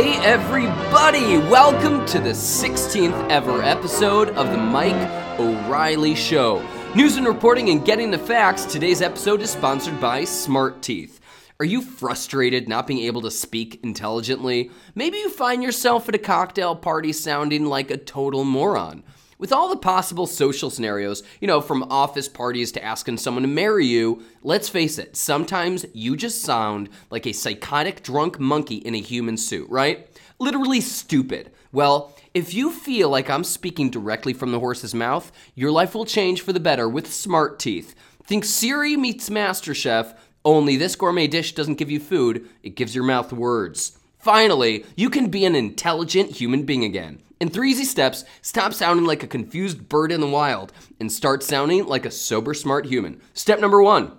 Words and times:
Hey, 0.00 0.16
everybody! 0.24 1.36
Welcome 1.36 2.06
to 2.06 2.18
the 2.20 2.30
16th 2.30 3.28
ever 3.28 3.62
episode 3.62 4.30
of 4.30 4.50
the 4.50 4.56
Mike 4.56 4.94
O'Reilly 5.38 6.14
Show. 6.14 6.66
News 6.94 7.18
and 7.18 7.26
reporting 7.26 7.68
and 7.68 7.84
getting 7.84 8.10
the 8.10 8.16
facts. 8.16 8.64
Today's 8.64 9.02
episode 9.02 9.42
is 9.42 9.50
sponsored 9.50 10.00
by 10.00 10.24
Smart 10.24 10.80
Teeth. 10.80 11.20
Are 11.58 11.66
you 11.66 11.82
frustrated 11.82 12.66
not 12.66 12.86
being 12.86 13.00
able 13.00 13.20
to 13.20 13.30
speak 13.30 13.78
intelligently? 13.82 14.70
Maybe 14.94 15.18
you 15.18 15.28
find 15.28 15.62
yourself 15.62 16.08
at 16.08 16.14
a 16.14 16.18
cocktail 16.18 16.74
party 16.74 17.12
sounding 17.12 17.66
like 17.66 17.90
a 17.90 17.98
total 17.98 18.44
moron. 18.44 19.02
With 19.40 19.54
all 19.54 19.70
the 19.70 19.76
possible 19.78 20.26
social 20.26 20.68
scenarios, 20.68 21.22
you 21.40 21.48
know, 21.48 21.62
from 21.62 21.84
office 21.84 22.28
parties 22.28 22.70
to 22.72 22.84
asking 22.84 23.16
someone 23.16 23.42
to 23.42 23.48
marry 23.48 23.86
you, 23.86 24.22
let's 24.42 24.68
face 24.68 24.98
it, 24.98 25.16
sometimes 25.16 25.86
you 25.94 26.14
just 26.14 26.42
sound 26.42 26.90
like 27.10 27.26
a 27.26 27.32
psychotic 27.32 28.02
drunk 28.02 28.38
monkey 28.38 28.74
in 28.76 28.94
a 28.94 29.00
human 29.00 29.38
suit, 29.38 29.66
right? 29.70 30.06
Literally 30.38 30.82
stupid. 30.82 31.50
Well, 31.72 32.14
if 32.34 32.52
you 32.52 32.70
feel 32.70 33.08
like 33.08 33.30
I'm 33.30 33.42
speaking 33.42 33.88
directly 33.88 34.34
from 34.34 34.52
the 34.52 34.60
horse's 34.60 34.94
mouth, 34.94 35.32
your 35.54 35.70
life 35.70 35.94
will 35.94 36.04
change 36.04 36.42
for 36.42 36.52
the 36.52 36.60
better 36.60 36.86
with 36.86 37.10
Smart 37.10 37.58
Teeth. 37.58 37.94
Think 38.22 38.44
Siri 38.44 38.94
meets 38.94 39.30
MasterChef, 39.30 40.18
only 40.44 40.76
this 40.76 40.96
gourmet 40.96 41.28
dish 41.28 41.54
doesn't 41.54 41.78
give 41.78 41.90
you 41.90 41.98
food, 41.98 42.46
it 42.62 42.76
gives 42.76 42.94
your 42.94 43.04
mouth 43.04 43.32
words. 43.32 43.98
Finally, 44.18 44.84
you 44.96 45.08
can 45.08 45.30
be 45.30 45.46
an 45.46 45.54
intelligent 45.54 46.32
human 46.32 46.64
being 46.64 46.84
again. 46.84 47.22
In 47.40 47.48
three 47.48 47.70
easy 47.70 47.84
steps, 47.84 48.24
stop 48.42 48.74
sounding 48.74 49.06
like 49.06 49.22
a 49.22 49.26
confused 49.26 49.88
bird 49.88 50.12
in 50.12 50.20
the 50.20 50.26
wild 50.26 50.74
and 51.00 51.10
start 51.10 51.42
sounding 51.42 51.86
like 51.86 52.04
a 52.04 52.10
sober, 52.10 52.52
smart 52.52 52.84
human. 52.84 53.20
Step 53.32 53.60
number 53.60 53.82
one 53.82 54.12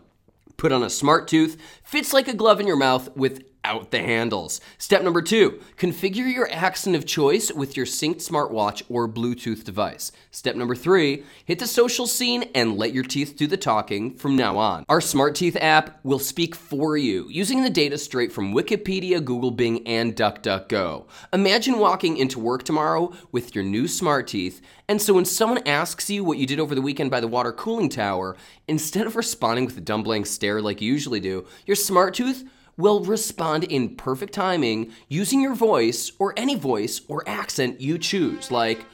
put 0.58 0.72
on 0.72 0.84
a 0.84 0.90
smart 0.90 1.28
tooth, 1.28 1.58
fits 1.84 2.14
like 2.14 2.28
a 2.28 2.36
glove 2.36 2.60
in 2.60 2.68
your 2.68 2.76
mouth 2.76 3.16
with 3.16 3.44
out 3.64 3.92
the 3.92 4.00
handles. 4.00 4.60
Step 4.78 5.04
number 5.04 5.22
two, 5.22 5.60
configure 5.78 6.32
your 6.32 6.52
accent 6.52 6.96
of 6.96 7.06
choice 7.06 7.52
with 7.52 7.78
your 7.78 7.86
synced 7.86 8.28
smartwatch 8.28 8.84
or 8.90 9.08
Bluetooth 9.08 9.64
device. 9.64 10.12
Step 10.32 10.56
number 10.56 10.76
three, 10.76 11.24
hit 11.46 11.60
the 11.60 11.68
social 11.68 12.08
scene 12.08 12.50
and 12.56 12.78
let 12.78 12.94
your 12.94 13.04
teeth 13.04 13.36
do 13.38 13.48
the 13.48 13.58
talking 13.58 14.16
from 14.16 14.36
now 14.36 14.58
on. 14.58 14.86
Our 14.90 15.02
Smart 15.02 15.36
Teeth 15.36 15.58
app 15.60 16.00
will 16.04 16.20
speak 16.20 16.56
for 16.56 16.98
you 16.98 17.28
using 17.30 17.64
the 17.64 17.70
data 17.70 17.98
straight 17.98 18.32
from 18.32 18.54
Wikipedia, 18.54 19.24
Google, 19.24 19.52
Bing, 19.52 19.88
and 19.88 20.16
DuckDuckGo. 20.16 21.06
Imagine 21.34 21.78
walking 21.80 22.18
into 22.18 22.40
work 22.40 22.64
tomorrow 22.64 23.14
with 23.32 23.54
your 23.54 23.64
new 23.64 23.88
Smart 23.88 24.28
Teeth, 24.28 24.62
and 24.88 25.02
so 25.02 25.14
when 25.14 25.26
someone 25.26 25.66
asks 25.68 26.10
you 26.10 26.24
what 26.24 26.38
you 26.38 26.48
did 26.48 26.60
over 26.60 26.76
the 26.76 26.82
weekend 26.82 27.12
by 27.12 27.20
the 27.20 27.28
water 27.28 27.52
cooling 27.52 27.90
tower, 27.90 28.36
instead 28.68 29.08
of 29.08 29.16
responding 29.16 29.66
with 29.66 29.78
a 29.78 29.82
dumb 29.82 30.04
blank 30.04 30.26
stare 30.26 30.62
like 30.62 30.82
you 30.82 30.92
usually 30.92 31.20
do, 31.20 31.46
your 31.66 31.76
Smart 31.76 32.14
Tooth 32.14 32.44
will 32.78 33.04
respond 33.04 33.64
in 33.66 33.96
perfect 33.96 34.34
timing 34.34 34.92
using 35.08 35.42
your 35.42 35.56
voice 35.56 36.12
or 36.20 36.34
any 36.38 36.56
voice 36.56 37.02
or 37.08 37.28
accent 37.28 37.82
you 37.82 37.98
choose. 37.98 38.52
Like, 38.52 38.86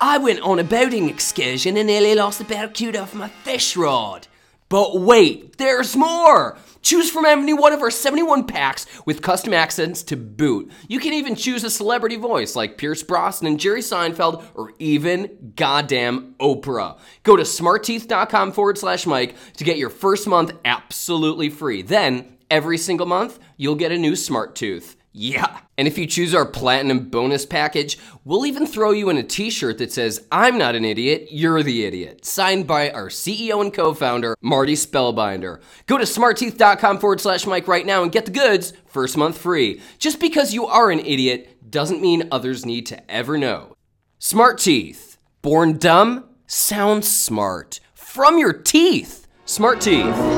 I 0.00 0.18
went 0.18 0.40
on 0.40 0.58
a 0.58 0.64
boating 0.64 1.08
excursion 1.08 1.76
and 1.76 1.88
nearly 1.88 2.14
lost 2.14 2.38
the 2.38 2.44
barracuda 2.44 3.00
off 3.00 3.14
my 3.14 3.28
fish 3.28 3.76
rod. 3.76 4.28
But 4.68 5.00
wait, 5.00 5.56
there's 5.56 5.96
more! 5.96 6.58
Choose 6.82 7.10
from 7.10 7.24
any 7.24 7.52
one 7.52 7.72
of 7.72 7.82
our 7.82 7.90
71 7.90 8.46
packs 8.46 8.86
with 9.04 9.22
custom 9.22 9.52
accents 9.52 10.02
to 10.04 10.16
boot. 10.16 10.70
You 10.88 11.00
can 11.00 11.12
even 11.12 11.34
choose 11.34 11.64
a 11.64 11.70
celebrity 11.70 12.16
voice 12.16 12.54
like 12.54 12.78
Pierce 12.78 13.02
Brosnan, 13.02 13.58
Jerry 13.58 13.80
Seinfeld, 13.80 14.44
or 14.54 14.72
even 14.78 15.52
goddamn 15.56 16.34
Oprah. 16.38 16.98
Go 17.24 17.36
to 17.36 17.42
smartteeth.com 17.42 18.52
forward 18.52 18.78
slash 18.78 19.06
Mike 19.06 19.34
to 19.56 19.64
get 19.64 19.78
your 19.78 19.90
first 19.90 20.28
month 20.28 20.52
absolutely 20.64 21.50
free. 21.50 21.82
Then, 21.82 22.37
every 22.50 22.78
single 22.78 23.06
month, 23.06 23.38
you'll 23.56 23.74
get 23.74 23.92
a 23.92 23.98
new 23.98 24.16
smart 24.16 24.54
tooth. 24.54 24.96
Yeah. 25.12 25.58
And 25.76 25.88
if 25.88 25.98
you 25.98 26.06
choose 26.06 26.34
our 26.34 26.46
platinum 26.46 27.08
bonus 27.08 27.44
package, 27.44 27.98
we'll 28.24 28.46
even 28.46 28.66
throw 28.66 28.92
you 28.92 29.10
in 29.10 29.16
a 29.16 29.22
t 29.22 29.50
shirt 29.50 29.78
that 29.78 29.92
says, 29.92 30.26
I'm 30.30 30.58
not 30.58 30.74
an 30.74 30.84
idiot, 30.84 31.28
you're 31.30 31.62
the 31.62 31.84
idiot. 31.84 32.24
Signed 32.24 32.66
by 32.66 32.90
our 32.90 33.08
CEO 33.08 33.60
and 33.60 33.72
co 33.72 33.94
founder, 33.94 34.36
Marty 34.40 34.74
Spellbinder. 34.74 35.60
Go 35.86 35.98
to 35.98 36.04
smartteeth.com 36.04 36.98
forward 36.98 37.20
slash 37.20 37.46
Mike 37.46 37.66
right 37.66 37.86
now 37.86 38.02
and 38.02 38.12
get 38.12 38.26
the 38.26 38.30
goods 38.30 38.72
first 38.86 39.16
month 39.16 39.38
free. 39.38 39.80
Just 39.98 40.20
because 40.20 40.54
you 40.54 40.66
are 40.66 40.90
an 40.90 41.00
idiot 41.00 41.70
doesn't 41.70 42.02
mean 42.02 42.28
others 42.30 42.64
need 42.64 42.86
to 42.86 43.10
ever 43.10 43.36
know. 43.36 43.74
Smart 44.18 44.58
Teeth. 44.58 45.16
Born 45.42 45.78
dumb, 45.78 46.24
sounds 46.46 47.08
smart. 47.08 47.80
From 47.94 48.38
your 48.38 48.52
teeth. 48.52 49.26
Smart 49.44 49.80
Teeth. 49.80 50.37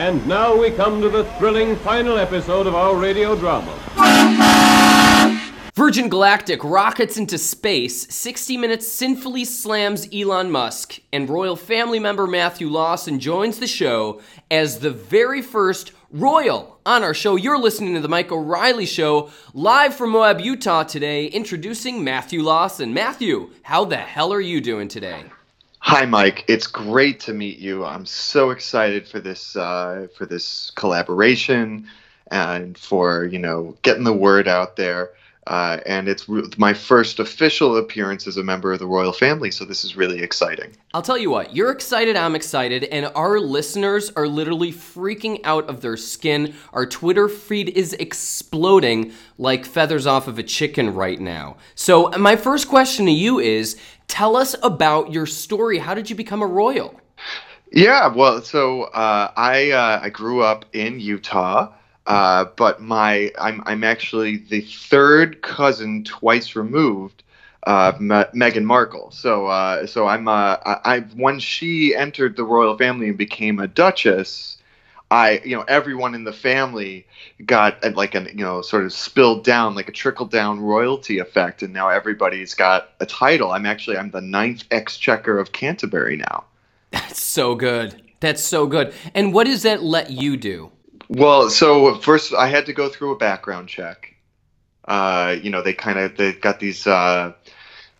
And 0.00 0.26
now 0.26 0.56
we 0.56 0.70
come 0.70 1.02
to 1.02 1.10
the 1.10 1.24
thrilling 1.36 1.76
final 1.76 2.16
episode 2.16 2.66
of 2.66 2.74
our 2.74 2.96
radio 2.96 3.36
drama. 3.36 3.70
Virgin 5.74 6.08
Galactic 6.08 6.64
rockets 6.64 7.18
into 7.18 7.36
space, 7.36 8.08
60 8.08 8.56
Minutes 8.56 8.88
sinfully 8.88 9.44
slams 9.44 10.08
Elon 10.10 10.50
Musk, 10.50 11.00
and 11.12 11.28
royal 11.28 11.54
family 11.54 11.98
member 11.98 12.26
Matthew 12.26 12.70
Lawson 12.70 13.20
joins 13.20 13.58
the 13.58 13.66
show 13.66 14.22
as 14.50 14.78
the 14.78 14.90
very 14.90 15.42
first 15.42 15.92
royal 16.10 16.80
on 16.86 17.02
our 17.02 17.12
show. 17.12 17.36
You're 17.36 17.58
listening 17.58 17.92
to 17.92 18.00
the 18.00 18.08
Mike 18.08 18.32
O'Reilly 18.32 18.86
Show, 18.86 19.28
live 19.52 19.94
from 19.94 20.12
Moab, 20.12 20.40
Utah 20.40 20.82
today, 20.82 21.26
introducing 21.26 22.02
Matthew 22.02 22.42
Lawson. 22.42 22.94
Matthew, 22.94 23.50
how 23.64 23.84
the 23.84 23.98
hell 23.98 24.32
are 24.32 24.40
you 24.40 24.62
doing 24.62 24.88
today? 24.88 25.24
Hi, 25.82 26.04
Mike. 26.04 26.44
It's 26.46 26.66
great 26.66 27.20
to 27.20 27.32
meet 27.32 27.58
you. 27.58 27.84
I'm 27.84 28.04
so 28.06 28.50
excited 28.50 29.08
for 29.08 29.18
this 29.18 29.56
uh, 29.56 30.08
for 30.16 30.26
this 30.26 30.70
collaboration 30.72 31.86
and 32.30 32.76
for 32.76 33.24
you 33.24 33.38
know 33.38 33.76
getting 33.82 34.04
the 34.04 34.12
word 34.12 34.46
out 34.46 34.76
there. 34.76 35.10
Uh, 35.50 35.80
and 35.84 36.08
it's 36.08 36.28
re- 36.28 36.48
my 36.58 36.72
first 36.72 37.18
official 37.18 37.76
appearance 37.76 38.28
as 38.28 38.36
a 38.36 38.42
member 38.42 38.72
of 38.72 38.78
the 38.78 38.86
royal 38.86 39.12
family, 39.12 39.50
so 39.50 39.64
this 39.64 39.82
is 39.82 39.96
really 39.96 40.22
exciting. 40.22 40.70
I'll 40.94 41.02
tell 41.02 41.18
you 41.18 41.28
what, 41.28 41.56
you're 41.56 41.72
excited, 41.72 42.14
I'm 42.14 42.36
excited, 42.36 42.84
and 42.84 43.10
our 43.16 43.40
listeners 43.40 44.12
are 44.14 44.28
literally 44.28 44.72
freaking 44.72 45.40
out 45.42 45.68
of 45.68 45.80
their 45.80 45.96
skin. 45.96 46.54
Our 46.72 46.86
Twitter 46.86 47.28
feed 47.28 47.70
is 47.70 47.94
exploding 47.94 49.12
like 49.38 49.66
feathers 49.66 50.06
off 50.06 50.28
of 50.28 50.38
a 50.38 50.44
chicken 50.44 50.94
right 50.94 51.18
now. 51.18 51.56
So, 51.74 52.10
my 52.10 52.36
first 52.36 52.68
question 52.68 53.06
to 53.06 53.12
you 53.12 53.40
is 53.40 53.76
tell 54.06 54.36
us 54.36 54.54
about 54.62 55.12
your 55.12 55.26
story. 55.26 55.78
How 55.78 55.94
did 55.94 56.08
you 56.08 56.14
become 56.14 56.42
a 56.42 56.46
royal? 56.46 56.94
Yeah, 57.72 58.06
well, 58.14 58.40
so 58.42 58.84
uh, 58.84 59.32
I 59.36 59.72
uh, 59.72 60.00
I 60.00 60.10
grew 60.10 60.42
up 60.42 60.64
in 60.72 61.00
Utah. 61.00 61.72
Uh, 62.10 62.44
but 62.56 62.82
my 62.82 63.30
I'm 63.40 63.62
I'm 63.66 63.84
actually 63.84 64.38
the 64.38 64.62
third 64.62 65.42
cousin 65.42 66.02
twice 66.02 66.56
removed 66.56 67.22
of 67.62 68.00
Me- 68.00 68.24
Meghan 68.34 68.64
Markle. 68.64 69.12
So 69.12 69.46
uh, 69.46 69.86
so 69.86 70.08
I'm 70.08 70.26
uh, 70.26 70.56
I, 70.66 70.80
I 70.84 71.00
when 71.14 71.38
she 71.38 71.94
entered 71.94 72.34
the 72.34 72.42
royal 72.42 72.76
family 72.76 73.08
and 73.10 73.16
became 73.16 73.60
a 73.60 73.68
duchess. 73.68 74.56
I, 75.12 75.40
you 75.44 75.56
know, 75.56 75.62
everyone 75.62 76.14
in 76.14 76.22
the 76.22 76.32
family 76.32 77.04
got 77.44 77.84
uh, 77.84 77.90
like 77.96 78.14
an, 78.14 78.26
you 78.26 78.44
know, 78.44 78.62
sort 78.62 78.84
of 78.84 78.92
spilled 78.92 79.42
down 79.44 79.74
like 79.76 79.88
a 79.88 79.92
trickle 79.92 80.26
down 80.26 80.60
royalty 80.60 81.18
effect, 81.18 81.62
and 81.62 81.72
now 81.72 81.88
everybody's 81.90 82.54
got 82.54 82.90
a 82.98 83.06
title. 83.06 83.52
I'm 83.52 83.66
actually 83.66 83.98
I'm 83.98 84.10
the 84.10 84.20
ninth 84.20 84.64
exchequer 84.72 85.38
of 85.38 85.52
Canterbury 85.52 86.16
now. 86.16 86.44
That's 86.90 87.20
so 87.20 87.54
good. 87.54 88.02
That's 88.18 88.44
so 88.44 88.66
good. 88.66 88.94
And 89.14 89.32
what 89.32 89.46
does 89.46 89.62
that 89.62 89.82
let 89.82 90.10
you 90.10 90.36
do? 90.36 90.72
Well, 91.10 91.50
so 91.50 91.96
first 91.96 92.32
I 92.32 92.46
had 92.46 92.66
to 92.66 92.72
go 92.72 92.88
through 92.88 93.10
a 93.12 93.16
background 93.16 93.68
check. 93.68 94.14
Uh, 94.84 95.36
you 95.42 95.50
know, 95.50 95.60
they 95.60 95.74
kind 95.74 95.98
of 95.98 96.16
they 96.16 96.32
got 96.32 96.60
these 96.60 96.86
uh, 96.86 97.32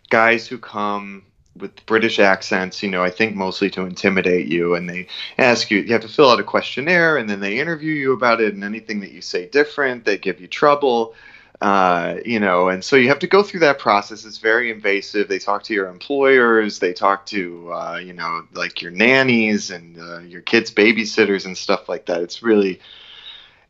guys 0.09 0.47
who 0.47 0.57
come 0.57 1.23
with 1.57 1.85
British 1.85 2.19
accents. 2.19 2.81
You 2.81 2.89
know, 2.89 3.03
I 3.03 3.09
think 3.09 3.35
mostly 3.35 3.69
to 3.71 3.81
intimidate 3.81 4.47
you, 4.47 4.75
and 4.75 4.89
they 4.89 5.07
ask 5.37 5.69
you. 5.69 5.79
You 5.79 5.91
have 5.91 6.03
to 6.03 6.07
fill 6.07 6.29
out 6.29 6.39
a 6.39 6.43
questionnaire, 6.43 7.17
and 7.17 7.29
then 7.29 7.41
they 7.41 7.59
interview 7.59 7.93
you 7.93 8.13
about 8.13 8.39
it. 8.39 8.53
And 8.53 8.63
anything 8.63 9.01
that 9.01 9.11
you 9.11 9.21
say 9.21 9.45
different, 9.47 10.05
they 10.05 10.17
give 10.17 10.39
you 10.39 10.47
trouble. 10.47 11.13
Uh, 11.61 12.15
you 12.25 12.39
know, 12.39 12.69
and 12.69 12.83
so 12.83 12.95
you 12.95 13.09
have 13.09 13.19
to 13.19 13.27
go 13.27 13.43
through 13.43 13.59
that 13.59 13.77
process. 13.77 14.25
It's 14.25 14.39
very 14.39 14.71
invasive. 14.71 15.27
They 15.27 15.37
talk 15.37 15.63
to 15.63 15.73
your 15.75 15.89
employers, 15.89 16.79
they 16.79 16.93
talk 16.93 17.27
to, 17.27 17.71
uh, 17.71 17.97
you 18.03 18.13
know, 18.13 18.47
like 18.53 18.81
your 18.81 18.89
nannies 18.91 19.69
and 19.69 19.99
uh, 19.99 20.19
your 20.21 20.41
kids' 20.41 20.71
babysitters 20.71 21.45
and 21.45 21.55
stuff 21.55 21.87
like 21.87 22.07
that. 22.07 22.21
It's 22.21 22.41
really, 22.41 22.79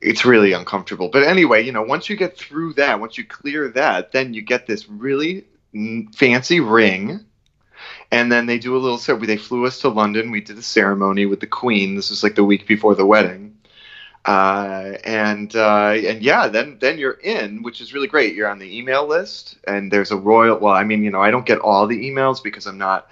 it's 0.02 0.26
really 0.26 0.54
uncomfortable. 0.54 1.10
But 1.10 1.24
anyway, 1.24 1.64
you 1.64 1.72
know, 1.72 1.84
once 1.84 2.10
you 2.10 2.16
get 2.16 2.38
through 2.38 2.74
that, 2.74 3.00
once 3.00 3.18
you 3.18 3.26
clear 3.26 3.70
that, 3.70 4.12
then 4.12 4.34
you 4.34 4.42
get 4.42 4.68
this 4.68 4.90
really 4.90 5.46
fancy 6.16 6.60
ring. 6.60 7.26
And 8.12 8.32
then 8.32 8.46
they 8.46 8.60
do 8.60 8.76
a 8.76 8.80
little 8.80 8.98
ceremony. 8.98 9.28
They 9.28 9.38
flew 9.38 9.66
us 9.66 9.80
to 9.80 9.90
London. 9.90 10.32
We 10.32 10.42
did 10.42 10.58
a 10.58 10.62
ceremony 10.62 11.26
with 11.26 11.40
the 11.40 11.48
Queen. 11.48 11.96
This 11.96 12.10
was 12.10 12.24
like 12.24 12.36
the 12.36 12.44
week 12.44 12.68
before 12.68 12.94
the 12.94 13.06
wedding 13.06 13.52
uh, 14.26 14.98
and 15.04 15.56
uh, 15.56 15.94
and 15.96 16.22
yeah, 16.22 16.48
then 16.48 16.78
then 16.80 16.98
you're 16.98 17.20
in, 17.24 17.64
which 17.64 17.82
is 17.82 17.94
really 17.94 18.08
great. 18.08 18.36
You're 18.36 18.50
on 18.50 18.60
the 18.60 18.78
email 18.78 19.08
list, 19.08 19.58
and 19.68 19.92
there's 19.92 20.12
a 20.12 20.18
royal. 20.18 20.60
Well, 20.60 20.74
I 20.74 20.84
mean, 20.84 21.04
you 21.04 21.10
know, 21.10 21.22
I 21.22 21.32
don't 21.32 21.46
get 21.46 21.60
all 21.60 21.88
the 21.88 22.10
emails 22.10 22.44
because 22.44 22.68
I'm 22.68 22.78
not, 22.78 23.10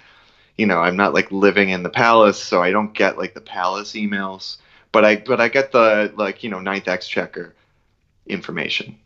you 0.56 0.66
know, 0.66 0.78
I'm 0.78 0.96
not 0.96 1.12
like 1.12 1.32
living 1.32 1.70
in 1.70 1.82
the 1.82 1.90
palace, 1.90 2.40
so 2.40 2.62
I 2.62 2.70
don't 2.70 2.94
get 2.94 3.18
like 3.18 3.34
the 3.34 3.40
palace 3.40 3.92
emails. 3.92 4.58
But 4.92 5.04
I 5.04 5.16
but 5.16 5.40
I 5.40 5.48
get 5.48 5.72
the 5.72 6.12
like 6.16 6.42
you 6.42 6.50
know 6.50 6.60
ninth 6.60 6.88
exchequer 6.88 7.54
information. 8.26 8.96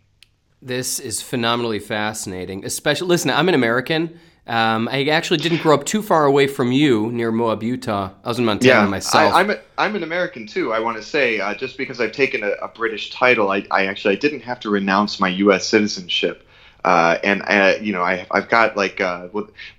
This 0.63 0.99
is 0.99 1.21
phenomenally 1.21 1.79
fascinating. 1.79 2.65
Especially, 2.65 3.09
listen, 3.09 3.31
I'm 3.31 3.49
an 3.49 3.55
American. 3.55 4.19
Um, 4.47 4.89
I 4.91 5.05
actually 5.07 5.39
didn't 5.39 5.63
grow 5.63 5.75
up 5.75 5.85
too 5.85 6.03
far 6.03 6.27
away 6.27 6.47
from 6.47 6.71
you 6.71 7.11
near 7.13 7.33
Moab, 7.33 7.63
Utah. 7.63 8.11
I 8.23 8.29
was 8.29 8.39
in 8.39 8.45
Montana 8.45 8.83
Yeah, 8.83 8.87
myself. 8.87 9.33
I, 9.33 9.41
I'm 9.41 9.51
a, 9.51 9.59
I'm 9.79 9.97
an 9.97 10.03
American 10.03 10.47
too. 10.47 10.73
I 10.73 10.81
want 10.81 10.99
to 10.99 11.03
say 11.03 11.41
uh, 11.41 11.55
just 11.55 11.79
because 11.79 11.99
I've 12.01 12.13
taken 12.13 12.43
a, 12.43 12.51
a 12.63 12.69
British 12.69 13.11
title, 13.11 13.51
I, 13.51 13.67
I 13.71 13.87
actually 13.87 14.15
I 14.15 14.19
didn't 14.19 14.41
have 14.41 14.61
to 14.61 14.71
renounce 14.71 15.19
my 15.19 15.29
U.S. 15.29 15.67
citizenship. 15.67 16.44
Uh, 16.85 17.19
and 17.25 17.43
uh, 17.47 17.75
you 17.81 17.93
know, 17.93 18.03
I, 18.03 18.27
I've 18.31 18.49
got 18.51 18.77
like 18.77 19.01
uh, 19.01 19.29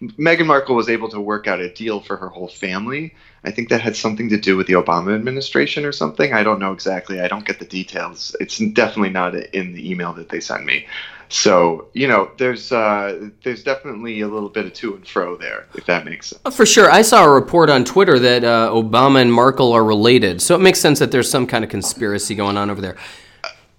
Meghan 0.01 0.47
Markle 0.47 0.75
was 0.75 0.89
able 0.89 1.07
to 1.09 1.21
work 1.21 1.47
out 1.47 1.59
a 1.59 1.71
deal 1.71 1.99
for 1.99 2.17
her 2.17 2.29
whole 2.29 2.47
family. 2.47 3.13
I 3.43 3.51
think 3.51 3.69
that 3.69 3.79
had 3.79 3.95
something 3.95 4.29
to 4.29 4.37
do 4.37 4.57
with 4.57 4.65
the 4.65 4.73
Obama 4.73 5.13
administration 5.13 5.85
or 5.85 5.91
something. 5.91 6.33
I 6.33 6.41
don't 6.41 6.59
know 6.59 6.73
exactly. 6.73 7.21
I 7.21 7.27
don't 7.27 7.45
get 7.45 7.59
the 7.59 7.65
details. 7.65 8.35
It's 8.39 8.57
definitely 8.57 9.11
not 9.11 9.35
in 9.35 9.73
the 9.73 9.89
email 9.89 10.13
that 10.13 10.29
they 10.29 10.39
sent 10.39 10.65
me. 10.65 10.87
So 11.29 11.89
you 11.93 12.07
know, 12.07 12.31
there's 12.37 12.71
uh, 12.71 13.29
there's 13.43 13.63
definitely 13.63 14.21
a 14.21 14.27
little 14.27 14.49
bit 14.49 14.65
of 14.65 14.73
to 14.73 14.95
and 14.95 15.07
fro 15.07 15.37
there, 15.37 15.67
if 15.75 15.85
that 15.85 16.05
makes 16.05 16.27
sense. 16.27 16.55
For 16.55 16.65
sure. 16.65 16.89
I 16.89 17.03
saw 17.03 17.23
a 17.23 17.29
report 17.29 17.69
on 17.69 17.85
Twitter 17.85 18.17
that 18.17 18.43
uh, 18.43 18.71
Obama 18.71 19.21
and 19.21 19.31
Markle 19.31 19.73
are 19.73 19.83
related. 19.83 20.41
So 20.41 20.55
it 20.55 20.61
makes 20.61 20.79
sense 20.79 20.97
that 20.97 21.11
there's 21.11 21.29
some 21.29 21.45
kind 21.45 21.63
of 21.63 21.69
conspiracy 21.69 22.33
going 22.33 22.57
on 22.57 22.71
over 22.71 22.81
there. 22.81 22.97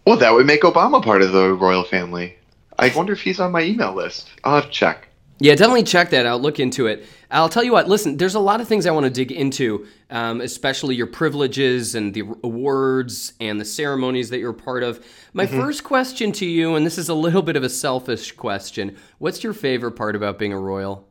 Well, 0.07 0.17
that 0.19 0.33
would 0.33 0.47
make 0.47 0.63
Obama 0.63 1.03
part 1.03 1.23
of 1.23 1.33
the 1.33 1.53
royal 1.53 1.83
family. 1.83 2.37
I 2.79 2.93
wonder 2.95 3.13
if 3.13 3.21
he's 3.21 3.41
on 3.41 3.53
my 3.53 3.63
email 3.63 3.95
list. 3.95 4.29
I'll 4.45 4.57
have 4.57 4.67
to 4.67 4.71
check. 4.71 5.09
Yeah, 5.39 5.55
definitely 5.55 5.83
check 5.83 6.11
that 6.11 6.25
out. 6.25 6.41
Look 6.41 6.59
into 6.59 6.87
it. 6.87 7.05
I'll 7.31 7.51
tell 7.51 7.63
you 7.63 7.73
what, 7.73 7.89
listen, 7.89 8.17
there's 8.17 8.37
a 8.37 8.41
lot 8.41 8.61
of 8.61 8.69
things 8.69 8.87
I 8.87 8.91
want 8.91 9.05
to 9.05 9.11
dig 9.11 9.31
into, 9.31 9.87
um, 10.09 10.41
especially 10.41 10.95
your 10.95 11.09
privileges 11.09 11.95
and 11.95 12.15
the 12.15 12.21
awards 12.43 13.35
and 13.39 13.61
the 13.61 13.65
ceremonies 13.65 14.31
that 14.31 14.39
you're 14.39 14.55
part 14.55 14.83
of. 14.83 15.05
My 15.35 15.47
first 15.47 15.85
question 15.85 16.33
to 16.33 16.47
you, 16.47 16.75
and 16.75 16.87
this 16.87 16.97
is 16.97 17.11
a 17.11 17.15
little 17.15 17.43
bit 17.43 17.57
of 17.57 17.63
a 17.65 17.69
selfish 17.69 18.33
question 18.33 18.97
what's 19.19 19.45
your 19.45 19.53
favorite 19.53 19.93
part 19.93 20.17
about 20.17 20.39
being 20.39 20.53
a 20.53 20.59
royal? 20.59 21.07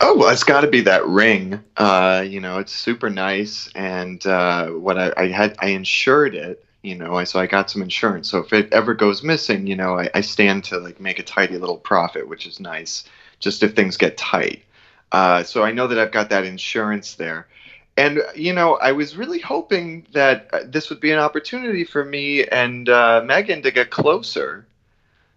Oh, 0.00 0.16
well, 0.16 0.30
it's 0.30 0.44
got 0.44 0.62
to 0.62 0.66
be 0.66 0.80
that 0.82 1.06
ring. 1.06 1.62
Uh, 1.76 2.24
you 2.26 2.40
know, 2.40 2.58
it's 2.58 2.72
super 2.72 3.08
nice, 3.08 3.70
and 3.74 4.24
uh, 4.26 4.68
what 4.68 4.98
I, 4.98 5.12
I 5.16 5.28
had, 5.28 5.56
I 5.58 5.68
insured 5.68 6.34
it. 6.34 6.64
You 6.82 6.96
know, 6.96 7.16
I, 7.16 7.24
so 7.24 7.38
I 7.38 7.46
got 7.46 7.70
some 7.70 7.82
insurance. 7.82 8.30
So 8.30 8.38
if 8.38 8.52
it 8.52 8.72
ever 8.72 8.94
goes 8.94 9.22
missing, 9.22 9.66
you 9.66 9.76
know, 9.76 9.98
I, 9.98 10.08
I 10.14 10.20
stand 10.22 10.64
to 10.64 10.78
like 10.78 10.98
make 10.98 11.18
a 11.18 11.22
tidy 11.22 11.58
little 11.58 11.76
profit, 11.76 12.26
which 12.28 12.46
is 12.46 12.58
nice. 12.58 13.04
Just 13.38 13.62
if 13.62 13.74
things 13.74 13.96
get 13.96 14.16
tight. 14.16 14.64
Uh, 15.12 15.42
so 15.42 15.62
I 15.62 15.72
know 15.72 15.88
that 15.88 15.98
I've 15.98 16.12
got 16.12 16.30
that 16.30 16.44
insurance 16.44 17.14
there. 17.14 17.48
And 17.96 18.22
you 18.34 18.54
know, 18.54 18.76
I 18.76 18.92
was 18.92 19.16
really 19.16 19.40
hoping 19.40 20.06
that 20.12 20.48
uh, 20.52 20.60
this 20.64 20.88
would 20.88 21.00
be 21.00 21.10
an 21.10 21.18
opportunity 21.18 21.84
for 21.84 22.04
me 22.04 22.46
and 22.46 22.88
uh, 22.88 23.20
Meghan 23.24 23.62
to 23.64 23.70
get 23.70 23.90
closer. 23.90 24.64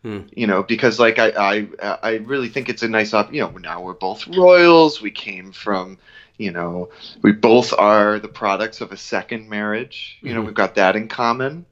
Hmm. 0.04 0.22
You 0.34 0.48
know, 0.48 0.64
because 0.64 1.00
like 1.00 1.18
I, 1.18 1.30
I, 1.30 1.68
I 2.04 2.12
really 2.18 2.50
think 2.50 2.70
it's 2.70 2.84
a 2.84 2.90
nice 2.90 3.14
op. 3.14 3.34
You 3.34 3.42
know, 3.42 3.50
now 3.58 3.82
we're 3.82 3.94
both 3.94 4.28
royals. 4.28 5.02
We 5.02 5.12
came 5.12 5.52
from, 5.52 5.98
you 6.38 6.52
know, 6.52 6.90
we 7.22 7.32
both 7.32 7.74
are 7.78 8.20
the 8.20 8.28
products 8.28 8.82
of 8.82 8.92
a 8.92 8.98
second 8.98 9.50
marriage. 9.50 10.18
You 10.22 10.34
know, 10.34 10.42
Mhm. 10.42 10.46
we've 10.46 10.54
got 10.54 10.76
that 10.76 10.96
in 10.96 11.08
common. 11.08 11.66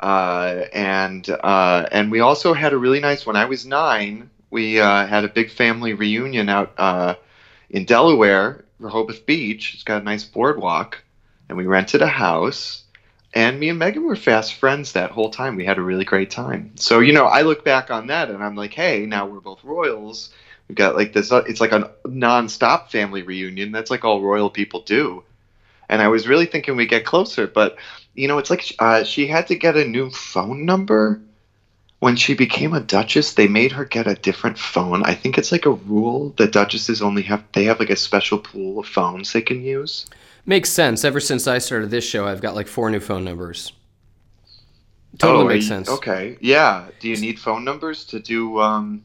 Uh, 0.00 0.64
and 0.72 1.28
uh, 1.28 1.86
and 1.92 2.10
we 2.10 2.20
also 2.20 2.52
had 2.54 2.72
a 2.72 2.78
really 2.78 3.00
nice. 3.00 3.26
When 3.26 3.36
I 3.36 3.44
was 3.46 3.66
nine, 3.66 4.30
we 4.50 4.80
uh, 4.80 5.06
had 5.06 5.24
a 5.24 5.28
big 5.28 5.50
family 5.50 5.94
reunion 5.94 6.48
out 6.48 6.72
uh, 6.78 7.14
in 7.70 7.84
Delaware, 7.84 8.64
Rehoboth 8.78 9.26
Beach. 9.26 9.74
It's 9.74 9.82
got 9.84 10.00
a 10.02 10.04
nice 10.04 10.24
boardwalk, 10.24 11.02
and 11.48 11.58
we 11.58 11.66
rented 11.66 12.02
a 12.02 12.06
house. 12.08 12.82
And 13.34 13.60
me 13.60 13.68
and 13.68 13.80
Meghan 13.80 14.04
were 14.04 14.16
fast 14.16 14.54
friends 14.54 14.92
that 14.92 15.10
whole 15.10 15.30
time. 15.30 15.56
We 15.56 15.64
had 15.64 15.78
a 15.78 15.82
really 15.82 16.04
great 16.04 16.30
time. 16.30 16.72
So 16.76 17.00
you 17.00 17.12
know, 17.12 17.26
I 17.26 17.42
look 17.42 17.64
back 17.64 17.90
on 17.90 18.08
that, 18.08 18.30
and 18.30 18.42
I'm 18.42 18.56
like, 18.56 18.74
hey, 18.74 19.06
now 19.06 19.26
we're 19.26 19.40
both 19.40 19.62
royals. 19.64 20.30
We've 20.70 20.76
got 20.76 20.94
like 20.94 21.12
this. 21.14 21.32
uh, 21.32 21.42
It's 21.48 21.60
like 21.60 21.72
a 21.72 21.90
non-stop 22.06 22.92
family 22.92 23.22
reunion. 23.22 23.72
That's 23.72 23.90
like 23.90 24.04
all 24.04 24.22
royal 24.22 24.48
people 24.50 24.82
do. 24.82 25.24
And 25.88 26.00
I 26.00 26.06
was 26.06 26.28
really 26.28 26.46
thinking 26.46 26.76
we 26.76 26.86
get 26.86 27.04
closer, 27.04 27.48
but 27.48 27.76
you 28.14 28.28
know, 28.28 28.38
it's 28.38 28.50
like 28.50 28.72
uh, 28.78 29.02
she 29.02 29.26
had 29.26 29.48
to 29.48 29.56
get 29.56 29.76
a 29.76 29.84
new 29.84 30.10
phone 30.10 30.64
number 30.64 31.20
when 31.98 32.14
she 32.14 32.34
became 32.34 32.72
a 32.72 32.78
duchess. 32.80 33.34
They 33.34 33.48
made 33.48 33.72
her 33.72 33.84
get 33.84 34.06
a 34.06 34.14
different 34.14 34.58
phone. 34.60 35.02
I 35.02 35.14
think 35.14 35.38
it's 35.38 35.50
like 35.50 35.66
a 35.66 35.72
rule 35.72 36.34
that 36.38 36.52
duchesses 36.52 37.02
only 37.02 37.22
have 37.22 37.42
they 37.52 37.64
have 37.64 37.80
like 37.80 37.90
a 37.90 37.96
special 37.96 38.38
pool 38.38 38.78
of 38.78 38.86
phones 38.86 39.32
they 39.32 39.42
can 39.42 39.60
use. 39.64 40.06
Makes 40.46 40.70
sense. 40.70 41.04
Ever 41.04 41.18
since 41.18 41.48
I 41.48 41.58
started 41.58 41.90
this 41.90 42.04
show, 42.08 42.28
I've 42.28 42.40
got 42.40 42.54
like 42.54 42.68
four 42.68 42.90
new 42.90 43.00
phone 43.00 43.24
numbers. 43.24 43.72
Totally 45.18 45.44
Oh, 45.44 45.48
makes 45.48 45.64
you- 45.64 45.68
sense. 45.68 45.88
Okay, 45.88 46.38
yeah. 46.40 46.86
Do 47.00 47.08
you 47.08 47.16
need 47.16 47.40
phone 47.40 47.64
numbers 47.64 48.04
to 48.04 48.20
do? 48.20 48.60
Um, 48.60 49.02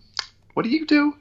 what 0.53 0.61
do 0.61 0.69
you 0.69 0.85
do? 0.85 1.15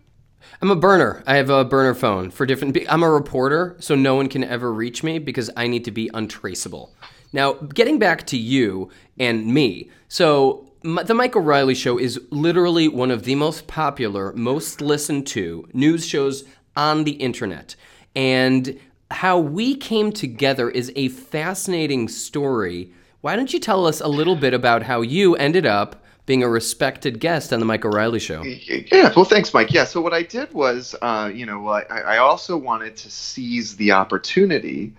I'm 0.63 0.71
a 0.71 0.77
burner. 0.77 1.23
I 1.27 1.37
have 1.37 1.51
a 1.51 1.65
burner 1.65 1.95
phone 1.95 2.31
for 2.31 2.47
different. 2.47 2.77
I'm 2.89 3.03
a 3.03 3.11
reporter, 3.11 3.77
so 3.81 3.95
no 3.95 4.15
one 4.15 4.29
can 4.29 4.45
ever 4.45 4.73
reach 4.73 5.03
me 5.03 5.19
because 5.19 5.51
I 5.57 5.67
need 5.67 5.85
to 5.85 5.91
be 5.91 6.11
untraceable. 6.15 6.95
Now, 7.33 7.55
getting 7.55 7.99
back 7.99 8.27
to 8.29 8.37
you 8.37 8.91
and 9.19 9.47
me. 9.47 9.91
So, 10.09 10.71
the 10.83 11.15
Mike 11.15 11.35
O'Reilly 11.35 11.75
Show 11.75 11.99
is 11.99 12.21
literally 12.31 12.89
one 12.89 13.11
of 13.11 13.25
the 13.25 13.35
most 13.35 13.67
popular, 13.67 14.33
most 14.35 14.81
listened 14.81 15.27
to 15.29 15.67
news 15.73 16.07
shows 16.07 16.45
on 16.77 17.05
the 17.05 17.13
internet. 17.13 17.75
And 18.15 18.79
how 19.11 19.39
we 19.39 19.75
came 19.77 20.13
together 20.13 20.71
is 20.71 20.93
a 20.95 21.09
fascinating 21.09 22.09
story. 22.09 22.93
Why 23.23 23.37
don't 23.37 23.53
you 23.53 23.61
tell 23.61 23.87
us 23.87 24.01
a 24.01 24.09
little 24.09 24.37
bit 24.37 24.53
about 24.53 24.83
how 24.83 25.01
you 25.01 25.35
ended 25.37 25.65
up 25.65 26.04
being 26.27 26.43
a 26.43 26.49
respected 26.49 27.21
guest 27.21 27.53
on 27.53 27.61
the 27.61 27.67
Mike 27.67 27.85
O'Reilly 27.85 28.19
Show? 28.19 28.43
Yeah, 28.43 29.13
well, 29.15 29.25
thanks, 29.25 29.53
Mike. 29.53 29.73
Yeah, 29.73 29.85
so 29.85 30.01
what 30.01 30.15
I 30.15 30.23
did 30.23 30.53
was, 30.53 30.95
uh, 31.03 31.31
you 31.33 31.45
know, 31.45 31.69
I, 31.69 31.83
I 31.83 32.17
also 32.19 32.57
wanted 32.57 32.97
to 32.99 33.11
seize 33.11 33.77
the 33.77 33.93
opportunity, 33.93 34.95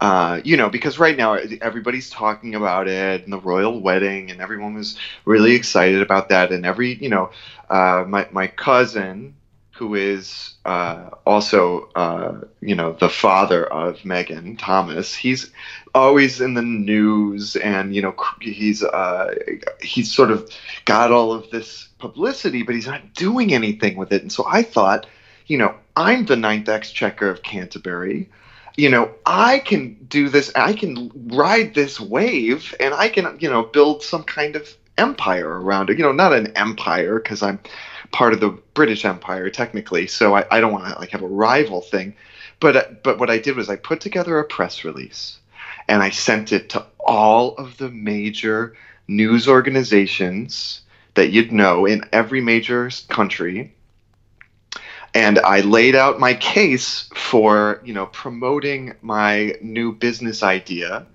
uh, 0.00 0.40
you 0.42 0.56
know, 0.56 0.70
because 0.70 0.98
right 0.98 1.16
now 1.16 1.34
everybody's 1.60 2.08
talking 2.08 2.54
about 2.54 2.88
it 2.88 3.24
and 3.24 3.32
the 3.32 3.38
royal 3.38 3.80
wedding, 3.80 4.30
and 4.30 4.40
everyone 4.40 4.74
was 4.74 4.96
really 5.26 5.54
excited 5.54 6.00
about 6.00 6.30
that. 6.30 6.50
And 6.50 6.64
every, 6.64 6.94
you 6.94 7.10
know, 7.10 7.30
uh, 7.68 8.04
my 8.08 8.26
my 8.32 8.46
cousin, 8.46 9.34
who 9.80 9.94
is 9.94 10.56
uh, 10.66 11.08
also, 11.24 11.88
uh, 11.94 12.38
you 12.60 12.74
know, 12.74 12.92
the 12.92 13.08
father 13.08 13.64
of 13.64 13.96
Meghan 14.00 14.58
Thomas, 14.58 15.14
he's 15.14 15.50
always 15.94 16.38
in 16.38 16.52
the 16.52 16.60
news, 16.60 17.56
and 17.56 17.94
you 17.94 18.02
know, 18.02 18.14
he's 18.42 18.82
uh, 18.84 19.34
he's 19.80 20.12
sort 20.12 20.30
of 20.30 20.50
got 20.84 21.10
all 21.10 21.32
of 21.32 21.48
this 21.48 21.88
publicity, 21.98 22.62
but 22.62 22.74
he's 22.74 22.86
not 22.86 23.14
doing 23.14 23.54
anything 23.54 23.96
with 23.96 24.12
it. 24.12 24.20
And 24.20 24.30
so 24.30 24.44
I 24.46 24.62
thought, 24.62 25.06
you 25.46 25.56
know, 25.56 25.74
I'm 25.96 26.26
the 26.26 26.36
ninth 26.36 26.68
exchequer 26.68 27.30
of 27.30 27.42
Canterbury. 27.42 28.28
You 28.76 28.90
know, 28.90 29.10
I 29.24 29.60
can 29.60 29.94
do 30.08 30.28
this. 30.28 30.52
I 30.54 30.74
can 30.74 31.10
ride 31.28 31.72
this 31.72 31.98
wave, 31.98 32.74
and 32.80 32.92
I 32.92 33.08
can, 33.08 33.38
you 33.40 33.48
know, 33.48 33.62
build 33.62 34.02
some 34.02 34.24
kind 34.24 34.56
of 34.56 34.76
empire 34.98 35.48
around 35.48 35.88
it. 35.88 35.96
You 35.96 36.04
know, 36.04 36.12
not 36.12 36.34
an 36.34 36.54
empire 36.54 37.18
because 37.18 37.42
I'm 37.42 37.60
part 38.12 38.32
of 38.32 38.40
the 38.40 38.50
British 38.74 39.04
Empire 39.04 39.50
technically, 39.50 40.06
so 40.06 40.34
I, 40.34 40.44
I 40.50 40.60
don't 40.60 40.72
want 40.72 40.86
to 40.92 40.98
like 40.98 41.10
have 41.10 41.22
a 41.22 41.28
rival 41.28 41.80
thing. 41.80 42.14
But 42.60 42.76
uh, 42.76 42.84
but 43.02 43.18
what 43.18 43.30
I 43.30 43.38
did 43.38 43.56
was 43.56 43.68
I 43.68 43.76
put 43.76 44.00
together 44.00 44.38
a 44.38 44.44
press 44.44 44.84
release, 44.84 45.38
and 45.88 46.02
I 46.02 46.10
sent 46.10 46.52
it 46.52 46.70
to 46.70 46.86
all 46.98 47.54
of 47.56 47.76
the 47.78 47.90
major 47.90 48.76
news 49.08 49.48
organizations 49.48 50.82
that 51.14 51.30
you'd 51.30 51.52
know 51.52 51.86
in 51.86 52.04
every 52.12 52.40
major 52.40 52.90
country 53.08 53.74
and 55.14 55.38
I 55.40 55.60
laid 55.60 55.94
out 55.94 56.20
my 56.20 56.34
case 56.34 57.08
for 57.14 57.80
you 57.84 57.94
know 57.94 58.06
promoting 58.06 58.94
my 59.02 59.56
new 59.60 59.92
business 59.92 60.42
idea 60.42 61.06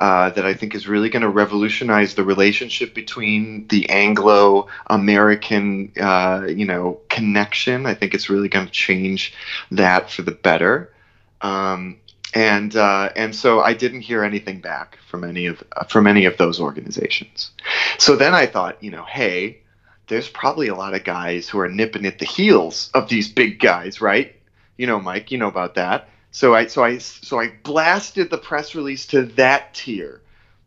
uh, 0.00 0.30
that 0.30 0.44
I 0.44 0.54
think 0.54 0.74
is 0.74 0.88
really 0.88 1.08
going 1.08 1.22
to 1.22 1.28
revolutionize 1.28 2.14
the 2.14 2.24
relationship 2.24 2.94
between 2.94 3.68
the 3.68 3.88
Anglo-American 3.88 5.92
uh, 6.00 6.46
you 6.48 6.66
know 6.66 7.00
connection. 7.08 7.86
I 7.86 7.94
think 7.94 8.14
it's 8.14 8.28
really 8.28 8.48
going 8.48 8.66
to 8.66 8.72
change 8.72 9.34
that 9.70 10.10
for 10.10 10.22
the 10.22 10.32
better. 10.32 10.92
Um, 11.40 11.98
and 12.34 12.74
uh, 12.74 13.10
and 13.14 13.34
so 13.34 13.60
I 13.60 13.74
didn't 13.74 14.00
hear 14.00 14.24
anything 14.24 14.60
back 14.60 14.98
from 15.08 15.22
any 15.22 15.46
of 15.46 15.62
from 15.88 16.06
any 16.06 16.24
of 16.24 16.36
those 16.36 16.60
organizations. 16.60 17.52
So 17.98 18.16
then 18.16 18.34
I 18.34 18.46
thought, 18.46 18.82
you 18.82 18.90
know, 18.90 19.04
hey, 19.04 19.60
there's 20.08 20.28
probably 20.28 20.68
a 20.68 20.74
lot 20.74 20.94
of 20.94 21.04
guys 21.04 21.48
who 21.48 21.60
are 21.60 21.68
nipping 21.68 22.06
at 22.06 22.18
the 22.18 22.26
heels 22.26 22.90
of 22.92 23.08
these 23.08 23.30
big 23.30 23.60
guys, 23.60 24.00
right? 24.00 24.34
You 24.76 24.88
know, 24.88 25.00
Mike, 25.00 25.30
you 25.30 25.38
know 25.38 25.48
about 25.48 25.76
that. 25.76 26.08
So 26.34 26.52
I 26.52 26.66
so 26.66 26.82
I 26.82 26.98
so 26.98 27.38
I 27.38 27.52
blasted 27.62 28.28
the 28.28 28.38
press 28.38 28.74
release 28.74 29.06
to 29.06 29.22
that 29.36 29.72
tier 29.72 30.20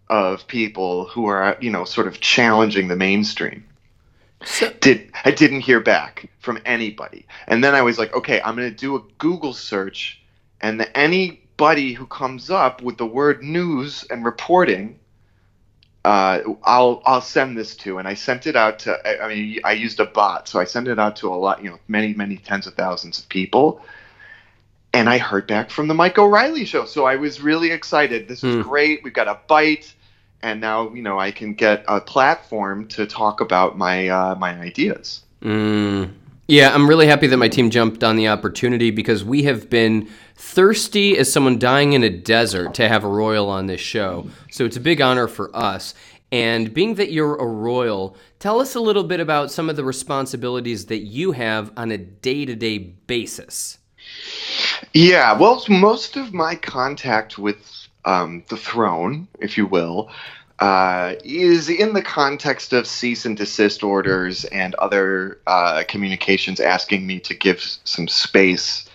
of 0.08 0.48
people 0.48 1.08
who 1.08 1.26
are 1.26 1.58
you 1.60 1.70
know 1.72 1.84
sort 1.84 2.08
of 2.08 2.22
challenging 2.22 2.88
the 2.88 2.96
mainstream. 2.96 3.66
So- 4.46 4.72
Did 4.80 5.12
I 5.26 5.32
didn't 5.32 5.60
hear 5.60 5.82
back 5.82 6.30
from 6.40 6.58
anybody, 6.66 7.26
and 7.50 7.62
then 7.62 7.76
I 7.76 7.82
was 7.82 8.00
like, 8.00 8.16
okay, 8.16 8.40
I'm 8.40 8.56
going 8.56 8.70
to 8.70 8.76
do 8.76 8.96
a 8.96 9.02
Google 9.18 9.52
search, 9.52 10.22
and 10.62 10.80
the, 10.80 10.98
any 10.98 11.42
buddy 11.58 11.92
who 11.92 12.06
comes 12.06 12.50
up 12.50 12.82
with 12.82 12.98
the 12.98 13.06
word 13.06 13.44
news 13.44 14.06
and 14.10 14.24
reporting, 14.24 14.98
uh, 16.06 16.44
I'll 16.64 17.02
I'll 17.06 17.20
send 17.20 17.58
this 17.58 17.76
to, 17.78 17.98
and 17.98 18.08
I 18.08 18.14
sent 18.14 18.48
it 18.48 18.56
out 18.56 18.80
to. 18.80 18.94
I, 19.06 19.26
I 19.26 19.28
mean, 19.28 19.60
I 19.66 19.74
used 19.74 20.00
a 20.00 20.06
bot, 20.06 20.48
so 20.48 20.62
I 20.62 20.64
sent 20.64 20.88
it 20.88 20.98
out 20.98 21.18
to 21.18 21.28
a 21.28 21.36
lot, 21.36 21.62
you 21.62 21.72
know, 21.72 21.80
many 21.90 22.14
many 22.14 22.38
tens 22.38 22.68
of 22.68 22.76
thousands 22.76 23.20
of 23.20 23.28
people, 23.28 23.82
and 24.98 25.08
I 25.10 25.20
heard 25.20 25.46
back 25.46 25.70
from 25.70 25.88
the 25.88 25.94
Mike 25.94 26.18
O'Reilly 26.18 26.66
show, 26.66 26.86
so 26.86 27.06
I 27.06 27.16
was 27.18 27.40
really 27.40 27.70
excited. 27.72 28.28
This 28.28 28.44
is 28.44 28.56
Hmm. 28.56 28.62
great. 28.62 29.04
We've 29.04 29.14
got 29.14 29.28
a 29.28 29.38
bite, 29.48 29.94
and 30.42 30.60
now 30.60 30.92
you 30.94 31.04
know 31.04 31.20
I 31.20 31.30
can 31.32 31.54
get 31.54 31.86
a 31.88 32.02
platform 32.02 32.88
to 32.90 33.06
talk 33.06 33.40
about 33.40 33.78
my 33.78 34.08
uh, 34.08 34.36
my 34.36 34.60
ideas. 34.60 35.22
Mm. 35.44 36.10
Yeah, 36.48 36.74
I'm 36.74 36.88
really 36.88 37.08
happy 37.08 37.28
that 37.28 37.38
my 37.38 37.50
team 37.50 37.70
jumped 37.70 38.04
on 38.04 38.16
the 38.16 38.30
opportunity 38.30 38.90
because 38.90 39.24
we 39.24 39.44
have 39.44 39.70
been 39.70 40.08
thirsty 40.36 41.18
as 41.18 41.32
someone 41.32 41.60
dying 41.60 41.94
in 41.94 42.04
a 42.04 42.10
desert 42.10 42.74
to 42.76 42.88
have 42.88 43.04
a 43.04 43.08
royal 43.08 43.50
on 43.50 43.68
this 43.68 43.82
show. 43.82 44.28
So 44.50 44.64
it's 44.64 44.78
a 44.78 44.82
big 44.82 45.02
honor 45.02 45.28
for 45.28 45.54
us. 45.56 45.94
And 46.32 46.74
being 46.74 46.96
that 46.96 47.12
you're 47.12 47.36
a 47.36 47.46
royal, 47.46 48.16
tell 48.40 48.60
us 48.62 48.76
a 48.76 48.80
little 48.80 49.04
bit 49.04 49.20
about 49.20 49.52
some 49.52 49.70
of 49.70 49.76
the 49.76 49.84
responsibilities 49.84 50.86
that 50.86 51.00
you 51.00 51.34
have 51.34 51.72
on 51.78 51.92
a 51.92 51.98
day 51.98 52.46
to 52.46 52.56
day 52.56 52.78
basis. 52.78 53.78
Yeah, 54.94 55.38
well, 55.38 55.64
most 55.70 56.18
of 56.18 56.34
my 56.34 56.56
contact 56.56 57.38
with 57.38 57.88
um, 58.06 58.44
the 58.50 58.58
throne, 58.58 59.28
if 59.40 59.58
you 59.58 59.66
will, 59.68 60.10
uh, 60.60 61.16
is 61.24 61.70
in 61.70 61.94
the 61.94 62.02
context 62.02 62.74
of 62.74 62.88
cease 62.88 63.26
and 63.26 63.38
desist 63.38 63.84
orders 63.84 64.46
and 64.46 64.74
other 64.76 65.40
uh, 65.46 65.84
communications 65.88 66.60
asking 66.60 67.06
me 67.06 67.20
to 67.20 67.36
give 67.36 67.62
some 67.84 68.08
space 68.08 68.90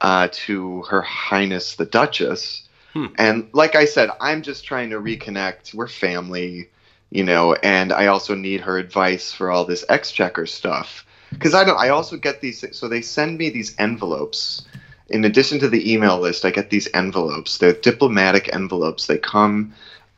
uh, 0.00 0.28
to 0.32 0.82
Her 0.82 1.02
Highness 1.02 1.76
the 1.76 1.86
Duchess. 1.86 2.68
Hmm. 2.92 3.06
And 3.16 3.48
like 3.52 3.76
I 3.76 3.84
said, 3.84 4.10
I'm 4.20 4.42
just 4.42 4.64
trying 4.64 4.90
to 4.90 5.00
reconnect. 5.00 5.74
We're 5.74 5.88
family, 5.88 6.68
you 7.10 7.24
know, 7.24 7.54
and 7.54 7.92
I 7.92 8.06
also 8.06 8.34
need 8.34 8.62
her 8.62 8.78
advice 8.78 9.32
for 9.32 9.50
all 9.50 9.64
this 9.64 9.84
exchequer 9.88 10.46
stuff. 10.46 11.03
Because 11.34 11.54
I 11.54 11.64
don't. 11.64 11.78
I 11.78 11.90
also 11.90 12.16
get 12.16 12.40
these. 12.40 12.64
So 12.76 12.88
they 12.88 13.02
send 13.02 13.38
me 13.38 13.50
these 13.50 13.74
envelopes 13.78 14.64
in 15.08 15.24
addition 15.24 15.58
to 15.60 15.68
the 15.68 15.92
email 15.92 16.18
list, 16.18 16.44
I 16.44 16.50
get 16.50 16.70
these 16.70 16.88
envelopes. 16.94 17.58
They're 17.58 17.72
diplomatic 17.72 18.52
envelopes. 18.54 19.06
They 19.06 19.18
come, 19.18 19.74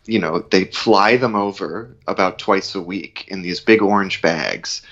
you 0.06 0.18
know, 0.18 0.40
they 0.50 0.64
fly 0.66 1.16
them 1.16 1.35
over 1.35 1.94
about 2.06 2.38
twice 2.38 2.75
a 2.75 2.80
week 2.80 3.26
in 3.28 3.42
these 3.42 3.61
big 3.61 3.82
orange 3.82 4.23
bags. 4.23 4.82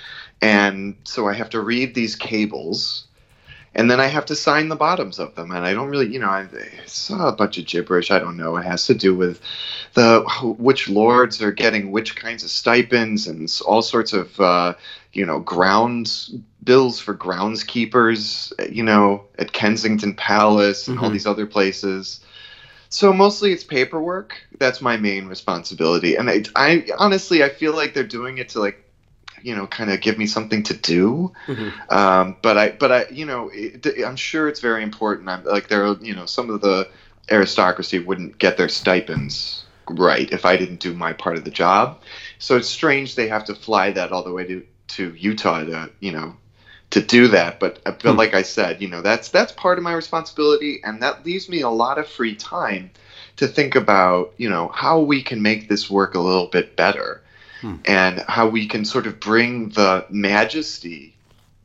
And 0.42 0.96
so 1.04 1.28
I 1.28 1.34
have 1.34 1.50
to 1.50 1.60
read 1.60 1.94
these 1.94 2.16
cables 2.16 3.06
and 3.74 3.90
then 3.90 4.00
I 4.00 4.06
have 4.06 4.26
to 4.26 4.36
sign 4.36 4.68
the 4.68 4.76
bottoms 4.76 5.18
of 5.18 5.34
them. 5.34 5.50
And 5.50 5.64
I 5.64 5.74
don't 5.74 5.88
really, 5.88 6.12
you 6.12 6.18
know, 6.18 6.28
I, 6.28 6.46
it's 6.84 7.10
a 7.10 7.32
bunch 7.32 7.58
of 7.58 7.66
gibberish. 7.66 8.10
I 8.10 8.18
don't 8.18 8.36
know. 8.36 8.56
It 8.56 8.64
has 8.64 8.86
to 8.86 8.94
do 8.94 9.14
with 9.14 9.40
the 9.94 10.20
which 10.58 10.88
lords 10.88 11.42
are 11.42 11.52
getting 11.52 11.90
which 11.90 12.16
kinds 12.16 12.44
of 12.44 12.50
stipends 12.50 13.26
and 13.26 13.50
all 13.66 13.82
sorts 13.82 14.12
of, 14.12 14.38
uh, 14.40 14.74
you 15.12 15.26
know, 15.26 15.40
grounds 15.40 16.34
bills 16.62 16.98
for 16.98 17.14
groundskeepers, 17.14 18.52
you 18.72 18.82
know, 18.82 19.24
at 19.38 19.52
Kensington 19.52 20.14
Palace 20.14 20.88
and 20.88 20.98
all 20.98 21.10
Mhm. 21.10 21.12
these 21.12 21.26
other 21.26 21.46
places. 21.46 22.20
So 22.88 23.12
mostly 23.12 23.52
it's 23.52 23.64
paperwork. 23.64 24.36
That's 24.58 24.80
my 24.80 24.96
main 24.96 25.26
responsibility. 25.26 26.16
And 26.16 26.30
I, 26.30 26.44
I 26.54 26.86
honestly, 26.98 27.42
I 27.42 27.48
feel 27.48 27.74
like 27.74 27.92
they're 27.94 28.04
doing 28.04 28.38
it 28.38 28.50
to 28.50 28.60
like, 28.60 28.83
you 29.44 29.54
know, 29.56 29.66
kind 29.68 29.90
of 29.90 30.00
give 30.00 30.18
me 30.18 30.26
something 30.26 30.64
to 30.64 30.74
do. 30.74 31.32
Mhm. 31.48 31.74
Um, 31.90 32.36
but 32.42 32.58
I, 32.58 32.70
but 32.70 32.92
I, 32.92 33.06
you 33.10 33.26
know, 33.26 33.50
it, 33.52 33.86
I'm 34.06 34.16
sure 34.16 34.48
it's 34.48 34.60
very 34.60 34.82
important. 34.82 35.28
I'm 35.28 35.44
like 35.44 35.68
there, 35.68 35.86
are, 35.86 35.96
you 36.00 36.14
know, 36.14 36.26
some 36.26 36.50
of 36.50 36.60
the 36.62 36.88
aristocracy 37.30 37.98
wouldn't 38.00 38.38
get 38.38 38.56
their 38.56 38.68
stipends 38.68 39.66
right 39.88 40.30
if 40.32 40.46
I 40.46 40.56
didn't 40.56 40.80
do 40.80 40.94
my 40.94 41.12
part 41.12 41.36
of 41.36 41.44
the 41.44 41.50
job. 41.50 42.02
So 42.38 42.56
it's 42.56 42.68
strange 42.68 43.14
they 43.16 43.28
have 43.28 43.44
to 43.46 43.54
fly 43.54 43.92
that 43.92 44.12
all 44.12 44.24
the 44.24 44.32
way 44.32 44.44
to 44.46 44.64
to 44.88 45.14
Utah 45.14 45.64
to, 45.64 45.90
you 46.00 46.12
know, 46.12 46.36
to 46.90 47.00
do 47.00 47.28
that. 47.28 47.60
But 47.60 47.80
but 48.02 48.14
Hmm. 48.14 48.16
like 48.16 48.34
I 48.34 48.42
said, 48.42 48.82
you 48.82 48.88
know, 48.88 49.02
that's 49.02 49.30
that's 49.30 49.52
part 49.52 49.78
of 49.78 49.84
my 49.84 49.92
responsibility, 49.94 50.80
and 50.84 51.02
that 51.02 51.24
leaves 51.26 51.48
me 51.48 51.62
a 51.62 51.70
lot 51.70 51.98
of 51.98 52.08
free 52.08 52.36
time 52.36 52.92
to 53.36 53.48
think 53.48 53.76
about, 53.76 54.34
you 54.38 54.50
know, 54.50 54.70
how 54.74 55.00
we 55.00 55.22
can 55.22 55.42
make 55.42 55.68
this 55.68 55.90
work 55.90 56.14
a 56.14 56.20
little 56.20 56.46
bit 56.46 56.76
better, 56.76 57.23
And 57.84 58.20
how 58.28 58.48
we 58.48 58.66
can 58.66 58.84
sort 58.84 59.06
of 59.06 59.20
bring 59.20 59.70
the 59.70 60.06
majesty 60.10 61.14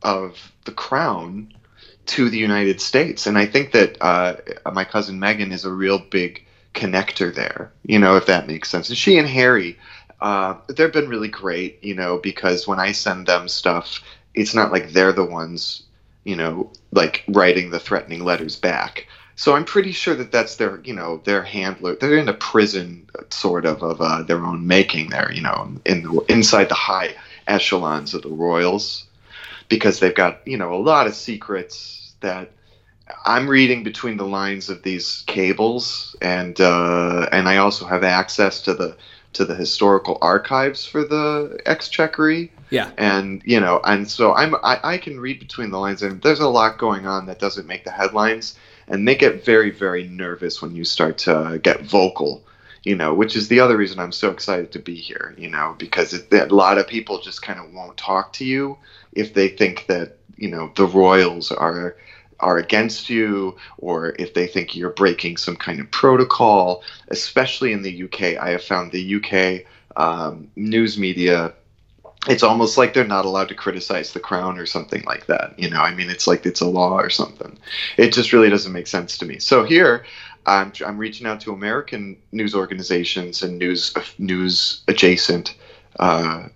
of 0.01 0.51
the 0.65 0.71
crown 0.71 1.53
to 2.07 2.29
the 2.29 2.37
United 2.37 2.81
States. 2.81 3.27
And 3.27 3.37
I 3.37 3.45
think 3.45 3.71
that 3.73 3.97
uh, 4.01 4.37
my 4.71 4.83
cousin 4.83 5.19
Meghan 5.19 5.51
is 5.51 5.65
a 5.65 5.71
real 5.71 5.99
big 5.99 6.45
connector 6.73 7.33
there, 7.33 7.71
you 7.83 7.99
know, 7.99 8.15
if 8.15 8.25
that 8.27 8.47
makes 8.47 8.69
sense. 8.69 8.89
And 8.89 8.97
she 8.97 9.17
and 9.17 9.27
Harry, 9.27 9.77
uh, 10.21 10.55
they've 10.67 10.91
been 10.91 11.09
really 11.09 11.27
great, 11.27 11.83
you 11.83 11.95
know, 11.95 12.17
because 12.17 12.67
when 12.67 12.79
I 12.79 12.93
send 12.93 13.27
them 13.27 13.47
stuff, 13.47 14.01
it's 14.33 14.55
not 14.55 14.71
like 14.71 14.91
they're 14.91 15.13
the 15.13 15.25
ones, 15.25 15.83
you 16.23 16.35
know, 16.35 16.71
like 16.91 17.23
writing 17.27 17.69
the 17.69 17.79
threatening 17.79 18.23
letters 18.23 18.55
back. 18.55 19.07
So 19.39 19.55
I'm 19.55 19.63
pretty 19.63 19.93
sure 19.93 20.15
that 20.15 20.33
that's 20.33 20.57
their, 20.57 20.81
you 20.83 20.93
know, 20.93 21.21
their 21.23 21.43
handler. 21.43 21.95
They're 21.95 22.17
in 22.17 22.27
a 22.27 22.33
prison, 22.33 23.07
sort 23.29 23.65
of, 23.65 23.81
of 23.81 24.01
uh, 24.01 24.23
their 24.23 24.45
own 24.45 24.67
making 24.67 25.11
there, 25.11 25.31
you 25.31 25.41
know, 25.41 25.71
in 25.85 26.03
the, 26.03 26.25
inside 26.27 26.67
the 26.67 26.75
high 26.75 27.15
echelons 27.47 28.13
of 28.13 28.21
the 28.21 28.27
royals, 28.27 29.05
because 29.69 30.01
they've 30.01 30.13
got, 30.13 30.41
you 30.45 30.57
know, 30.57 30.73
a 30.73 30.83
lot 30.83 31.07
of 31.07 31.15
secrets 31.15 32.11
that 32.19 32.51
I'm 33.25 33.49
reading 33.49 33.81
between 33.81 34.17
the 34.17 34.25
lines 34.25 34.69
of 34.69 34.83
these 34.83 35.23
cables, 35.25 36.17
and 36.21 36.59
uh, 36.59 37.29
and 37.31 37.47
I 37.47 37.57
also 37.57 37.85
have 37.85 38.03
access 38.03 38.59
to 38.63 38.73
the 38.73 38.97
to 39.31 39.45
the 39.45 39.55
historical 39.55 40.17
archives 40.21 40.85
for 40.85 41.05
the 41.05 41.59
exchequery 41.65 42.51
Yeah. 42.71 42.89
and 42.97 43.41
you 43.45 43.59
know 43.59 43.79
and 43.83 44.09
so 44.09 44.33
i'm 44.33 44.55
I, 44.55 44.79
I 44.83 44.97
can 44.97 45.19
read 45.19 45.39
between 45.39 45.69
the 45.69 45.77
lines 45.77 46.01
and 46.01 46.19
there's 46.23 46.39
a 46.39 46.47
lot 46.47 46.79
going 46.79 47.05
on 47.05 47.27
that 47.27 47.37
doesn't 47.39 47.67
make 47.67 47.83
the 47.83 47.91
headlines 47.91 48.55
and 48.89 49.07
they 49.07 49.15
get 49.15 49.45
very 49.45 49.69
very 49.69 50.07
nervous 50.07 50.61
when 50.61 50.75
you 50.75 50.83
start 50.83 51.17
to 51.17 51.59
get 51.63 51.81
vocal 51.83 52.43
you 52.83 52.95
know 52.95 53.13
which 53.13 53.35
is 53.35 53.47
the 53.47 53.59
other 53.59 53.77
reason 53.77 53.99
i'm 53.99 54.11
so 54.11 54.31
excited 54.31 54.71
to 54.71 54.79
be 54.79 54.95
here 54.95 55.33
you 55.37 55.49
know 55.49 55.75
because 55.77 56.13
it, 56.13 56.31
a 56.33 56.45
lot 56.53 56.77
of 56.77 56.87
people 56.87 57.19
just 57.21 57.41
kind 57.41 57.59
of 57.59 57.71
won't 57.73 57.97
talk 57.97 58.33
to 58.33 58.45
you 58.45 58.77
if 59.13 59.33
they 59.33 59.47
think 59.47 59.85
that 59.87 60.17
you 60.37 60.49
know 60.49 60.71
the 60.75 60.85
royals 60.85 61.51
are 61.51 61.95
are 62.39 62.57
against 62.57 63.09
you 63.09 63.57
or 63.77 64.15
if 64.17 64.33
they 64.33 64.47
think 64.47 64.75
you're 64.75 64.91
breaking 64.91 65.35
some 65.35 65.57
kind 65.57 65.81
of 65.81 65.91
protocol. 65.91 66.81
Especially 67.09 67.73
in 67.73 67.81
the 67.81 68.03
uk 68.03 68.21
i 68.21 68.49
have 68.49 68.63
found 68.63 68.91
the 68.91 69.15
uk 69.15 69.65
um, 69.97 70.49
news 70.55 70.97
media 70.97 71.53
it's 72.29 72.43
almost 72.43 72.77
like 72.77 72.93
they're 72.93 73.03
not 73.03 73.25
allowed 73.25 73.49
to 73.49 73.55
criticize 73.55 74.13
the 74.13 74.19
crown 74.19 74.59
or 74.59 74.67
something 74.67 75.03
like 75.05 75.25
that. 75.25 75.57
You 75.57 75.69
know, 75.69 75.81
I 75.81 75.93
mean, 75.95 76.11
it's 76.11 76.27
like 76.27 76.45
it's 76.45 76.61
a 76.61 76.67
law 76.67 76.97
or 76.99 77.09
something. 77.09 77.57
It 77.97 78.13
just 78.13 78.31
really 78.31 78.49
doesn't 78.49 78.71
make 78.71 78.85
sense 78.85 79.17
to 79.17 79.25
me. 79.25 79.39
So 79.39 79.63
here, 79.63 80.05
I'm, 80.45 80.71
I'm 80.85 80.99
reaching 80.99 81.25
out 81.25 81.41
to 81.41 81.53
American 81.53 82.17
news 82.31 82.53
organizations 82.53 83.41
and 83.41 83.57
news 83.57 83.93
news 84.19 84.83
adjacent 84.87 85.55
uh, 85.99 86.47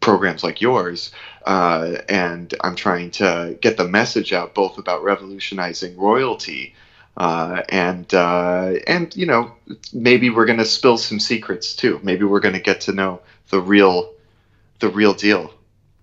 programs 0.00 0.44
like 0.44 0.60
yours, 0.60 1.10
uh, 1.46 1.96
and 2.10 2.54
I'm 2.60 2.76
trying 2.76 3.10
to 3.12 3.56
get 3.62 3.78
the 3.78 3.88
message 3.88 4.34
out 4.34 4.54
both 4.54 4.76
about 4.76 5.02
revolutionizing 5.02 5.96
royalty. 5.96 6.74
Uh, 7.14 7.62
and 7.68 8.12
uh, 8.14 8.72
and 8.86 9.14
you 9.14 9.26
know 9.26 9.52
maybe 9.92 10.30
we're 10.30 10.46
going 10.46 10.58
to 10.58 10.64
spill 10.64 10.96
some 10.96 11.20
secrets 11.20 11.74
too. 11.74 12.00
Maybe 12.02 12.24
we're 12.24 12.40
going 12.40 12.54
to 12.54 12.60
get 12.60 12.82
to 12.82 12.92
know 12.92 13.20
the 13.50 13.60
real 13.60 14.12
the 14.82 14.90
real 14.90 15.14
deal, 15.14 15.54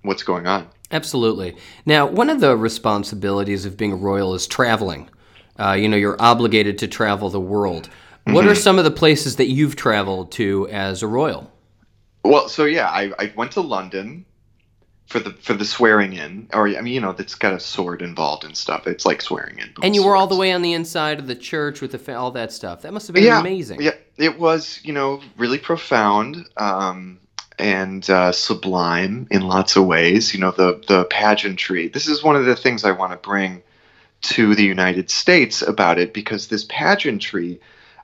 what's 0.02 0.24
going 0.24 0.48
on. 0.48 0.68
Absolutely. 0.90 1.56
Now, 1.86 2.08
one 2.08 2.32
of 2.32 2.40
the 2.40 2.58
responsibilities 2.58 3.66
of 3.66 3.78
being 3.78 3.92
a 3.92 3.96
royal 3.96 4.34
is 4.34 4.48
traveling. 4.48 5.08
Uh, 5.60 5.74
you 5.74 5.88
know, 5.88 5.98
you're 5.98 6.20
obligated 6.20 6.80
to 6.80 6.88
travel 6.88 7.30
the 7.30 7.40
world. 7.40 7.90
What 8.26 8.48
are 8.48 8.56
some 8.56 8.78
of 8.78 8.86
the 8.86 8.92
places 8.92 9.36
that 9.36 9.48
you've 9.48 9.76
traveled 9.76 10.32
to 10.34 10.68
as 10.70 11.04
a 11.04 11.08
royal? 11.08 11.52
Well, 12.24 12.48
so 12.48 12.66
yeah, 12.66 12.88
I, 12.88 13.12
I 13.20 13.34
went 13.36 13.52
to 13.54 13.62
London 13.62 14.26
for 15.08 15.20
the 15.20 15.32
for 15.32 15.56
the 15.56 15.66
swearing 15.66 16.14
in, 16.14 16.48
or 16.54 16.68
I 16.68 16.82
mean, 16.82 16.94
you 16.94 17.02
know, 17.02 17.14
that's 17.14 17.34
got 17.34 17.54
a 17.54 17.60
sword 17.60 18.04
involved 18.04 18.44
and 18.44 18.56
stuff. 18.56 18.86
It's 18.86 19.06
like 19.06 19.22
swearing 19.22 19.58
in. 19.58 19.74
And 19.82 19.96
you 19.96 20.06
were 20.06 20.16
all 20.16 20.28
the 20.28 20.36
way 20.36 20.52
on 20.52 20.62
the 20.62 20.74
inside 20.74 21.18
of 21.18 21.26
the 21.26 21.36
church 21.36 21.82
with 21.82 21.92
the 21.92 21.98
fa- 21.98 22.18
all 22.18 22.32
that 22.32 22.52
stuff. 22.52 22.84
That 22.84 22.94
must 22.94 23.08
have 23.08 23.16
been 23.16 23.24
yeah, 23.24 23.40
amazing. 23.40 23.82
Yeah, 23.82 23.96
it 24.18 24.40
was, 24.40 24.80
you 24.84 24.94
know, 24.94 25.22
really 25.38 25.58
profound 25.58 26.48
um, 26.58 27.20
and 27.60 28.10
uh, 28.10 28.32
sublime 28.32 29.28
in 29.32 29.42
lots 29.42 29.76
of 29.76 29.86
ways. 29.86 30.34
You 30.34 30.40
know, 30.40 30.52
the 30.52 30.82
the 30.88 31.06
pageantry. 31.06 31.88
This 31.88 32.08
is 32.08 32.24
one 32.24 32.36
of 32.36 32.46
the 32.46 32.56
things 32.56 32.84
I 32.84 32.92
want 32.92 33.12
to 33.12 33.18
bring 33.18 33.62
to 34.22 34.56
the 34.56 34.66
United 34.66 35.10
States 35.10 35.62
about 35.62 35.98
it 35.98 36.14
because 36.14 36.48
this 36.48 36.66
pageantry 36.70 37.60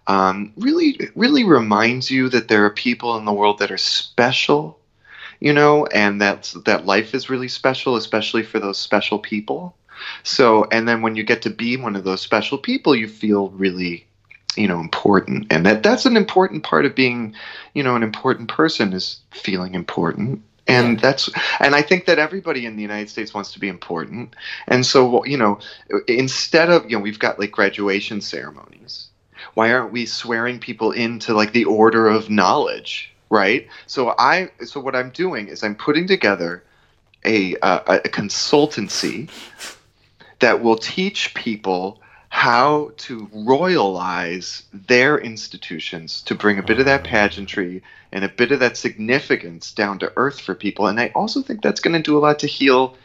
um, 0.08 0.54
really 0.58 1.10
really 1.16 1.44
reminds 1.44 2.12
you 2.12 2.30
that 2.30 2.48
there 2.48 2.66
are 2.66 2.70
people 2.70 3.18
in 3.18 3.26
the 3.26 3.34
world 3.34 3.60
that 3.60 3.72
are 3.72 3.78
special, 3.78 4.80
you 5.40 5.54
know, 5.54 5.86
and 5.88 6.22
that 6.22 6.54
that 6.66 6.86
life 6.86 7.14
is 7.14 7.30
really 7.30 7.48
special, 7.48 7.96
especially 7.96 8.44
for 8.44 8.60
those 8.60 8.78
special 8.78 9.20
people. 9.20 9.76
So, 10.24 10.66
and 10.72 10.88
then 10.88 11.02
when 11.02 11.16
you 11.16 11.24
get 11.24 11.42
to 11.44 11.50
be 11.50 11.78
one 11.78 11.96
of 11.96 12.04
those 12.04 12.22
special 12.22 12.58
people, 12.58 12.96
you 12.96 13.08
feel 13.08 13.50
really 13.50 14.08
you 14.58 14.68
know 14.68 14.80
important. 14.80 15.48
And 15.52 15.66
that 15.66 15.84
that's 15.84 16.06
an 16.06 16.18
important 16.18 16.64
part 16.64 16.86
of 16.86 16.96
being 16.96 17.36
you 17.74 17.84
know 17.84 17.96
an 17.96 18.04
important 18.04 18.50
person 18.50 18.94
is 18.94 19.20
feeling 19.32 19.76
important. 19.76 20.42
And 20.68 20.98
Yeah. 20.98 21.02
that's 21.02 21.30
and 21.60 21.76
i 21.76 21.82
think 21.84 22.06
that 22.08 22.20
everybody 22.20 22.66
in 22.66 22.76
the 22.76 22.82
united 22.84 23.10
states 23.10 23.34
wants 23.34 23.54
to 23.54 23.60
be 23.60 23.70
important. 23.70 24.36
And 24.68 24.86
so 24.86 25.26
you 25.26 25.38
know 25.38 25.60
instead 26.08 26.70
of 26.70 26.90
you 26.90 26.98
know 26.98 27.04
we've 27.04 27.20
got 27.20 27.40
like 27.40 27.52
graduation 27.52 28.22
ceremonies 28.22 29.10
why 29.56 29.72
aren't 29.74 29.92
we 29.94 30.06
swearing 30.06 30.60
people 30.60 30.92
into 30.92 31.34
like 31.34 31.54
the 31.54 31.66
order 31.66 32.08
of 32.08 32.30
knowledge 32.30 33.12
right? 33.32 33.68
So 33.88 34.16
i 34.20 34.52
so 34.66 34.80
what 34.80 34.96
i'm 34.96 35.12
doing 35.12 35.48
is 35.50 35.64
i'm 35.64 35.76
putting 35.76 36.08
together 36.08 36.64
a 37.26 37.56
uh, 37.58 38.00
a 38.06 38.10
consultancy 38.10 39.30
that 40.40 40.62
will 40.64 40.78
teach 40.78 41.34
people 41.36 42.02
how 42.36 42.92
to 42.98 43.30
royalize 43.34 44.64
their 44.74 45.18
institutions 45.18 46.22
to 46.22 46.36
bring 46.36 46.60
a 46.60 46.64
bit 46.64 46.80
of 46.80 46.86
that 46.86 47.06
pageantry 47.06 47.82
and 48.12 48.26
a 48.26 48.30
bit 48.30 48.52
of 48.52 48.60
that 48.60 48.76
significance 48.76 49.72
down 49.72 49.98
to 49.98 50.12
earth 50.18 50.42
for 50.42 50.54
people. 50.54 50.86
And 50.86 51.00
I 51.00 51.14
also 51.16 51.42
think 51.42 51.62
that's 51.62 51.80
going 51.80 51.96
to 51.96 52.04
do 52.04 52.18
a 52.18 52.20
lot 52.20 52.40
to 52.40 52.48
heal, 52.48 52.98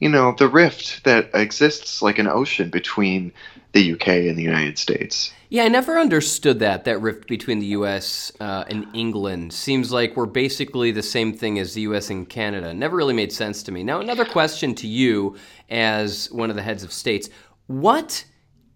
you 0.00 0.08
know, 0.08 0.34
the 0.38 0.48
rift 0.48 1.04
that 1.04 1.28
exists 1.34 2.00
like 2.00 2.18
an 2.18 2.28
ocean 2.28 2.70
between 2.70 3.30
the 3.72 3.92
UK 3.92 4.08
and 4.08 4.38
the 4.38 4.42
United 4.42 4.78
States. 4.78 5.34
Yeah, 5.50 5.64
I 5.64 5.68
never 5.68 5.98
understood 5.98 6.58
that 6.60 6.84
that 6.84 6.98
rift 7.02 7.28
between 7.28 7.58
the 7.58 7.66
U.S. 7.66 8.32
Uh, 8.40 8.64
and 8.68 8.86
England. 8.94 9.52
Seems 9.52 9.92
like 9.92 10.16
we're 10.16 10.24
basically 10.24 10.92
the 10.92 11.02
same 11.02 11.34
thing 11.34 11.58
as 11.58 11.74
the 11.74 11.82
U.S. 11.82 12.08
and 12.08 12.26
Canada. 12.26 12.72
Never 12.72 12.96
really 12.96 13.14
made 13.14 13.34
sense 13.34 13.62
to 13.64 13.70
me. 13.70 13.84
Now, 13.84 14.00
another 14.00 14.24
question 14.24 14.74
to 14.76 14.86
you, 14.86 15.36
as 15.68 16.32
one 16.32 16.48
of 16.48 16.56
the 16.56 16.62
heads 16.62 16.82
of 16.82 16.90
states: 16.90 17.28
What 17.66 18.24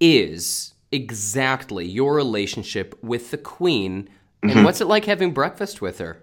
is 0.02 0.74
exactly 0.90 1.86
your 1.86 2.14
relationship 2.14 2.98
with 3.02 3.30
the 3.30 3.38
Queen, 3.38 4.08
and 4.42 4.64
what's 4.64 4.80
it 4.80 4.88
like 4.88 5.04
having 5.04 5.32
breakfast 5.32 5.80
with 5.80 5.98
her? 5.98 6.20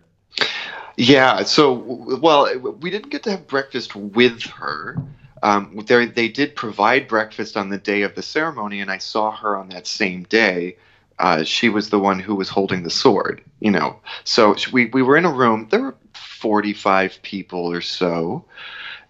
Yeah. 0.98 1.44
So, 1.44 1.74
well, 2.22 2.54
we 2.82 2.90
didn't 2.90 3.10
get 3.10 3.24
to 3.24 3.32
have 3.32 3.48
breakfast 3.48 3.96
with 3.96 4.44
her. 4.44 5.02
Um, 5.42 5.80
they 5.88 6.06
they 6.06 6.28
did 6.28 6.56
provide 6.56 7.08
breakfast 7.08 7.56
on 7.56 7.70
the 7.70 7.78
day 7.78 8.02
of 8.02 8.16
the 8.16 8.22
ceremony, 8.22 8.82
and 8.82 8.92
I 8.92 8.98
saw 8.98 9.32
her 9.32 9.58
on 9.58 9.70
that 9.70 9.88
same 9.88 10.24
day. 10.24 10.76
Uh, 11.18 11.44
she 11.44 11.70
was 11.70 11.90
the 11.90 12.00
one 12.00 12.20
who 12.20 12.36
was 12.36 12.50
holding 12.50 12.84
the 12.84 12.90
sword, 12.90 13.42
you 13.62 13.72
know. 13.72 14.00
So 14.26 14.56
we 14.74 14.88
we 14.88 15.02
were 15.02 15.16
in 15.16 15.24
a 15.24 15.32
room. 15.32 15.68
There 15.72 15.82
were 15.82 15.96
forty 16.14 16.74
five 16.74 17.20
people 17.22 17.72
or 17.72 17.80
so, 17.80 18.44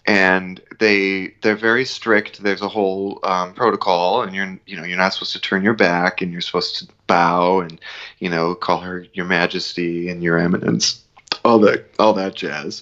and 0.09 0.59
they 0.79 1.35
they're 1.41 1.55
very 1.55 1.85
strict. 1.85 2.41
There's 2.41 2.63
a 2.63 2.67
whole 2.67 3.19
um, 3.21 3.53
protocol, 3.53 4.23
and 4.23 4.33
you're 4.33 4.59
you 4.65 4.75
know 4.75 4.83
you're 4.83 4.97
not 4.97 5.13
supposed 5.13 5.33
to 5.33 5.39
turn 5.39 5.63
your 5.63 5.75
back, 5.75 6.23
and 6.23 6.31
you're 6.31 6.41
supposed 6.41 6.79
to 6.79 6.87
bow, 7.05 7.59
and 7.59 7.79
you 8.17 8.27
know 8.27 8.55
call 8.55 8.79
her 8.79 9.05
Your 9.13 9.25
Majesty 9.25 10.09
and 10.09 10.23
Your 10.23 10.39
Eminence, 10.39 11.03
all 11.45 11.59
that 11.59 11.93
all 11.99 12.13
that 12.13 12.33
jazz. 12.33 12.81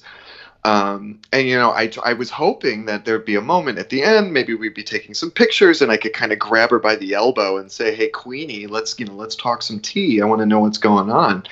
Um, 0.63 1.19
and 1.34 1.46
you 1.50 1.57
know, 1.57 1.72
I, 1.72 1.91
I 2.03 2.13
was 2.13 2.29
hoping 2.29 2.86
that 2.86 3.03
there'd 3.03 3.25
be 3.25 3.36
a 3.36 3.41
moment 3.41 3.77
at 3.77 3.89
the 3.89 4.03
end, 4.03 4.34
maybe 4.34 4.53
we'd 4.53 4.74
be 4.74 4.84
taking 4.84 5.13
some 5.13 5.31
pictures, 5.31 5.81
and 5.81 5.91
I 5.91 5.98
could 5.98 6.13
kind 6.13 6.31
of 6.31 6.39
grab 6.39 6.72
her 6.72 6.79
by 6.79 6.96
the 6.96 7.13
elbow 7.13 7.57
and 7.57 7.69
say, 7.69 7.93
"Hey, 7.93 8.07
Queenie, 8.07 8.67
let's 8.67 8.98
you 8.98 9.05
know, 9.05 9.15
let's 9.15 9.36
talk 9.36 9.63
some 9.63 9.81
tea. 9.81 10.22
I 10.22 10.25
want 10.25 10.39
to 10.39 10.46
know 10.46 10.60
what's 10.60 10.77
going 10.77 11.12
on." 11.12 11.43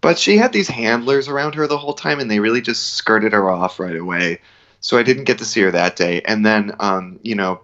But 0.00 0.18
she 0.18 0.36
had 0.36 0.52
these 0.52 0.66
handlers 0.66 1.28
around 1.28 1.54
her 1.54 1.68
the 1.68 1.78
whole 1.78 1.94
time, 1.94 2.18
and 2.18 2.28
they 2.28 2.40
really 2.40 2.60
just 2.60 2.94
skirted 2.94 3.32
her 3.32 3.48
off 3.48 3.78
right 3.78 3.94
away. 3.94 4.40
So 4.82 4.98
I 4.98 5.02
didn't 5.02 5.24
get 5.24 5.38
to 5.38 5.46
see 5.46 5.62
her 5.62 5.70
that 5.70 5.96
day. 5.96 6.20
And 6.22 6.44
then, 6.44 6.74
um, 6.78 7.18
you 7.22 7.34
know, 7.34 7.62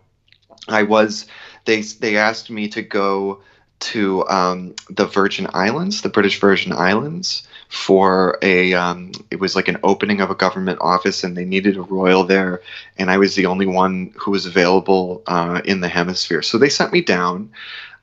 I 0.69 0.85
was 0.85 1.27
they 1.67 1.83
they 1.83 2.17
asked 2.17 2.49
me 2.51 2.69
to 2.69 2.83
go 2.83 3.43
to 3.81 4.27
um, 4.29 4.75
the 4.91 5.05
Virgin 5.05 5.47
Islands, 5.53 6.03
the 6.03 6.09
British 6.09 6.41
Virgin 6.41 6.73
Islands, 6.73 7.47
for 7.69 8.39
a 8.43 8.73
um, 8.75 9.13
it 9.31 9.39
was 9.39 9.55
like 9.55 9.69
an 9.69 9.79
opening 9.83 10.21
of 10.21 10.31
a 10.31 10.35
government 10.35 10.79
office, 10.81 11.23
and 11.23 11.37
they 11.37 11.45
needed 11.45 11.77
a 11.77 11.83
royal 11.83 12.25
there, 12.25 12.63
and 12.97 13.11
I 13.11 13.19
was 13.19 13.35
the 13.35 13.47
only 13.47 13.67
one 13.67 14.13
who 14.17 14.31
was 14.31 14.47
available 14.47 15.23
uh, 15.27 15.61
in 15.65 15.81
the 15.81 15.89
hemisphere. 15.89 16.43
So 16.43 16.59
they 16.59 16.71
sent 16.71 16.93
me 16.93 17.03
down. 17.03 17.51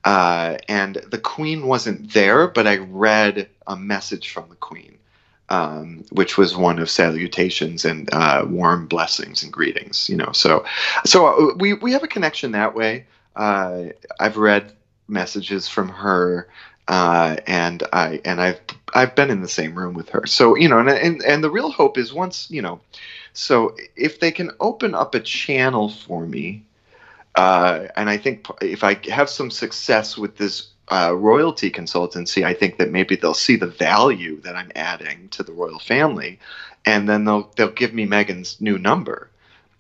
Uh, 0.03 0.55
and 0.67 0.97
the 1.09 1.17
queen 1.17 1.65
wasn't 1.65 2.13
there, 2.13 2.47
but 2.47 2.67
I 2.67 2.77
read 2.77 3.49
a 3.65 3.75
message 3.75 4.29
from 4.29 4.47
the 4.49 4.55
queen, 4.55 4.99
um, 5.49 6.05
which 6.11 6.37
was 6.37 6.55
one 6.55 6.79
of 6.79 6.89
salutations 6.89 7.85
and 7.85 8.09
uh, 8.13 8.45
warm 8.47 8.87
blessings 8.87 9.43
and 9.43 9.51
greetings. 9.53 10.09
You 10.09 10.17
know, 10.17 10.31
so 10.33 10.65
so 11.05 11.27
uh, 11.27 11.53
we 11.55 11.73
we 11.73 11.91
have 11.93 12.03
a 12.03 12.07
connection 12.07 12.51
that 12.51 12.75
way. 12.75 13.05
Uh, 13.35 13.85
I've 14.19 14.37
read 14.37 14.73
messages 15.07 15.67
from 15.67 15.89
her, 15.89 16.47
uh, 16.87 17.37
and 17.47 17.83
I 17.93 18.21
and 18.25 18.41
I've 18.41 18.59
I've 18.93 19.15
been 19.15 19.29
in 19.29 19.41
the 19.41 19.49
same 19.49 19.75
room 19.75 19.93
with 19.93 20.09
her. 20.09 20.25
So 20.25 20.55
you 20.55 20.69
know, 20.69 20.79
and 20.79 20.89
and, 20.89 21.23
and 21.23 21.43
the 21.43 21.51
real 21.51 21.71
hope 21.71 21.97
is 21.97 22.13
once 22.13 22.49
you 22.49 22.61
know, 22.61 22.79
so 23.33 23.75
if 23.95 24.19
they 24.19 24.31
can 24.31 24.51
open 24.59 24.95
up 24.95 25.15
a 25.15 25.19
channel 25.19 25.89
for 25.89 26.25
me 26.25 26.63
uh, 27.35 27.87
and 27.95 28.09
I 28.09 28.17
think 28.17 28.47
if 28.61 28.83
I 28.83 28.99
have 29.11 29.29
some 29.29 29.51
success 29.51 30.17
with 30.17 30.37
this 30.37 30.69
uh, 30.91 31.13
royalty 31.15 31.71
consultancy, 31.71 32.43
I 32.43 32.53
think 32.53 32.77
that 32.77 32.91
maybe 32.91 33.15
they'll 33.15 33.33
see 33.33 33.55
the 33.55 33.67
value 33.67 34.41
that 34.41 34.55
I'm 34.55 34.71
adding 34.75 35.29
to 35.29 35.43
the 35.43 35.51
royal 35.51 35.79
family, 35.79 36.39
and 36.85 37.09
then 37.09 37.25
they'll 37.25 37.51
they'll 37.55 37.71
give 37.71 37.93
me 37.93 38.05
Meghan's 38.05 38.61
new 38.61 38.77
number, 38.77 39.29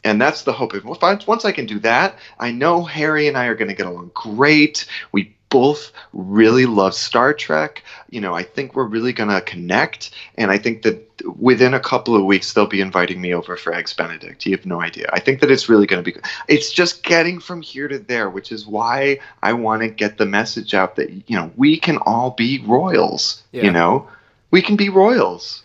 and 0.03 0.19
that's 0.19 0.43
the 0.43 0.53
hope. 0.53 0.73
If 0.73 1.03
I, 1.03 1.19
once 1.27 1.45
I 1.45 1.51
can 1.51 1.65
do 1.65 1.79
that, 1.79 2.17
I 2.39 2.51
know 2.51 2.83
Harry 2.83 3.27
and 3.27 3.37
I 3.37 3.45
are 3.45 3.55
going 3.55 3.69
to 3.69 3.75
get 3.75 3.87
along 3.87 4.11
great. 4.13 4.85
We 5.11 5.35
both 5.55 5.93
really 6.11 6.65
love 6.65 6.93
Star 6.93 7.33
Trek. 7.33 7.81
You 8.09 8.19
know, 8.19 8.33
I 8.33 8.43
think 8.43 8.75
we're 8.75 8.83
really 8.83 9.13
going 9.13 9.29
to 9.29 9.39
connect, 9.39 10.11
and 10.37 10.51
I 10.51 10.57
think 10.57 10.81
that 10.81 11.09
within 11.39 11.73
a 11.73 11.79
couple 11.79 12.13
of 12.13 12.25
weeks 12.25 12.51
they'll 12.51 12.67
be 12.67 12.81
inviting 12.81 13.21
me 13.21 13.33
over 13.33 13.55
for 13.55 13.73
eggs 13.73 13.93
Benedict. 13.93 14.45
You 14.45 14.51
have 14.51 14.65
no 14.65 14.81
idea. 14.81 15.09
I 15.13 15.21
think 15.21 15.39
that 15.39 15.49
it's 15.49 15.69
really 15.69 15.87
going 15.87 16.03
to 16.03 16.11
be. 16.11 16.19
It's 16.49 16.73
just 16.73 17.03
getting 17.03 17.39
from 17.39 17.61
here 17.61 17.87
to 17.87 17.99
there, 17.99 18.29
which 18.29 18.51
is 18.51 18.67
why 18.67 19.19
I 19.43 19.53
want 19.53 19.81
to 19.81 19.87
get 19.87 20.17
the 20.17 20.25
message 20.25 20.73
out 20.73 20.97
that 20.97 21.09
you 21.09 21.37
know 21.37 21.49
we 21.55 21.79
can 21.79 21.99
all 21.99 22.31
be 22.31 22.61
royals. 22.65 23.41
Yeah. 23.53 23.63
You 23.63 23.71
know, 23.71 24.09
we 24.51 24.61
can 24.61 24.75
be 24.75 24.89
royals. 24.89 25.63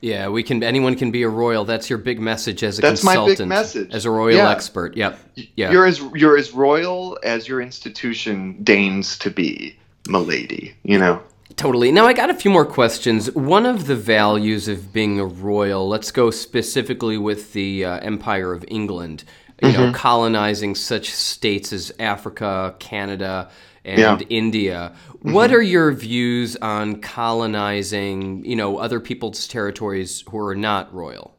Yeah, 0.00 0.28
we 0.28 0.42
can. 0.42 0.62
Anyone 0.62 0.94
can 0.96 1.10
be 1.10 1.22
a 1.22 1.28
royal. 1.28 1.64
That's 1.64 1.88
your 1.90 1.98
big 1.98 2.20
message 2.20 2.62
as 2.62 2.78
a 2.78 2.82
That's 2.82 3.02
my 3.04 3.14
big 3.16 3.36
consultant, 3.38 3.48
message. 3.48 3.94
as 3.94 4.04
a 4.04 4.10
royal 4.10 4.36
Yeah. 4.36 4.50
expert. 4.50 4.96
Yep. 4.96 5.18
Yeah. 5.56 5.70
You're 5.72 5.86
as 5.86 6.00
you're 6.14 6.36
as 6.36 6.52
royal 6.54 7.18
as 7.22 7.48
your 7.48 7.60
institution 7.60 8.56
deigns 8.62 9.18
to 9.18 9.30
be, 9.30 9.76
milady. 10.08 10.74
You 10.84 10.98
know. 10.98 11.22
Totally. 11.56 11.90
Now, 11.90 12.06
I 12.06 12.12
got 12.12 12.30
a 12.30 12.34
few 12.34 12.50
more 12.52 12.64
questions. 12.66 13.32
One 13.34 13.66
of 13.66 13.86
the 13.88 13.96
values 13.96 14.68
of 14.68 14.92
being 14.92 15.18
a 15.18 15.24
royal, 15.24 15.88
let's 15.88 16.12
go 16.12 16.30
specifically 16.30 17.18
with 17.18 17.52
the 17.52 17.84
uh, 17.84 17.98
Empire 17.98 18.52
of 18.52 18.64
England, 18.68 19.24
you 19.60 19.68
Mm-hmm. 19.70 19.82
know, 19.86 19.92
colonizing 19.92 20.76
such 20.76 21.10
states 21.10 21.72
as 21.72 21.90
Africa, 21.98 22.76
Canada, 22.78 23.50
and 23.88 23.98
Yeah. 23.98 24.16
Mm-hmm. 24.16 24.26
India. 24.30 24.92
What 25.22 25.52
are 25.52 25.62
your 25.62 25.92
views 25.92 26.56
on 26.56 27.00
colonizing, 27.00 28.44
you 28.44 28.54
know, 28.54 28.78
other 28.78 29.00
people's 29.00 29.48
territories 29.48 30.22
who 30.30 30.38
are 30.38 30.54
not 30.54 30.92
royal? 30.94 31.34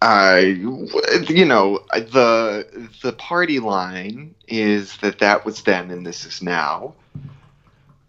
I, 0.00 0.38
you 1.28 1.44
know, 1.44 1.80
the 1.90 2.88
the 3.02 3.12
party 3.12 3.58
line 3.58 4.34
is 4.46 4.96
that 4.98 5.18
that 5.18 5.44
was 5.44 5.62
then 5.62 5.90
and 5.90 6.06
this 6.06 6.24
is 6.24 6.40
now. 6.40 6.94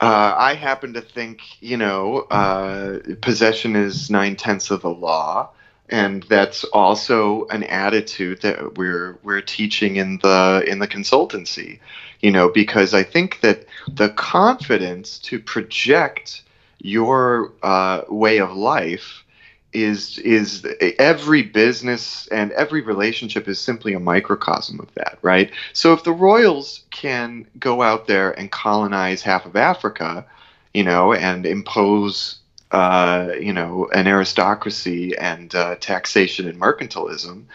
Uh, 0.02 0.34
I 0.38 0.54
happen 0.54 0.94
to 0.94 1.02
think, 1.02 1.42
you 1.60 1.76
know, 1.76 2.20
uh, 2.32 3.00
possession 3.22 3.76
is 3.76 4.10
nine 4.10 4.38
tenths 4.38 4.72
of 4.72 4.82
the 4.82 4.90
law, 4.90 5.50
and 5.90 6.24
that's 6.24 6.64
also 6.66 7.48
an 7.48 7.64
attitude 7.64 8.44
that 8.44 8.78
we're 8.78 9.20
we're 9.24 9.42
teaching 9.42 9.98
in 9.98 10.20
the 10.20 10.64
in 10.66 10.80
the 10.80 10.88
consultancy, 10.88 11.80
you 12.22 12.32
know, 12.32 12.50
because 12.50 12.94
I 12.94 13.04
think 13.04 13.42
that 13.42 13.66
the 13.88 14.10
confidence 14.10 15.20
to 15.20 15.40
project 15.40 16.44
your 16.80 17.54
uh, 17.64 18.02
way 18.10 18.40
of 18.40 18.54
life 18.54 19.24
is 19.72 20.18
is 20.20 20.66
every 20.98 21.44
business 21.44 22.28
and 22.28 22.52
every 22.54 22.82
relationship 22.82 23.48
is 23.48 23.60
simply 23.60 23.94
a 23.94 24.00
microcosm 24.00 24.80
of 24.80 24.92
that, 24.96 25.20
right? 25.22 25.52
So 25.74 25.94
if 25.94 26.04
the 26.04 26.12
royals 26.12 26.84
can 26.90 27.46
go 27.60 27.82
out 27.82 28.08
there 28.08 28.32
and 28.32 28.52
colonize 28.52 29.22
half 29.22 29.46
of 29.46 29.56
Africa, 29.56 30.26
you 30.74 30.84
know, 30.84 31.14
and 31.14 31.46
impose 31.46 32.39
uh, 32.72 33.32
you 33.40 33.54
know 33.54 33.90
an 33.94 34.08
aristocracy 34.08 35.18
and 35.18 35.54
uh, 35.56 35.76
taxation 35.76 36.48
and 36.48 36.60
mercantilism, 36.60 37.46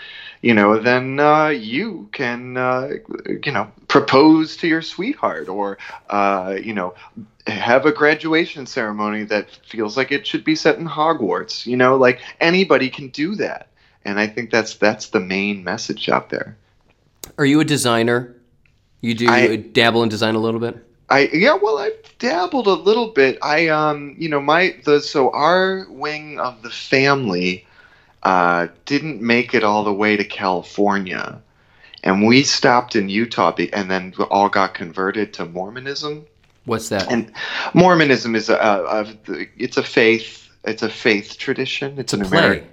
you 0.42 0.53
know, 0.53 0.79
then 0.79 1.20
uh, 1.20 1.48
you 1.48 2.09
can 2.12 2.57
uh, 2.57 2.90
you 3.44 3.53
know 3.53 3.70
propose 3.88 4.59
to 4.59 4.68
your 4.68 4.83
sweetheart 4.83 5.48
or 5.48 5.79
uh, 6.11 6.57
you 6.62 6.74
know 6.74 6.94
have 7.46 7.87
a 7.87 7.92
graduation 7.92 8.66
ceremony 8.66 9.24
that 9.24 9.50
feels 9.66 9.96
like 9.96 10.12
it 10.12 10.27
should 10.27 10.44
be 10.44 10.55
set 10.55 10.79
in 10.79 10.87
Hogwarts. 10.87 11.64
You 11.64 11.77
know, 11.77 11.96
like 11.96 12.20
anybody 12.40 12.90
can 12.90 13.09
do 13.09 13.37
that, 13.37 13.68
and 14.05 14.20
I 14.20 14.27
think 14.27 14.50
that's 14.50 14.74
that's 14.74 15.09
the 15.09 15.20
main 15.20 15.64
message 15.64 16.09
out 16.09 16.29
there. 16.29 16.59
Are 17.38 17.46
you 17.46 17.61
a 17.61 17.64
designer? 17.64 18.35
You 19.00 19.14
do 19.14 19.31
I- 19.31 19.57
dabble 19.57 20.03
in 20.03 20.09
design 20.09 20.35
a 20.35 20.40
little 20.40 20.61
bit? 20.61 20.77
I 21.09 21.31
yeah, 21.33 21.55
well, 21.55 21.79
I've 21.79 22.03
dabbled 22.18 22.66
a 22.66 22.72
little 22.72 23.09
bit. 23.09 23.38
I 23.42 23.68
um, 23.68 24.14
you 24.18 24.29
know, 24.29 24.40
my 24.40 24.77
the 24.85 25.00
so 25.00 25.31
our 25.33 25.87
wing 25.88 26.38
of 26.40 26.62
the 26.62 26.70
family 26.70 27.66
uh, 28.22 28.68
didn't 28.85 29.20
make 29.20 29.55
it 29.55 29.64
all 29.64 29.85
the 29.85 29.92
way 29.92 30.16
to 30.16 30.24
California, 30.24 31.40
and 32.03 32.27
we 32.27 32.42
stopped 32.42 32.96
in 32.96 33.09
Utah, 33.09 33.55
and 33.72 33.90
then 33.90 34.14
we 34.18 34.24
all 34.24 34.48
got 34.48 34.74
converted 34.74 35.33
to 35.35 35.44
Mormonism. 35.44 36.27
What's 36.64 36.88
that? 36.88 37.11
And 37.11 37.33
Mormonism 37.74 38.35
is 38.35 38.48
a, 38.48 38.57
a, 38.57 39.03
a 39.03 39.46
it's 39.57 39.77
a 39.77 39.83
faith. 39.83 40.48
It's 40.64 40.83
a 40.83 40.88
faith 40.88 41.37
tradition. 41.37 41.98
It's, 41.98 42.14
it's 42.14 42.22
a 42.22 42.29
play. 42.29 42.38
American. 42.38 42.68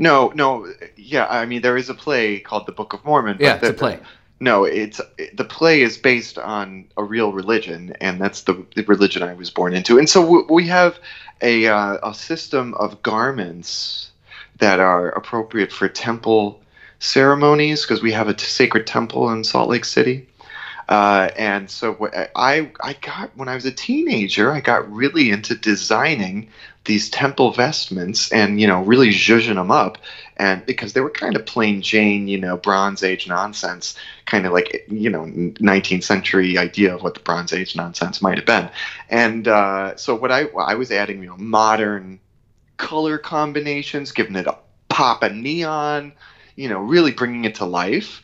No, 0.00 0.32
no, 0.34 0.66
yeah. 0.96 1.26
I 1.26 1.46
mean, 1.46 1.62
there 1.62 1.76
is 1.76 1.88
a 1.88 1.94
play 1.94 2.40
called 2.40 2.66
The 2.66 2.72
Book 2.72 2.92
of 2.92 3.04
Mormon. 3.04 3.36
yeah, 3.38 3.56
the, 3.56 3.68
it's 3.68 3.76
a 3.76 3.78
play. 3.78 4.00
No, 4.42 4.64
it's 4.64 5.02
the 5.34 5.44
play 5.44 5.82
is 5.82 5.98
based 5.98 6.38
on 6.38 6.86
a 6.96 7.04
real 7.04 7.30
religion, 7.30 7.94
and 8.00 8.18
that's 8.18 8.42
the, 8.42 8.64
the 8.74 8.84
religion 8.84 9.22
I 9.22 9.34
was 9.34 9.50
born 9.50 9.74
into. 9.74 9.98
And 9.98 10.08
so 10.08 10.46
we, 10.48 10.66
have 10.66 10.98
a 11.42 11.66
uh, 11.66 11.98
a 12.02 12.14
system 12.14 12.72
of 12.74 13.02
garments 13.02 14.10
that 14.58 14.80
are 14.80 15.10
appropriate 15.10 15.72
for 15.72 15.88
temple 15.88 16.62
ceremonies 17.00 17.82
because 17.82 18.02
we 18.02 18.12
have 18.12 18.28
a 18.28 18.38
sacred 18.38 18.86
temple 18.86 19.30
in 19.30 19.44
Salt 19.44 19.68
Lake 19.68 19.84
City. 19.84 20.26
Uh, 20.90 21.30
and 21.36 21.70
so 21.70 22.10
I 22.34 22.72
I 22.82 22.94
got 22.94 23.30
when 23.36 23.48
I 23.48 23.54
was 23.54 23.64
a 23.64 23.70
teenager, 23.70 24.50
I 24.50 24.60
got 24.60 24.90
really 24.90 25.30
into 25.30 25.54
designing 25.54 26.48
these 26.84 27.08
temple 27.08 27.52
vestments 27.52 28.32
and 28.32 28.60
you 28.60 28.66
know 28.66 28.82
really 28.82 29.10
zhuzhing 29.10 29.54
them 29.54 29.70
up, 29.70 29.98
and 30.36 30.66
because 30.66 30.92
they 30.92 31.00
were 31.00 31.10
kind 31.10 31.36
of 31.36 31.46
plain 31.46 31.80
Jane, 31.80 32.26
you 32.26 32.38
know, 32.38 32.56
Bronze 32.56 33.04
Age 33.04 33.28
nonsense, 33.28 33.94
kind 34.26 34.46
of 34.46 34.52
like 34.52 34.84
you 34.88 35.08
know 35.08 35.26
19th 35.26 36.02
century 36.02 36.58
idea 36.58 36.92
of 36.92 37.02
what 37.02 37.14
the 37.14 37.20
Bronze 37.20 37.52
Age 37.52 37.76
nonsense 37.76 38.20
might 38.20 38.38
have 38.38 38.46
been, 38.46 38.68
and 39.08 39.46
uh, 39.46 39.94
so 39.96 40.16
what 40.16 40.32
I 40.32 40.46
I 40.58 40.74
was 40.74 40.90
adding 40.90 41.22
you 41.22 41.28
know 41.28 41.36
modern 41.36 42.18
color 42.78 43.16
combinations, 43.16 44.10
giving 44.10 44.34
it 44.34 44.48
a 44.48 44.58
pop 44.88 45.22
of 45.22 45.32
neon, 45.32 46.12
you 46.56 46.68
know, 46.68 46.80
really 46.80 47.12
bringing 47.12 47.44
it 47.44 47.54
to 47.56 47.64
life 47.64 48.22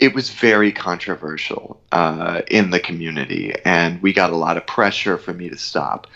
it 0.00 0.14
was 0.14 0.30
very 0.30 0.72
controversial 0.72 1.78
uh, 1.92 2.40
in 2.50 2.70
the 2.70 2.80
community, 2.80 3.54
and 3.66 4.00
we 4.02 4.14
got 4.14 4.32
a 4.32 4.36
lot 4.36 4.56
of 4.56 4.66
pressure 4.66 5.18
for 5.18 5.34
me 5.34 5.50
to 5.50 5.58
stop. 5.58 6.06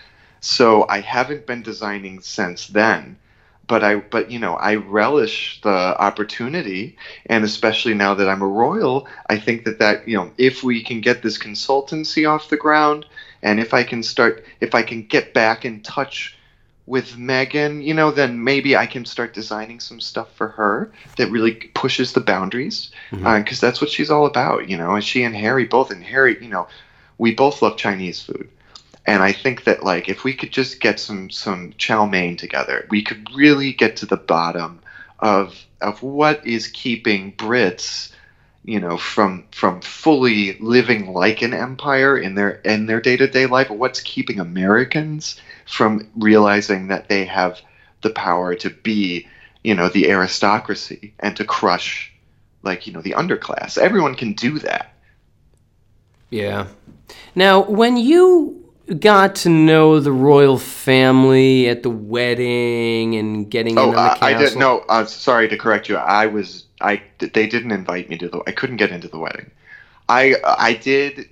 So 0.40 0.86
I 0.88 1.00
haven't 1.00 1.46
been 1.46 1.62
designing 1.62 2.20
since 2.20 2.66
then, 2.66 3.18
but 3.66 3.84
I 3.84 3.96
but 3.96 4.30
you 4.30 4.38
know 4.38 4.54
I 4.54 4.76
relish 4.76 5.60
the 5.62 5.70
opportunity, 5.70 6.96
and 7.26 7.44
especially 7.44 7.92
now 7.92 8.14
that 8.14 8.28
I'm 8.28 8.42
a 8.42 8.48
royal, 8.48 9.06
I 9.28 9.38
think 9.38 9.64
that 9.66 9.78
that 9.78 10.08
you 10.08 10.16
know 10.16 10.32
if 10.38 10.62
we 10.62 10.82
can 10.82 11.02
get 11.02 11.22
this 11.22 11.38
consultancy 11.38 12.28
off 12.28 12.48
the 12.48 12.56
ground, 12.56 13.04
and 13.42 13.60
if 13.60 13.74
I 13.74 13.82
can 13.82 14.02
start 14.02 14.44
if 14.60 14.74
I 14.74 14.82
can 14.82 15.02
get 15.02 15.34
back 15.34 15.66
in 15.66 15.82
touch 15.82 16.38
with 16.86 17.16
Meghan, 17.16 17.82
you 17.84 17.94
know, 17.94 18.10
then 18.10 18.42
maybe 18.44 18.76
I 18.76 18.86
can 18.86 19.04
start 19.04 19.32
designing 19.32 19.80
some 19.80 20.00
stuff 20.00 20.28
for 20.34 20.48
her 20.48 20.90
that 21.16 21.30
really 21.30 21.52
pushes 21.52 22.12
the 22.12 22.20
boundaries 22.20 22.90
because 23.10 23.58
Mhm. 23.58 23.62
uh, 23.62 23.66
that's 23.66 23.80
what 23.80 23.90
she's 23.90 24.10
all 24.10 24.26
about, 24.26 24.68
you 24.68 24.76
know. 24.76 24.94
And 24.94 25.04
she 25.04 25.22
and 25.22 25.34
Harry 25.34 25.64
both, 25.64 25.90
and 25.90 26.02
Harry, 26.04 26.36
you 26.40 26.48
know, 26.48 26.66
we 27.18 27.32
both 27.32 27.62
love 27.62 27.76
Chinese 27.76 28.20
food, 28.20 28.48
and 29.06 29.22
I 29.22 29.32
think 29.32 29.64
that 29.64 29.82
like 29.82 30.08
if 30.08 30.24
we 30.24 30.34
could 30.34 30.52
just 30.52 30.80
get 30.80 30.98
some 30.98 31.30
some 31.30 31.72
chow 31.78 32.06
mein 32.06 32.36
together, 32.36 32.86
we 32.90 33.02
could 33.02 33.28
really 33.34 33.72
get 33.72 33.96
to 33.96 34.06
the 34.06 34.16
bottom 34.16 34.80
of 35.18 35.66
of 35.80 36.02
what 36.02 36.40
is 36.44 36.66
keeping 36.68 37.32
Brits. 37.32 38.10
You 38.64 38.80
know, 38.80 38.96
from 38.96 39.44
from 39.52 39.80
fully 39.82 40.56
living 40.58 41.06
like 41.12 41.42
an 41.42 41.52
empire 41.54 42.16
in 42.16 42.34
their 42.34 42.50
in 42.64 42.86
their 42.86 43.00
day 43.00 43.16
to 43.16 43.26
day 43.28 43.46
life, 43.46 43.68
what's 43.70 44.00
keeping 44.00 44.40
Americans 44.40 45.36
from 45.66 46.08
realizing 46.16 46.88
that 46.88 47.08
they 47.08 47.24
have 47.24 47.60
the 48.02 48.10
power 48.10 48.54
to 48.54 48.70
be, 48.70 49.26
you 49.62 49.74
know, 49.74 49.88
the 49.88 50.10
aristocracy 50.10 51.14
and 51.20 51.36
to 51.36 51.44
crush, 51.44 52.12
like, 52.62 52.86
you 52.86 52.92
know, 52.92 53.00
the 53.00 53.12
underclass. 53.12 53.78
Everyone 53.78 54.14
can 54.14 54.32
do 54.34 54.58
that. 54.60 54.92
Yeah. 56.30 56.66
Now, 57.34 57.62
when 57.62 57.96
you 57.96 58.64
got 58.98 59.34
to 59.34 59.48
know 59.48 60.00
the 60.00 60.12
royal 60.12 60.58
family 60.58 61.68
at 61.68 61.82
the 61.82 61.90
wedding 61.90 63.14
and 63.14 63.50
getting 63.50 63.78
Oh, 63.78 63.90
in 63.90 63.96
on 63.96 64.04
the 64.04 64.10
castle, 64.10 64.26
I 64.26 64.34
didn't. 64.34 64.58
No, 64.58 64.84
uh, 64.88 65.04
sorry 65.06 65.48
to 65.48 65.56
correct 65.56 65.88
you. 65.88 65.96
I 65.96 66.26
was. 66.26 66.66
I. 66.80 67.02
They 67.18 67.46
didn't 67.46 67.72
invite 67.72 68.10
me 68.10 68.18
to 68.18 68.28
the. 68.28 68.42
I 68.46 68.52
couldn't 68.52 68.76
get 68.76 68.90
into 68.90 69.08
the 69.08 69.18
wedding. 69.18 69.50
I. 70.08 70.36
I 70.44 70.74
did. 70.74 71.28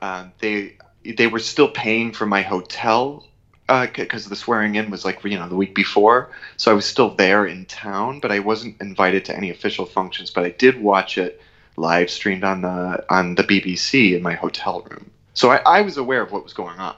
Um, 0.00 0.32
they. 0.40 0.76
They 1.04 1.26
were 1.26 1.38
still 1.38 1.68
paying 1.68 2.12
for 2.12 2.26
my 2.26 2.42
hotel 2.42 3.26
because 3.66 4.26
the 4.26 4.36
swearing 4.36 4.74
in 4.74 4.90
was 4.90 5.04
like 5.04 5.24
you 5.24 5.38
know 5.38 5.48
the 5.48 5.56
week 5.56 5.74
before, 5.74 6.30
so 6.56 6.70
I 6.70 6.74
was 6.74 6.84
still 6.84 7.10
there 7.14 7.46
in 7.46 7.64
town, 7.66 8.20
but 8.20 8.30
I 8.30 8.38
wasn't 8.38 8.80
invited 8.80 9.24
to 9.26 9.36
any 9.36 9.50
official 9.50 9.86
functions. 9.86 10.30
But 10.30 10.44
I 10.44 10.50
did 10.50 10.80
watch 10.80 11.16
it 11.18 11.40
live 11.76 12.10
streamed 12.10 12.44
on 12.44 12.62
the 12.62 13.04
on 13.10 13.34
the 13.36 13.44
BBC 13.44 14.14
in 14.14 14.22
my 14.22 14.34
hotel 14.34 14.86
room, 14.90 15.10
so 15.34 15.50
I, 15.50 15.56
I 15.64 15.80
was 15.80 15.96
aware 15.96 16.22
of 16.22 16.30
what 16.32 16.44
was 16.44 16.52
going 16.52 16.78
on. 16.78 16.96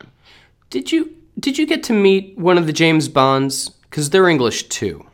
Did 0.70 0.90
you 0.90 1.14
did 1.38 1.58
you 1.58 1.66
get 1.66 1.82
to 1.84 1.92
meet 1.92 2.36
one 2.36 2.58
of 2.58 2.66
the 2.66 2.72
James 2.72 3.08
Bonds? 3.08 3.68
Because 3.68 4.10
they're 4.10 4.28
English 4.28 4.64
too. 4.64 5.06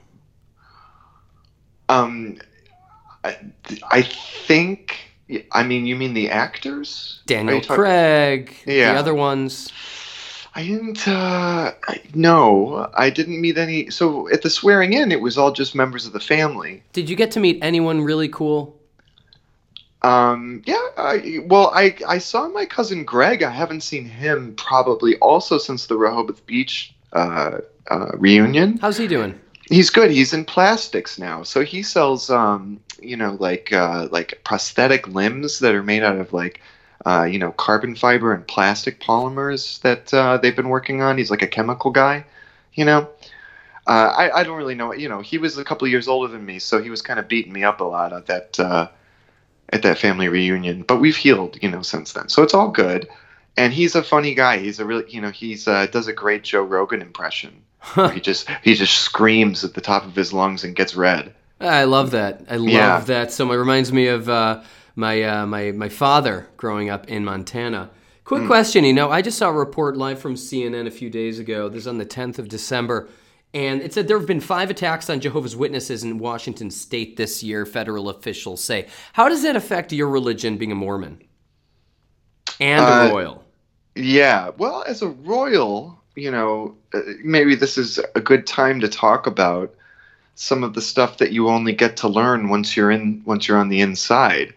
Um, 1.88 2.38
I, 3.24 3.36
I 3.90 4.02
think. 4.02 4.98
I 5.52 5.62
mean, 5.62 5.86
you 5.86 5.96
mean 5.96 6.12
the 6.12 6.28
actors? 6.28 7.20
Daniel 7.26 7.62
Craig, 7.62 8.54
Yeah. 8.66 8.92
the 8.92 8.98
other 8.98 9.14
ones. 9.14 9.72
I 10.54 10.64
didn't. 10.64 11.08
Uh, 11.08 11.72
I, 11.88 12.00
no, 12.14 12.90
I 12.94 13.08
didn't 13.08 13.40
meet 13.40 13.56
any. 13.56 13.90
So 13.90 14.28
at 14.30 14.42
the 14.42 14.50
swearing 14.50 14.92
in, 14.92 15.10
it 15.10 15.20
was 15.20 15.38
all 15.38 15.50
just 15.52 15.74
members 15.74 16.06
of 16.06 16.12
the 16.12 16.20
family. 16.20 16.82
Did 16.92 17.08
you 17.08 17.16
get 17.16 17.30
to 17.32 17.40
meet 17.40 17.58
anyone 17.62 18.02
really 18.02 18.28
cool? 18.28 18.78
Um, 20.02 20.62
yeah. 20.66 20.88
I, 20.96 21.38
well, 21.46 21.70
I 21.74 21.96
I 22.06 22.18
saw 22.18 22.48
my 22.48 22.66
cousin 22.66 23.04
Greg. 23.04 23.42
I 23.42 23.50
haven't 23.50 23.82
seen 23.82 24.04
him 24.04 24.54
probably 24.56 25.16
also 25.18 25.56
since 25.56 25.86
the 25.86 25.96
Rehoboth 25.96 26.44
Beach 26.44 26.94
uh, 27.14 27.58
uh, 27.90 28.10
reunion. 28.14 28.78
How's 28.78 28.98
he 28.98 29.06
doing? 29.06 29.38
He's 29.70 29.88
good. 29.88 30.10
He's 30.10 30.34
in 30.34 30.44
plastics 30.44 31.18
now, 31.18 31.44
so 31.44 31.64
he 31.64 31.82
sells 31.82 32.28
um, 32.28 32.78
you 33.00 33.16
know, 33.16 33.38
like 33.40 33.72
uh, 33.72 34.08
like 34.10 34.42
prosthetic 34.44 35.08
limbs 35.08 35.60
that 35.60 35.74
are 35.74 35.82
made 35.82 36.02
out 36.02 36.18
of 36.18 36.32
like. 36.34 36.60
Uh, 37.04 37.24
you 37.24 37.38
know, 37.38 37.50
carbon 37.52 37.96
fiber 37.96 38.32
and 38.32 38.46
plastic 38.46 39.00
polymers 39.00 39.80
that 39.80 40.12
uh, 40.14 40.36
they've 40.38 40.54
been 40.56 40.68
working 40.68 41.02
on. 41.02 41.18
He's 41.18 41.30
like 41.30 41.42
a 41.42 41.48
chemical 41.48 41.90
guy, 41.90 42.24
you 42.74 42.84
know. 42.84 43.08
Uh, 43.86 44.14
I, 44.16 44.40
I 44.40 44.44
don't 44.44 44.56
really 44.56 44.76
know. 44.76 44.92
You 44.92 45.08
know, 45.08 45.20
he 45.20 45.38
was 45.38 45.58
a 45.58 45.64
couple 45.64 45.84
of 45.86 45.90
years 45.90 46.06
older 46.06 46.32
than 46.32 46.46
me, 46.46 46.60
so 46.60 46.80
he 46.80 46.90
was 46.90 47.02
kind 47.02 47.18
of 47.18 47.26
beating 47.26 47.52
me 47.52 47.64
up 47.64 47.80
a 47.80 47.84
lot 47.84 48.12
at 48.12 48.26
that 48.26 48.60
uh, 48.60 48.88
at 49.70 49.82
that 49.82 49.98
family 49.98 50.28
reunion. 50.28 50.82
But 50.82 50.98
we've 50.98 51.16
healed, 51.16 51.58
you 51.60 51.68
know, 51.68 51.82
since 51.82 52.12
then, 52.12 52.28
so 52.28 52.42
it's 52.44 52.54
all 52.54 52.68
good. 52.68 53.08
And 53.56 53.72
he's 53.72 53.94
a 53.96 54.02
funny 54.02 54.34
guy. 54.34 54.58
He's 54.58 54.78
a 54.78 54.84
really, 54.84 55.10
you 55.10 55.20
know, 55.20 55.30
he's 55.30 55.66
uh, 55.66 55.86
does 55.86 56.06
a 56.06 56.12
great 56.12 56.44
Joe 56.44 56.62
Rogan 56.62 57.02
impression. 57.02 57.62
He 58.14 58.20
just 58.20 58.48
he 58.62 58.74
just 58.74 58.94
screams 58.98 59.64
at 59.64 59.74
the 59.74 59.80
top 59.80 60.04
of 60.04 60.14
his 60.14 60.32
lungs 60.32 60.62
and 60.62 60.76
gets 60.76 60.94
red. 60.94 61.34
I 61.60 61.82
love 61.84 62.12
that. 62.12 62.42
I 62.48 62.56
love 62.56 62.68
Yeah. 62.70 63.00
that 63.00 63.32
so 63.32 63.44
much. 63.44 63.56
It 63.56 63.58
reminds 63.58 63.92
me 63.92 64.06
of 64.06 64.28
uh, 64.28 64.62
my 64.96 65.22
uh, 65.22 65.46
my 65.46 65.72
my 65.72 65.88
father 65.88 66.48
growing 66.56 66.90
up 66.90 67.08
in 67.08 67.24
Montana. 67.24 67.90
Quick 68.24 68.46
question, 68.46 68.84
you 68.84 68.92
know, 68.92 69.10
I 69.10 69.20
just 69.20 69.36
saw 69.38 69.48
a 69.48 69.52
report 69.52 69.96
live 69.96 70.20
from 70.20 70.36
CNN 70.36 70.86
a 70.86 70.90
few 70.92 71.10
days 71.10 71.38
ago. 71.40 71.68
This 71.68 71.80
is 71.82 71.86
on 71.88 71.98
the 71.98 72.06
10th 72.06 72.38
of 72.38 72.48
December, 72.48 73.08
and 73.52 73.82
it 73.82 73.92
said 73.92 74.06
there 74.08 74.18
have 74.18 74.28
been 74.28 74.40
five 74.40 74.70
attacks 74.70 75.10
on 75.10 75.20
Jehovah's 75.20 75.56
Witnesses 75.56 76.04
in 76.04 76.18
Washington 76.18 76.70
State 76.70 77.16
this 77.16 77.42
year. 77.42 77.66
Federal 77.66 78.08
officials 78.08 78.62
say. 78.62 78.88
How 79.14 79.28
does 79.28 79.42
that 79.42 79.56
affect 79.56 79.92
your 79.92 80.08
religion, 80.08 80.56
being 80.56 80.72
a 80.72 80.76
Mormon 80.76 81.22
and 82.60 82.88
a 82.88 82.92
Uh, 82.92 83.02
royal? 83.02 83.44
Yeah, 83.94 84.50
well, 84.58 84.84
as 84.86 85.02
a 85.02 85.08
royal, 85.08 86.02
you 86.16 86.30
know, 86.30 86.76
uh, 86.94 87.00
maybe 87.24 87.54
this 87.54 87.76
is 87.78 87.98
a 88.14 88.20
good 88.20 88.46
time 88.46 88.80
to 88.80 88.88
talk 88.88 89.26
about 89.26 89.74
some 90.36 90.64
of 90.64 90.74
the 90.74 90.82
stuff 90.82 91.18
that 91.18 91.32
you 91.32 91.48
only 91.48 91.72
get 91.74 91.96
to 91.98 92.08
learn 92.08 92.48
once 92.48 92.76
you're 92.76 92.90
in 92.90 93.22
once 93.26 93.48
you're 93.48 93.58
on 93.58 93.68
the 93.70 93.80
inside. 93.80 94.54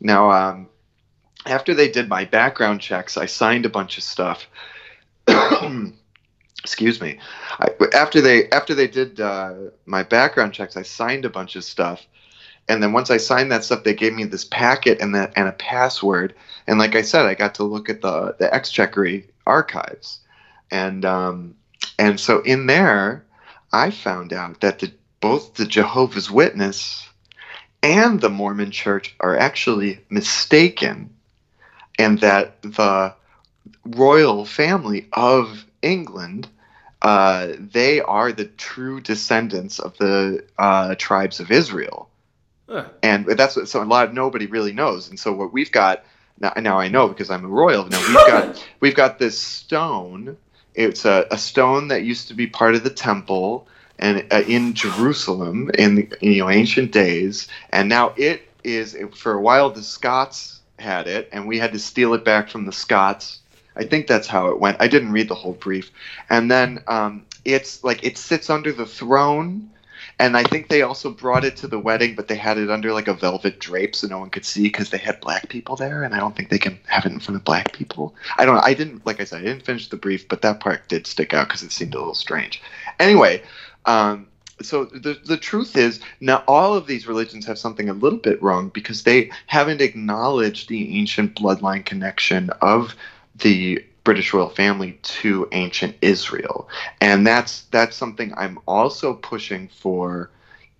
Now, 0.00 0.30
um, 0.30 0.68
after 1.46 1.74
they 1.74 1.90
did 1.90 2.08
my 2.08 2.24
background 2.24 2.80
checks, 2.80 3.16
I 3.16 3.26
signed 3.26 3.66
a 3.66 3.70
bunch 3.70 3.98
of 3.98 4.04
stuff. 4.04 4.46
Excuse 6.62 7.00
me. 7.00 7.18
I, 7.58 7.68
after 7.92 8.20
they 8.20 8.48
after 8.48 8.74
they 8.74 8.88
did 8.88 9.20
uh, 9.20 9.54
my 9.84 10.02
background 10.02 10.54
checks, 10.54 10.76
I 10.76 10.82
signed 10.82 11.24
a 11.24 11.30
bunch 11.30 11.56
of 11.56 11.64
stuff, 11.64 12.06
and 12.68 12.82
then 12.82 12.92
once 12.92 13.10
I 13.10 13.18
signed 13.18 13.52
that 13.52 13.64
stuff, 13.64 13.84
they 13.84 13.94
gave 13.94 14.14
me 14.14 14.24
this 14.24 14.44
packet 14.44 15.00
and 15.00 15.14
that 15.14 15.34
and 15.36 15.46
a 15.46 15.52
password. 15.52 16.34
And 16.66 16.78
like 16.78 16.94
I 16.94 17.02
said, 17.02 17.26
I 17.26 17.34
got 17.34 17.56
to 17.56 17.64
look 17.64 17.90
at 17.90 18.00
the 18.00 18.34
the 18.38 18.52
Exchequer 18.52 19.24
archives, 19.46 20.20
and 20.70 21.04
um, 21.04 21.54
and 21.98 22.18
so 22.18 22.40
in 22.40 22.66
there, 22.66 23.26
I 23.72 23.90
found 23.90 24.32
out 24.32 24.62
that 24.62 24.78
the 24.78 24.90
both 25.20 25.54
the 25.54 25.66
Jehovah's 25.66 26.30
Witness 26.30 27.06
and 27.84 28.20
the 28.20 28.30
Mormon 28.30 28.70
Church 28.70 29.14
are 29.20 29.36
actually 29.36 30.00
mistaken, 30.08 31.10
and 31.98 32.18
that 32.20 32.62
the 32.62 33.14
royal 33.84 34.46
family 34.46 35.06
of 35.12 35.66
England, 35.82 36.48
uh, 37.02 37.48
they 37.58 38.00
are 38.00 38.32
the 38.32 38.46
true 38.46 39.00
descendants 39.00 39.78
of 39.78 39.96
the 39.98 40.42
uh, 40.58 40.94
tribes 40.98 41.40
of 41.40 41.50
Israel, 41.50 42.08
Huh. 42.68 42.86
and 43.02 43.26
that's 43.26 43.56
what 43.56 43.68
so 43.68 43.82
a 43.82 43.84
lot 43.84 44.08
of 44.08 44.14
nobody 44.14 44.46
really 44.46 44.72
knows. 44.72 45.10
And 45.10 45.20
so 45.20 45.32
what 45.32 45.52
we've 45.52 45.70
got 45.70 46.04
now, 46.40 46.54
now 46.56 46.80
I 46.80 46.88
know 46.88 47.08
because 47.08 47.30
I'm 47.30 47.44
a 47.44 47.48
royal. 47.48 47.86
Now 47.86 47.98
we've 47.98 48.26
got 48.26 48.66
we've 48.80 48.94
got 48.94 49.18
this 49.18 49.38
stone. 49.38 50.38
It's 50.74 51.04
a, 51.04 51.26
a 51.30 51.36
stone 51.36 51.88
that 51.88 52.02
used 52.02 52.28
to 52.28 52.34
be 52.34 52.46
part 52.46 52.74
of 52.74 52.82
the 52.82 52.90
temple 52.90 53.68
and 53.98 54.26
uh, 54.32 54.42
in 54.46 54.74
Jerusalem 54.74 55.70
in 55.78 56.10
you 56.20 56.38
know 56.38 56.50
ancient 56.50 56.92
days, 56.92 57.48
and 57.70 57.88
now 57.88 58.12
it 58.16 58.42
is 58.62 58.96
for 59.14 59.34
a 59.34 59.40
while 59.40 59.70
the 59.70 59.82
Scots 59.82 60.60
had 60.78 61.06
it, 61.06 61.28
and 61.32 61.46
we 61.46 61.58
had 61.58 61.72
to 61.72 61.78
steal 61.78 62.14
it 62.14 62.24
back 62.24 62.48
from 62.48 62.64
the 62.66 62.72
Scots. 62.72 63.40
I 63.76 63.84
think 63.84 64.06
that's 64.06 64.28
how 64.28 64.48
it 64.48 64.60
went. 64.60 64.76
I 64.80 64.88
didn't 64.88 65.12
read 65.12 65.28
the 65.28 65.34
whole 65.34 65.52
brief, 65.52 65.90
and 66.30 66.50
then 66.50 66.82
um, 66.88 67.24
it's 67.44 67.82
like 67.84 68.04
it 68.04 68.18
sits 68.18 68.50
under 68.50 68.72
the 68.72 68.86
throne. 68.86 69.70
And 70.16 70.36
I 70.36 70.44
think 70.44 70.68
they 70.68 70.82
also 70.82 71.10
brought 71.10 71.44
it 71.44 71.56
to 71.56 71.66
the 71.66 71.78
wedding, 71.78 72.14
but 72.14 72.28
they 72.28 72.36
had 72.36 72.56
it 72.56 72.70
under 72.70 72.92
like 72.92 73.08
a 73.08 73.14
velvet 73.14 73.58
drape 73.58 73.96
so 73.96 74.06
no 74.06 74.20
one 74.20 74.30
could 74.30 74.44
see 74.44 74.62
because 74.62 74.90
they 74.90 74.98
had 74.98 75.20
black 75.20 75.48
people 75.48 75.74
there, 75.74 76.04
and 76.04 76.14
I 76.14 76.18
don't 76.20 76.36
think 76.36 76.50
they 76.50 76.58
can 76.58 76.78
have 76.86 77.04
it 77.04 77.10
in 77.10 77.18
front 77.18 77.36
of 77.36 77.44
black 77.44 77.72
people. 77.72 78.14
I 78.36 78.44
don't. 78.44 78.54
know. 78.54 78.60
I 78.62 78.74
didn't, 78.74 79.04
like 79.04 79.20
I 79.20 79.24
said, 79.24 79.40
I 79.40 79.44
didn't 79.44 79.64
finish 79.64 79.88
the 79.88 79.96
brief, 79.96 80.28
but 80.28 80.42
that 80.42 80.60
part 80.60 80.88
did 80.88 81.08
stick 81.08 81.34
out 81.34 81.48
because 81.48 81.64
it 81.64 81.72
seemed 81.72 81.94
a 81.94 81.98
little 81.98 82.14
strange. 82.14 82.62
Anyway, 83.00 83.42
um, 83.86 84.26
so 84.62 84.84
the 84.84 85.18
the 85.24 85.36
truth 85.36 85.76
is 85.76 86.00
now 86.20 86.44
all 86.46 86.74
of 86.74 86.86
these 86.86 87.06
religions 87.06 87.46
have 87.46 87.58
something 87.58 87.88
a 87.88 87.94
little 87.94 88.18
bit 88.18 88.40
wrong 88.42 88.68
because 88.68 89.02
they 89.02 89.30
haven't 89.46 89.80
acknowledged 89.80 90.68
the 90.68 90.98
ancient 90.98 91.34
bloodline 91.34 91.84
connection 91.84 92.50
of 92.60 92.94
the 93.36 93.84
British 94.04 94.32
royal 94.32 94.50
family 94.50 94.98
to 95.02 95.48
ancient 95.52 95.96
Israel, 96.02 96.68
and 97.00 97.26
that's 97.26 97.62
that's 97.70 97.96
something 97.96 98.32
I'm 98.36 98.58
also 98.66 99.14
pushing 99.14 99.68
for 99.68 100.30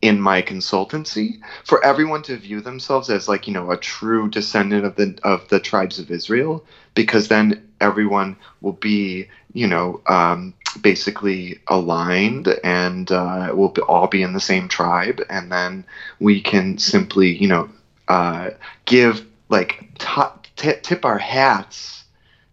in 0.02 0.20
my 0.20 0.42
consultancy 0.42 1.38
for 1.64 1.82
everyone 1.82 2.22
to 2.22 2.36
view 2.36 2.60
themselves 2.60 3.08
as 3.08 3.26
like 3.26 3.46
you 3.46 3.54
know 3.54 3.70
a 3.70 3.76
true 3.76 4.28
descendant 4.28 4.84
of 4.84 4.94
the 4.96 5.18
of 5.24 5.48
the 5.48 5.58
tribes 5.58 5.98
of 5.98 6.10
Israel 6.10 6.64
because 6.94 7.28
then 7.28 7.66
everyone 7.80 8.36
will 8.60 8.72
be 8.72 9.26
you 9.54 9.66
know 9.66 10.02
um, 10.06 10.52
basically 10.82 11.58
aligned 11.68 12.48
and 12.62 13.10
uh, 13.10 13.50
we'll 13.54 13.74
all 13.88 14.06
be 14.06 14.22
in 14.22 14.32
the 14.32 14.40
same 14.40 14.68
tribe. 14.68 15.20
And 15.28 15.50
then 15.50 15.84
we 16.20 16.40
can 16.40 16.78
simply 16.78 17.37
you 17.37 17.48
know 17.48 17.68
uh, 18.08 18.50
give 18.84 19.26
like 19.48 19.84
t- 19.98 20.72
tip 20.82 21.04
our 21.04 21.18
hats 21.18 22.04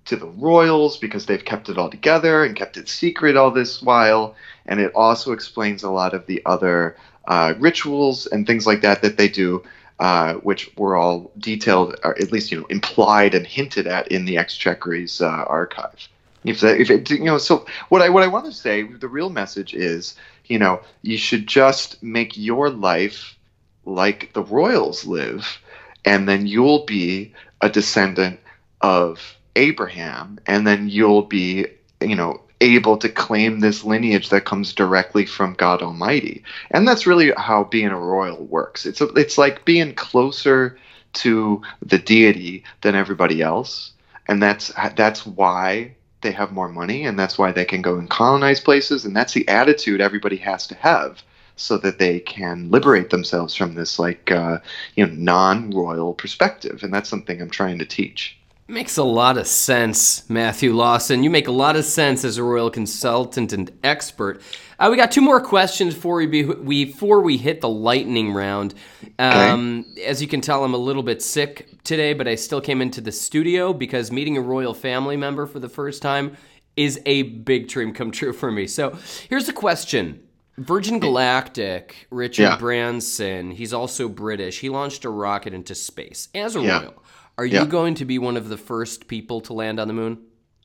to 0.06 0.16
the 0.16 0.28
royals 0.28 0.98
because 0.98 1.26
they've 1.26 1.46
kept 1.46 1.70
it 1.70 1.78
all 1.78 1.90
together 1.90 2.44
and 2.44 2.56
kept 2.56 2.78
it 2.78 2.90
secret 2.90 3.38
all 3.38 3.52
this 3.52 3.82
while. 3.82 4.36
And 4.66 4.80
it 4.80 4.92
also 4.96 5.32
explains 5.32 5.84
a 5.84 5.90
lot 5.90 6.14
of 6.14 6.26
the 6.26 6.42
other 6.46 6.98
uh, 7.26 7.54
rituals 7.60 8.28
and 8.28 8.46
things 8.48 8.66
like 8.66 8.82
that 8.82 9.02
that 9.02 9.18
they 9.18 9.28
do 9.28 9.64
uh, 10.02 10.34
which 10.36 10.76
were 10.78 10.98
all 10.98 11.32
detailed 11.38 11.96
or 12.04 12.18
at 12.20 12.32
least 12.32 12.52
you 12.52 12.60
know 12.60 12.66
implied 12.68 13.36
and 13.36 13.46
hinted 13.46 13.86
at 13.86 14.08
in 14.08 14.26
the 14.26 14.36
exchequer's 14.36 15.22
uh, 15.22 15.28
archive 15.28 16.10
if 16.44 16.62
that, 16.62 16.80
if 16.80 16.90
it, 16.90 17.10
you 17.10 17.24
know, 17.24 17.38
so 17.38 17.66
what 17.90 18.02
I 18.02 18.10
what 18.10 18.24
I 18.24 18.28
want 18.28 18.46
to 18.46 18.52
say, 18.52 18.84
the 18.84 19.08
real 19.08 19.30
message 19.30 19.74
is, 19.74 20.16
you 20.46 20.58
know, 20.58 20.82
you 21.02 21.18
should 21.18 21.48
just 21.48 22.02
make 22.02 22.38
your 22.38 22.70
life 22.70 23.38
like 23.86 24.34
the 24.34 24.44
royals 24.44 25.06
live, 25.06 25.60
and 26.06 26.28
then 26.28 26.48
you'll 26.48 26.86
be 26.86 27.34
a 27.62 27.70
descendant 27.70 28.40
of 28.82 29.38
Abraham, 29.56 30.40
and 30.48 30.66
then 30.66 30.90
you'll 30.90 31.24
be, 31.24 31.68
you 32.00 32.16
know, 32.16 32.42
able 32.60 32.98
to 32.98 33.10
claim 33.10 33.60
this 33.60 33.84
lineage 33.84 34.30
that 34.30 34.46
comes 34.46 34.74
directly 34.74 35.26
from 35.26 35.54
God 35.54 35.82
Almighty, 35.82 36.44
and 36.72 36.88
that's 36.88 37.06
really 37.08 37.32
how 37.38 37.66
being 37.66 37.90
a 37.90 38.00
royal 38.00 38.44
works. 38.46 38.86
It's 38.86 39.02
a, 39.02 39.08
it's 39.10 39.38
like 39.38 39.66
being 39.66 39.94
closer 39.94 40.78
to 41.14 41.62
the 41.82 41.98
deity 42.00 42.64
than 42.82 42.96
everybody 42.96 43.42
else, 43.42 43.92
and 44.28 44.42
that's 44.42 44.72
that's 44.96 45.26
why 45.26 45.96
they 46.22 46.32
have 46.32 46.52
more 46.52 46.70
money 46.70 47.06
and 47.06 47.18
that's 47.18 47.38
why 47.38 47.52
they 47.52 47.66
can 47.66 47.82
go 47.82 47.98
and 47.98 48.10
colonize 48.10 48.60
places 48.60 49.06
and 49.06 49.16
that's 49.16 49.34
the 49.34 49.48
attitude 49.48 50.02
everybody 50.02 50.38
has 50.38 50.68
to 50.68 50.76
have 50.76 51.22
so 51.56 51.78
that 51.78 52.00
they 52.00 52.20
can 52.20 52.70
liberate 52.72 53.10
themselves 53.10 53.54
from 53.54 53.76
this 53.76 54.00
like 54.00 54.32
uh, 54.32 54.58
you 54.96 55.06
know 55.06 55.14
non-royal 55.14 56.14
perspective 56.14 56.84
and 56.84 56.94
that's 56.94 57.10
something 57.10 57.42
i'm 57.42 57.50
trying 57.50 57.80
to 57.80 57.86
teach 57.86 58.38
Makes 58.72 58.96
a 58.96 59.04
lot 59.04 59.38
of 59.38 59.48
sense, 59.48 60.30
Matthew 60.30 60.74
Lawson. 60.74 61.26
You 61.26 61.30
make 61.30 61.50
a 61.50 61.52
lot 61.52 61.76
of 61.76 61.84
sense 61.84 62.24
as 62.24 62.38
a 62.38 62.44
royal 62.44 62.70
consultant 62.70 63.52
and 63.52 63.70
expert. 63.84 64.42
Uh, 64.82 64.90
we 64.90 64.98
got 64.98 65.12
two 65.12 65.22
more 65.22 65.40
questions 65.40 65.94
before 65.94 66.16
we, 66.16 66.26
be, 66.26 66.44
we 66.44 66.86
before 66.86 67.22
we 67.22 67.38
hit 67.38 67.62
the 67.62 67.70
lightning 67.70 68.34
round. 68.34 68.74
Um, 69.20 69.86
As 70.04 70.24
you 70.24 70.28
can 70.28 70.42
tell, 70.42 70.64
I'm 70.64 70.74
a 70.74 70.78
little 70.78 71.04
bit 71.04 71.22
sick 71.22 71.70
today, 71.84 72.14
but 72.14 72.28
I 72.28 72.34
still 72.34 72.62
came 72.62 72.82
into 72.82 73.00
the 73.00 73.12
studio 73.12 73.74
because 73.74 74.12
meeting 74.12 74.38
a 74.38 74.42
royal 74.42 74.74
family 74.74 75.16
member 75.18 75.46
for 75.46 75.60
the 75.60 75.70
first 75.70 76.02
time 76.02 76.36
is 76.76 77.00
a 77.06 77.22
big 77.22 77.68
dream 77.68 77.94
come 77.94 78.10
true 78.10 78.34
for 78.34 78.52
me. 78.52 78.66
So 78.66 78.98
here's 79.30 79.48
a 79.48 79.54
question. 79.54 80.24
Virgin 80.58 81.00
Galactic, 81.00 82.08
Richard 82.10 82.42
Yeah. 82.44 82.58
Branson, 82.58 83.52
he's 83.52 83.74
also 83.74 84.10
British. 84.10 84.62
He 84.62 84.70
launched 84.70 85.06
a 85.06 85.10
rocket 85.12 85.54
into 85.54 85.76
space 85.76 86.28
as 86.34 86.56
a 86.56 86.62
Yeah. 86.62 86.80
royal. 86.80 87.04
Are 87.38 87.46
Yeah. 87.46 87.62
you 87.62 87.68
going 87.68 87.94
to 87.96 88.06
be 88.06 88.18
one 88.18 88.36
of 88.36 88.50
the 88.50 88.58
first 88.58 89.08
people 89.08 89.42
to 89.42 89.54
land 89.54 89.80
on 89.80 89.88
the 89.88 89.94
moon? 89.94 90.18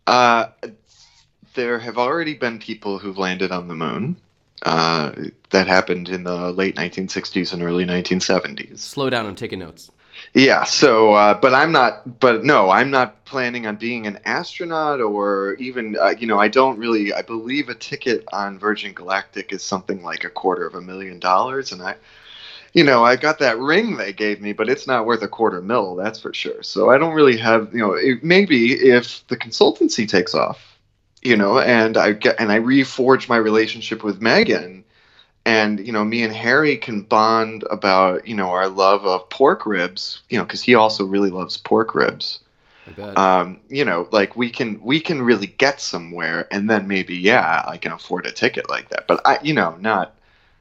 uh, 0.08 0.46
there 1.56 1.78
have 1.80 1.98
already 1.98 2.34
been 2.34 2.58
people 2.58 2.98
who've 2.98 3.18
landed 3.18 3.50
on 3.50 3.66
the 3.66 3.74
moon 3.74 4.16
uh, 4.62 5.12
that 5.50 5.66
happened 5.66 6.08
in 6.08 6.22
the 6.24 6.52
late 6.52 6.76
1960s 6.76 7.52
and 7.52 7.62
early 7.62 7.84
1970s 7.84 8.78
Slow 8.78 9.10
down, 9.10 9.26
I'm 9.26 9.34
taking 9.34 9.58
notes. 9.58 9.90
Yeah, 10.32 10.64
so, 10.64 11.12
uh, 11.12 11.34
but 11.34 11.52
I'm 11.52 11.72
not, 11.72 12.20
but 12.20 12.44
no, 12.44 12.70
I'm 12.70 12.90
not 12.90 13.24
planning 13.26 13.66
on 13.66 13.76
being 13.76 14.06
an 14.06 14.18
astronaut 14.24 15.00
or 15.00 15.54
even, 15.54 15.96
uh, 15.98 16.14
you 16.18 16.26
know, 16.26 16.38
I 16.38 16.48
don't 16.48 16.78
really, 16.78 17.12
I 17.12 17.22
believe 17.22 17.68
a 17.68 17.74
ticket 17.74 18.24
on 18.32 18.58
Virgin 18.58 18.92
Galactic 18.92 19.52
is 19.52 19.62
something 19.62 20.02
like 20.02 20.24
a 20.24 20.30
quarter 20.30 20.66
of 20.66 20.74
a 20.74 20.80
million 20.80 21.18
dollars. 21.18 21.72
And 21.72 21.82
I, 21.82 21.96
you 22.72 22.84
know, 22.84 23.04
I 23.04 23.16
got 23.16 23.38
that 23.40 23.58
ring 23.58 23.96
they 23.96 24.12
gave 24.12 24.40
me, 24.40 24.52
but 24.52 24.68
it's 24.68 24.86
not 24.86 25.06
worth 25.06 25.22
a 25.22 25.28
quarter 25.28 25.60
mil, 25.60 25.96
that's 25.96 26.20
for 26.20 26.32
sure. 26.32 26.62
So 26.62 26.90
I 26.90 26.98
don't 26.98 27.14
really 27.14 27.36
have, 27.36 27.72
you 27.72 27.80
know, 27.80 27.92
it, 27.92 28.22
maybe 28.22 28.72
if 28.72 29.26
the 29.28 29.36
consultancy 29.36 30.08
takes 30.08 30.34
off, 30.34 30.75
you 31.26 31.36
know, 31.36 31.58
and 31.58 31.96
I 31.96 32.12
get, 32.12 32.36
and 32.38 32.52
I 32.52 32.60
reforge 32.60 33.28
my 33.28 33.36
relationship 33.36 34.04
with 34.04 34.20
Meghan, 34.20 34.84
and 35.46 35.86
you 35.86 35.92
know 35.92 36.04
me 36.04 36.22
and 36.24 36.34
harry 36.34 36.76
can 36.76 37.02
bond 37.02 37.64
about 37.70 38.26
you 38.26 38.34
know 38.34 38.50
our 38.50 38.68
love 38.68 39.06
of 39.06 39.30
pork 39.30 39.64
ribs 39.64 40.22
you 40.28 40.36
know 40.36 40.44
because 40.44 40.60
he 40.60 40.74
also 40.74 41.04
really 41.04 41.30
loves 41.30 41.56
pork 41.56 41.94
ribs. 41.94 42.40
Um, 43.16 43.60
you 43.68 43.84
know 43.84 44.08
like 44.10 44.36
we 44.36 44.50
can 44.50 44.80
we 44.82 45.00
can 45.00 45.22
really 45.22 45.46
get 45.46 45.80
somewhere 45.80 46.46
and 46.50 46.68
then 46.68 46.86
maybe 46.86 47.16
yeah 47.16 47.62
i 47.66 47.78
can 47.78 47.92
afford 47.92 48.26
a 48.26 48.32
ticket 48.32 48.68
like 48.68 48.90
that. 48.90 49.06
But 49.08 49.22
i 49.24 49.38
you 49.42 49.54
know 49.54 49.76
not 49.80 50.14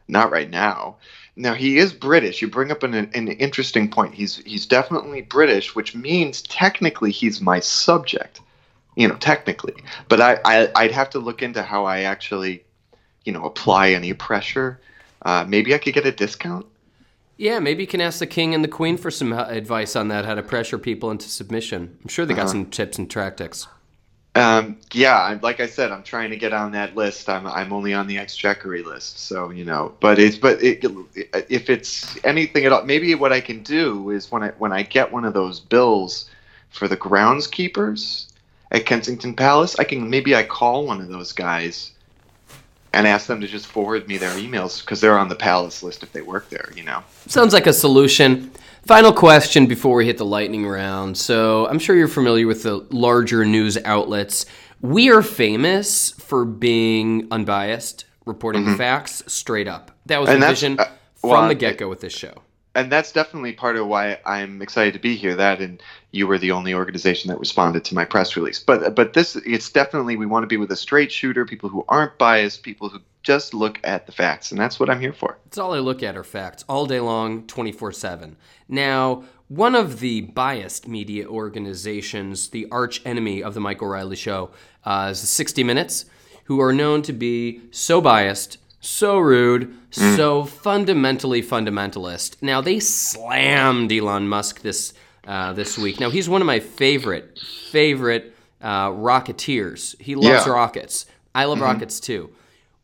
not 0.08 0.32
right 0.32 0.50
now. 0.50 0.98
Now 1.36 1.54
he 1.54 1.78
is 1.78 1.92
british. 1.92 2.42
You 2.42 2.48
bring 2.48 2.72
up 2.72 2.84
an, 2.84 2.94
an 2.94 3.28
interesting 3.28 3.90
point. 3.90 4.14
He's 4.14 4.38
he's 4.38 4.66
definitely 4.66 5.22
british 5.22 5.76
which 5.76 5.96
means 5.96 6.44
technically 6.44 7.12
he's 7.12 7.42
my 7.42 7.60
subject 7.60 8.40
you 8.96 9.08
know 9.08 9.16
technically 9.16 9.74
but 10.10 10.20
i, 10.22 10.40
I 10.46 10.70
i'd 10.76 10.92
have 10.92 11.10
to 11.12 11.20
look 11.20 11.42
into 11.42 11.62
how 11.64 11.86
i 11.86 12.02
actually 12.02 12.64
you 13.24 13.32
know 13.34 13.46
apply 13.46 13.90
any 13.92 14.14
pressure 14.14 14.80
uh, 15.24 15.46
maybe 15.48 15.74
i 15.74 15.78
could 15.78 15.94
get 15.94 16.06
a 16.06 16.12
discount 16.12 16.66
yeah, 17.38 17.60
maybe 17.60 17.84
you 17.84 17.88
can 17.88 18.00
ask 18.00 18.20
the 18.20 18.28
king 18.28 18.54
and 18.56 18.64
the 18.64 18.70
queen 18.70 18.96
for 18.96 19.12
some 19.12 19.34
uh, 19.34 19.44
advice 19.50 19.98
on 19.98 20.08
that, 20.08 20.24
how 20.24 20.36
to 20.36 20.42
pressure 20.42 20.78
people 20.78 21.12
into 21.12 21.28
submission. 21.28 21.98
I'm 22.02 22.08
sure 22.08 22.26
they 22.26 22.34
got 22.34 22.44
Uh-huh. 22.44 22.52
some 22.52 22.66
tips 22.68 22.98
and 22.98 23.12
tactics. 23.12 23.68
Um, 24.36 24.78
yeah, 24.94 25.18
I'm- 25.20 25.42
like 25.44 25.60
I 25.60 25.66
said, 25.68 25.92
I'm 25.92 26.02
trying 26.04 26.30
to 26.30 26.38
get 26.38 26.54
on 26.54 26.72
that 26.72 26.96
list. 26.96 27.28
I'm 27.28 27.46
I'm 27.46 27.74
only 27.74 27.94
on 27.94 28.08
the 28.08 28.18
exchequery 28.20 28.84
list, 28.84 29.20
so 29.20 29.50
you 29.50 29.66
know. 29.66 29.94
But 30.00 30.18
it's 30.18 30.38
but 30.38 30.64
it, 30.64 30.86
if 31.50 31.70
it's 31.70 32.18
anything 32.24 32.64
at 32.64 32.72
all, 32.72 32.86
maybe 32.86 33.14
what 33.16 33.34
I 33.34 33.42
can 33.42 33.62
do 33.64 34.12
is 34.12 34.32
when 34.32 34.42
I 34.42 34.52
when 34.58 34.72
I 34.72 34.84
get 34.84 35.12
one 35.12 35.26
of 35.26 35.34
those 35.34 35.60
bills 35.60 36.30
for 36.70 36.88
the 36.88 36.96
groundskeepers 36.96 38.28
at 38.72 38.86
Kensington 38.86 39.36
Palace, 39.36 39.78
I 39.80 39.84
can 39.84 40.10
maybe 40.10 40.36
I 40.36 40.44
call 40.44 40.86
one 40.86 41.02
of 41.02 41.10
those 41.10 41.32
guys 41.32 41.92
and 42.94 43.06
ask 43.06 43.28
them 43.28 43.42
to 43.42 43.48
just 43.48 43.68
forward 43.68 44.08
me 44.08 44.18
their 44.18 44.32
emails 44.32 44.82
because 44.82 45.02
they're 45.02 45.20
on 45.20 45.28
the 45.28 45.36
palace 45.36 45.84
list 45.84 46.02
if 46.02 46.12
they 46.14 46.22
work 46.22 46.50
there. 46.50 46.72
You 46.76 46.84
know. 46.84 47.04
Sounds 47.28 47.54
like 47.54 47.68
a 47.68 47.74
solution. 47.74 48.52
Final 48.86 49.12
question 49.12 49.66
before 49.66 49.98
we 49.98 50.06
hit 50.06 50.18
the 50.18 50.26
lightning 50.26 50.66
round. 50.68 51.18
So 51.18 51.68
I'm 51.68 51.80
sure 51.80 51.96
you're 51.96 52.08
familiar 52.08 52.46
with 52.46 52.64
the 52.64 52.86
larger 52.92 53.44
news 53.44 53.78
outlets. 53.84 54.46
We 54.80 55.10
are 55.10 55.24
famous 55.24 56.12
for 56.12 56.46
being 56.46 57.28
unbiased, 57.32 58.06
reporting 58.26 58.78
facts 58.78 59.24
straight 59.28 59.68
up. 59.68 59.92
That 60.06 60.22
was 60.22 60.30
Mm-hmm. 60.30 60.36
And 60.36 60.44
the 60.44 60.48
vision 60.48 60.80
uh, 60.80 60.86
from 61.16 61.48
the 61.48 61.56
get 61.56 61.78
go 61.80 61.90
with 61.90 62.02
this 62.02 62.14
show. 62.14 62.44
And 62.76 62.92
that's 62.92 63.12
definitely 63.12 63.54
part 63.54 63.78
of 63.78 63.88
why 63.88 64.20
I'm 64.26 64.62
excited 64.62 64.94
to 64.94 65.00
be 65.00 65.16
here. 65.16 65.36
That 65.36 65.62
and 65.62 65.82
you 66.12 66.28
were 66.28 66.38
the 66.38 66.52
only 66.52 66.74
organization 66.74 67.30
that 67.30 67.40
responded 67.40 67.84
to 67.86 67.96
my 67.96 68.06
press 68.06 68.36
release. 68.36 68.60
But 68.60 68.96
but 68.96 69.14
this 69.14 69.36
it's 69.38 69.70
definitely 69.70 70.16
we 70.18 70.26
want 70.26 70.44
to 70.44 70.48
be 70.48 70.58
with 70.58 70.72
a 70.72 70.76
straight 70.76 71.12
shooter, 71.12 71.46
people 71.46 71.70
who 71.70 71.86
aren't 71.88 72.18
biased, 72.18 72.64
people 72.64 72.90
who 72.90 73.00
just 73.24 73.54
look 73.54 73.80
at 73.84 74.06
the 74.06 74.12
facts, 74.12 74.52
and 74.52 74.60
that's 74.60 74.80
what 74.80 74.90
I'm 74.90 75.00
here 75.00 75.14
for. 75.14 75.38
It's 75.48 75.58
all 75.58 75.74
I 75.74 75.80
look 75.80 76.04
at 76.04 76.16
are 76.16 76.24
facts 76.24 76.64
all 76.70 76.86
day 76.86 77.00
long, 77.00 77.48
24 77.48 77.92
7. 77.92 78.38
Now, 78.68 79.24
one 79.48 79.76
of 79.76 80.00
the 80.00 80.22
biased 80.22 80.88
media 80.88 81.28
organizations, 81.28 82.50
the 82.50 82.68
arch 82.72 83.02
enemy 83.06 83.44
of 83.44 83.54
the 83.54 83.60
Mike 83.60 83.82
O'Reilly 83.82 84.16
Show, 84.16 84.52
uh, 84.84 85.10
is 85.12 85.20
60 85.20 85.64
Minutes, 85.64 86.06
who 86.46 86.60
are 86.60 86.74
known 86.74 87.02
to 87.04 87.14
be 87.14 87.62
so 87.72 88.02
biased, 88.02 88.58
so 88.86 89.18
rude, 89.18 89.76
so 89.92 90.46
fundamentally 90.46 91.42
fundamentalist. 91.42 92.38
Now, 92.42 92.62
they 92.62 92.80
slammed 92.80 93.92
Elon 93.92 94.28
Musk 94.28 94.62
this, 94.62 94.94
uh, 95.28 95.54
this 95.54 95.78
week. 95.78 96.00
Now, 96.00 96.10
he's 96.10 96.30
one 96.30 96.42
of 96.42 96.46
my 96.48 96.60
favorite, 96.60 97.40
favorite 97.72 98.36
uh, 98.62 98.90
rocketeers. 98.90 100.00
He 100.00 100.16
loves 100.16 100.46
Yeah. 100.46 100.54
rockets. 100.54 101.06
I 101.34 101.46
love 101.46 101.60
rockets 101.60 102.00
too. 102.00 102.30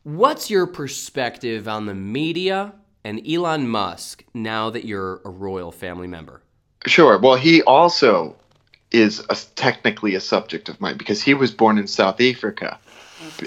What's 0.04 0.50
your 0.50 0.68
perspective 0.68 1.68
on 1.68 1.86
the 1.86 1.94
media 1.96 2.74
and 3.04 3.22
Elon 3.28 3.68
Musk 3.68 4.24
now 4.34 4.70
that 4.72 4.84
you're 4.86 5.22
a 5.24 5.30
royal 5.30 5.72
family 5.72 6.08
member? 6.08 6.42
Sure. 6.88 7.18
Well, 7.18 7.36
he 7.36 7.62
also 7.64 8.36
is 8.92 9.24
a, 9.30 9.36
technically 9.56 10.16
a 10.16 10.20
subject 10.20 10.68
of 10.68 10.82
mine 10.82 10.98
because 10.98 11.22
he 11.22 11.34
was 11.34 11.52
born 11.52 11.78
in 11.78 11.88
South 11.88 12.20
Africa 12.20 12.78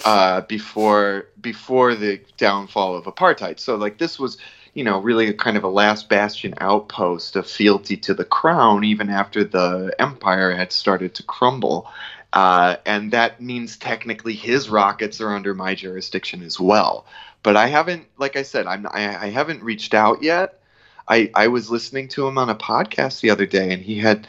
uh, 0.05 0.43
before 0.43 1.27
before 1.41 1.95
the 1.95 2.21
downfall 2.37 2.97
of 2.97 3.05
apartheid. 3.05 3.59
So, 3.59 3.77
like, 3.77 3.99
this 3.99 4.19
was, 4.19 4.39
you 4.75 4.85
know, 4.85 4.99
really 5.01 5.33
kind 5.35 5.57
of 5.57 5.65
a 5.65 5.69
last 5.69 6.09
bastion 6.09 6.55
outpost 6.59 7.37
of 7.37 7.47
fealty 7.47 7.97
to 7.99 8.15
the 8.15 8.25
crown, 8.25 8.85
even 8.85 9.11
after 9.11 9.45
the 9.45 9.95
empire 9.99 10.55
had 10.55 10.73
started 10.73 11.15
to 11.15 11.23
crumble. 11.23 11.91
Uh, 12.33 12.77
and 12.85 13.13
that 13.13 13.41
means 13.41 13.77
technically 13.77 14.35
his 14.35 14.69
rockets 14.69 15.21
are 15.21 15.35
under 15.35 15.55
my 15.55 15.75
jurisdiction 15.75 16.43
as 16.43 16.59
well. 16.59 17.07
But 17.45 17.57
I 17.57 17.69
haven't, 17.69 18.07
like 18.19 18.37
I 18.37 18.43
said, 18.43 18.67
I'm 18.67 18.87
I, 18.87 19.27
I 19.27 19.31
haven't 19.31 19.63
reached 19.63 19.95
out 19.95 20.23
yet. 20.23 20.61
I, 21.07 21.31
I 21.35 21.49
was 21.49 21.71
listening 21.71 22.09
to 22.09 22.27
him 22.27 22.39
on 22.39 22.49
a 22.49 22.55
podcast 22.55 23.21
the 23.21 23.31
other 23.31 23.47
day, 23.47 23.73
and 23.73 23.83
he 23.83 23.99
had, 23.99 24.27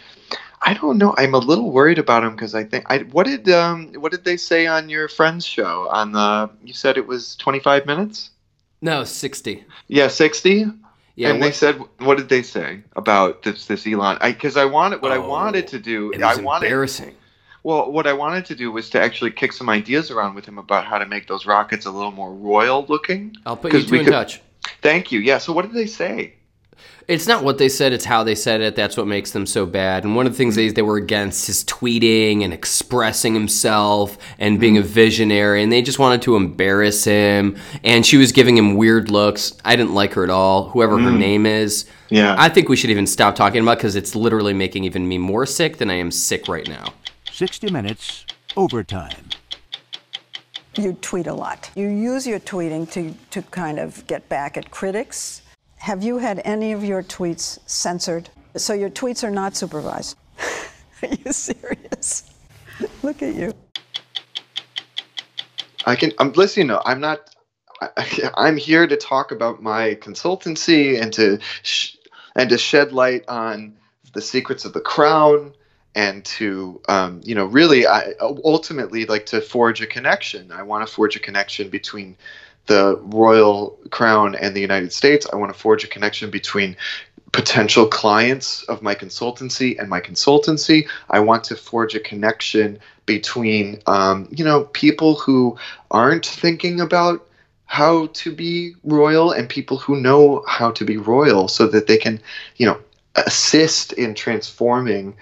I 0.68 0.74
don't 0.74 0.98
know, 0.98 1.14
I'm 1.16 1.36
a 1.36 1.38
little 1.38 1.72
worried 1.72 2.00
about 2.00 2.24
him 2.24 2.32
because 2.32 2.56
I 2.56 2.64
think 2.64 2.86
I 2.90 3.00
what 3.00 3.26
did 3.28 3.48
um 3.50 3.94
what 3.94 4.12
did 4.12 4.24
they 4.26 4.36
say 4.38 4.66
on 4.66 4.90
your 4.90 5.08
friend's 5.08 5.46
show? 5.46 5.88
On 5.90 6.12
the 6.12 6.50
you 6.64 6.74
said 6.74 6.98
it 6.98 7.06
was 7.08 7.36
25 7.36 7.86
minutes? 7.86 8.32
No, 8.82 9.04
60. 9.04 9.64
yeah 9.88 10.08
60 10.08 10.66
Yeah, 11.16 11.30
and 11.30 11.42
they 11.42 11.52
said 11.52 11.80
what 12.00 12.18
did 12.18 12.30
they 12.30 12.42
say 12.42 12.82
about 12.96 13.44
this 13.44 13.68
this 13.68 13.86
Elon? 13.88 14.18
I 14.22 14.32
because 14.32 14.58
I 14.58 14.66
wanted 14.66 15.02
what 15.02 15.12
I 15.12 15.18
Oh, 15.18 15.30
wanted 15.30 15.68
to 15.70 15.80
do 15.80 16.12
it 16.12 16.22
I 16.24 16.36
was 16.36 16.40
wanted 16.44 16.66
embarrassing. 16.66 17.16
well 17.64 17.92
what 17.92 18.08
I 18.08 18.14
wanted 18.14 18.46
to 18.46 18.56
do 18.56 18.72
was 18.72 18.90
to 18.92 19.00
actually 19.00 19.32
kick 19.32 19.54
some 19.54 19.70
ideas 19.70 20.10
around 20.10 20.34
with 20.36 20.46
him 20.46 20.58
about 20.58 20.86
how 20.86 20.98
to 20.98 21.06
make 21.06 21.28
those 21.28 21.46
rockets 21.46 21.86
a 21.86 21.92
little 21.92 22.12
more 22.12 22.34
royal 22.34 22.86
looking. 22.90 23.36
I'll 23.46 23.56
put 23.58 23.72
you 23.72 23.84
two 23.84 23.96
in 23.96 24.06
could- 24.06 24.12
touch. 24.12 24.42
thank 24.82 25.12
you. 25.12 25.20
Yeah 25.20 25.38
so 25.38 25.54
what 25.54 25.64
did 25.66 25.74
they 25.76 25.86
say 25.88 26.34
It's 27.08 27.28
not 27.28 27.44
what 27.44 27.60
they 27.60 27.70
said, 27.70 27.94
it's 27.94 28.06
how 28.06 28.24
they 28.24 28.34
said 28.34 28.62
it. 28.62 28.76
That's 28.76 28.98
what 28.98 29.06
makes 29.06 29.32
them 29.32 29.46
so 29.46 29.68
bad. 29.68 30.04
And 30.04 30.16
one 30.16 30.26
of 30.26 30.32
the 30.32 30.38
things 30.38 30.56
they, 30.56 30.70
they 30.70 30.82
were 30.82 30.98
against 30.98 31.48
is 31.50 31.64
tweeting 31.64 32.44
and 32.44 32.52
expressing 32.52 33.36
himself 33.36 34.18
and 34.40 34.60
being 34.60 34.78
a 34.78 34.82
mm-hmm. 34.82 34.90
visionary. 34.90 35.62
And 35.62 35.72
they 35.72 35.84
just 35.84 36.00
wanted 36.00 36.24
to 36.24 36.36
embarrass 36.36 37.04
him. 37.04 37.58
And 37.84 38.04
she 38.04 38.18
was 38.18 38.32
giving 38.32 38.58
him 38.58 38.76
weird 38.76 39.12
looks. 39.12 39.56
I 39.64 39.76
didn't 39.76 39.94
like 39.94 40.14
her 40.14 40.24
at 40.24 40.32
all, 40.32 40.70
whoever 40.70 40.98
her 40.98 41.12
mm. 41.12 41.20
name 41.20 41.46
is. 41.46 41.86
yeah 42.10 42.36
I 42.40 42.50
think 42.50 42.70
we 42.70 42.76
should 42.76 42.90
even 42.90 43.06
stop 43.06 43.36
talking 43.36 43.62
about 43.62 43.78
because 43.78 43.96
it's 43.96 44.16
literally 44.16 44.54
making 44.54 44.84
even 44.84 45.08
me 45.08 45.20
more 45.20 45.46
sick 45.46 45.78
than 45.78 45.92
I 45.92 45.96
am 45.96 46.10
sick 46.10 46.48
right 46.48 46.68
now. 46.68 46.94
60 47.32 47.70
Minutes 47.70 48.26
Overtime. 48.58 49.30
You 50.78 50.94
tweet 50.94 51.28
a 51.28 51.34
lot. 51.34 51.70
You 51.76 51.88
use 51.88 52.26
your 52.26 52.40
tweeting 52.40 52.90
to, 52.92 53.14
to 53.32 53.42
kind 53.44 53.80
of 53.80 54.06
get 54.08 54.28
back 54.28 54.58
at 54.58 54.72
critics. 54.72 55.42
Have 55.86 56.04
you 56.04 56.18
had 56.18 56.42
any 56.44 56.72
of 56.72 56.84
your 56.84 57.04
tweets 57.04 57.60
censored? 57.68 58.28
So 58.58 58.74
your 58.74 58.90
tweets 58.90 59.24
are 59.24 59.30
not 59.30 59.56
supervised. 59.56 60.18
are 61.04 61.10
you 61.24 61.32
serious? 61.32 62.24
Look 63.04 63.22
at 63.22 63.36
you. 63.36 63.54
I 65.86 65.96
can. 65.96 66.12
I'm 66.18 66.32
listening. 66.32 66.68
No, 66.68 66.82
I'm 66.84 67.00
not. 67.00 67.30
I, 67.80 68.32
I'm 68.36 68.58
here 68.58 68.88
to 68.88 68.98
talk 68.98 69.32
about 69.32 69.62
my 69.62 69.94
consultancy 70.02 71.00
and 71.00 71.14
to 71.14 71.38
sh- 71.62 71.98
and 72.36 72.50
to 72.50 72.58
shed 72.58 72.92
light 72.92 73.24
on 73.28 73.78
the 74.14 74.22
secrets 74.22 74.66
of 74.66 74.74
the 74.74 74.82
crown 74.82 75.54
and 75.94 76.26
to 76.26 76.82
um, 76.90 77.22
you 77.24 77.36
know 77.36 77.46
really 77.46 77.86
I 77.86 78.14
ultimately 78.20 79.06
like 79.06 79.28
to 79.28 79.40
forge 79.40 79.82
a 79.82 79.86
connection. 79.86 80.52
I 80.52 80.64
want 80.64 80.88
to 80.88 80.92
forge 80.92 81.16
a 81.16 81.20
connection 81.20 81.70
between 81.70 82.18
the 82.68 83.00
royal 83.04 83.78
crown 83.92 84.36
and 84.36 84.56
the 84.56 84.62
United 84.62 84.92
States. 84.92 85.28
I 85.32 85.36
want 85.36 85.54
to 85.54 85.60
forge 85.60 85.84
a 85.84 85.88
connection 85.88 86.30
between 86.30 86.76
potential 87.32 87.86
clients 87.86 88.64
of 88.64 88.82
my 88.82 88.96
consultancy 88.96 89.78
and 89.78 89.90
my 89.90 90.00
consultancy. 90.00 90.88
I 91.10 91.20
want 91.20 91.44
to 91.46 91.56
forge 91.56 91.94
a 91.94 92.00
connection 92.00 92.80
between, 93.06 93.82
um, 93.88 94.28
you 94.32 94.46
know, 94.46 94.64
people 94.66 95.16
who 95.16 95.58
aren't 95.92 96.26
thinking 96.26 96.80
about 96.80 97.28
how 97.66 98.08
to 98.08 98.34
be 98.34 98.76
royal 98.84 99.32
and 99.32 99.50
people 99.50 99.78
who 99.78 100.00
know 100.00 100.44
how 100.48 100.72
to 100.72 100.86
be 100.86 100.98
royal 100.98 101.48
so 101.48 101.68
that 101.68 101.88
they 101.88 101.98
can, 101.98 102.22
you 102.56 102.66
know, 102.66 102.80
assist 103.16 103.94
in 103.94 104.14
transforming 104.14 105.16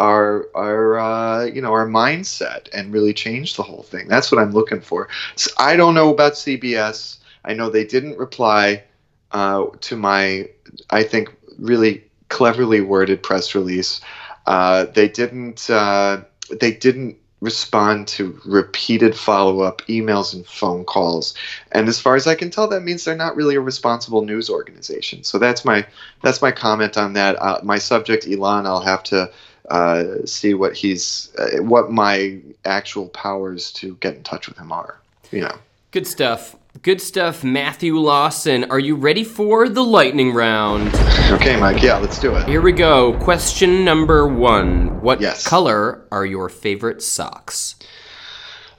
our 0.00 0.48
our 0.54 0.98
uh, 0.98 1.44
you 1.44 1.60
know 1.60 1.72
our 1.72 1.86
mindset 1.86 2.68
and 2.72 2.92
really 2.92 3.12
change 3.12 3.56
the 3.56 3.62
whole 3.62 3.82
thing. 3.82 4.08
That's 4.08 4.32
what 4.32 4.40
I'm 4.40 4.52
looking 4.52 4.80
for. 4.80 5.08
So 5.36 5.50
I 5.58 5.76
don't 5.76 5.94
know 5.94 6.10
about 6.10 6.32
CBS. 6.32 7.18
I 7.44 7.54
know 7.54 7.70
they 7.70 7.84
didn't 7.84 8.18
reply 8.18 8.84
uh, 9.32 9.66
to 9.82 9.96
my 9.96 10.48
I 10.88 11.02
think 11.02 11.34
really 11.58 12.04
cleverly 12.28 12.80
worded 12.80 13.22
press 13.22 13.54
release. 13.54 14.00
Uh, 14.46 14.86
they 14.86 15.08
didn't 15.08 15.68
uh, 15.68 16.22
they 16.60 16.72
didn't 16.72 17.16
respond 17.40 18.06
to 18.06 18.38
repeated 18.44 19.16
follow 19.16 19.60
up 19.60 19.80
emails 19.88 20.34
and 20.34 20.46
phone 20.46 20.84
calls. 20.84 21.34
And 21.72 21.88
as 21.88 21.98
far 21.98 22.14
as 22.14 22.26
I 22.26 22.34
can 22.34 22.50
tell, 22.50 22.68
that 22.68 22.82
means 22.82 23.04
they're 23.04 23.16
not 23.16 23.34
really 23.34 23.54
a 23.54 23.60
responsible 23.60 24.22
news 24.22 24.50
organization. 24.50 25.24
So 25.24 25.38
that's 25.38 25.64
my 25.64 25.86
that's 26.22 26.42
my 26.42 26.52
comment 26.52 26.96
on 26.96 27.14
that. 27.14 27.36
Uh, 27.40 27.60
my 27.62 27.78
subject, 27.78 28.26
Elon, 28.26 28.66
I'll 28.66 28.80
have 28.82 29.02
to 29.04 29.30
uh, 29.70 30.26
see 30.26 30.54
what 30.54 30.74
he's 30.74 31.32
uh, 31.38 31.62
what 31.62 31.90
my 31.90 32.38
actual 32.64 33.08
powers 33.08 33.72
to 33.72 33.94
get 33.96 34.16
in 34.16 34.22
touch 34.22 34.48
with 34.48 34.58
him 34.58 34.72
are. 34.72 34.98
You 35.30 35.42
know. 35.42 35.56
Good 35.92 36.06
stuff. 36.06 36.56
Good 36.82 37.00
stuff, 37.00 37.42
Matthew 37.42 37.96
Lawson. 37.98 38.70
Are 38.70 38.78
you 38.78 38.94
ready 38.94 39.24
for 39.24 39.68
the 39.68 39.82
lightning 39.82 40.32
round? 40.32 40.94
Okay, 41.32 41.58
Mike. 41.58 41.82
Yeah, 41.82 41.96
let's 41.98 42.18
do 42.20 42.34
it. 42.36 42.46
Here 42.46 42.60
we 42.60 42.70
go. 42.72 43.18
Question 43.18 43.84
number 43.84 44.26
one 44.28 45.00
What 45.00 45.20
Yes. 45.20 45.46
color 45.46 46.02
are 46.12 46.24
your 46.24 46.48
favorite 46.48 47.02
socks? 47.02 47.74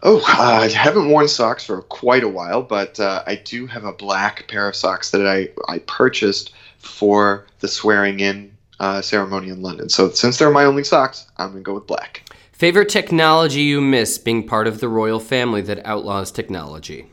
Oh, 0.03 0.19
uh, 0.19 0.61
I 0.63 0.69
haven't 0.69 1.09
worn 1.09 1.27
socks 1.27 1.65
for 1.65 1.81
quite 1.83 2.23
a 2.23 2.29
while, 2.29 2.61
but 2.63 2.99
uh, 2.99 3.23
I 3.27 3.35
do 3.35 3.67
have 3.67 3.83
a 3.83 3.91
black 3.93 4.47
pair 4.47 4.67
of 4.67 4.75
socks 4.75 5.11
that 5.11 5.27
I, 5.27 5.49
I 5.71 5.79
purchased 5.79 6.53
for 6.79 7.45
the 7.59 7.67
swearing 7.67 8.19
in 8.21 8.51
uh, 8.81 8.99
ceremony 8.99 9.49
in 9.49 9.61
London. 9.61 9.87
So 9.89 10.09
since 10.09 10.37
they're 10.37 10.49
my 10.49 10.65
only 10.65 10.83
socks, 10.83 11.27
I'm 11.37 11.51
going 11.51 11.63
to 11.63 11.65
go 11.65 11.75
with 11.75 11.85
black. 11.85 12.27
Favorite 12.51 12.89
technology 12.89 13.61
you 13.61 13.79
miss 13.79 14.17
being 14.17 14.45
part 14.45 14.67
of 14.67 14.79
the 14.79 14.89
royal 14.89 15.19
family 15.19 15.61
that 15.61 15.85
outlaws 15.85 16.31
technology? 16.31 17.05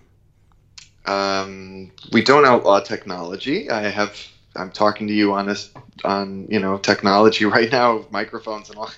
Um, 1.05 1.93
we 2.11 2.23
don't 2.23 2.47
outlaw 2.47 2.81
technology. 2.81 3.71
I 3.71 3.83
have. 3.83 4.17
I'm 4.57 4.71
talking 4.73 5.07
to 5.09 5.13
you 5.13 5.35
on 5.35 5.47
this 5.47 5.71
on 6.05 6.47
you 6.51 6.59
know 6.59 6.79
technology 6.79 7.45
right 7.57 7.71
now, 7.71 8.07
microphones 8.11 8.71
and 8.71 8.79
all. 8.79 8.91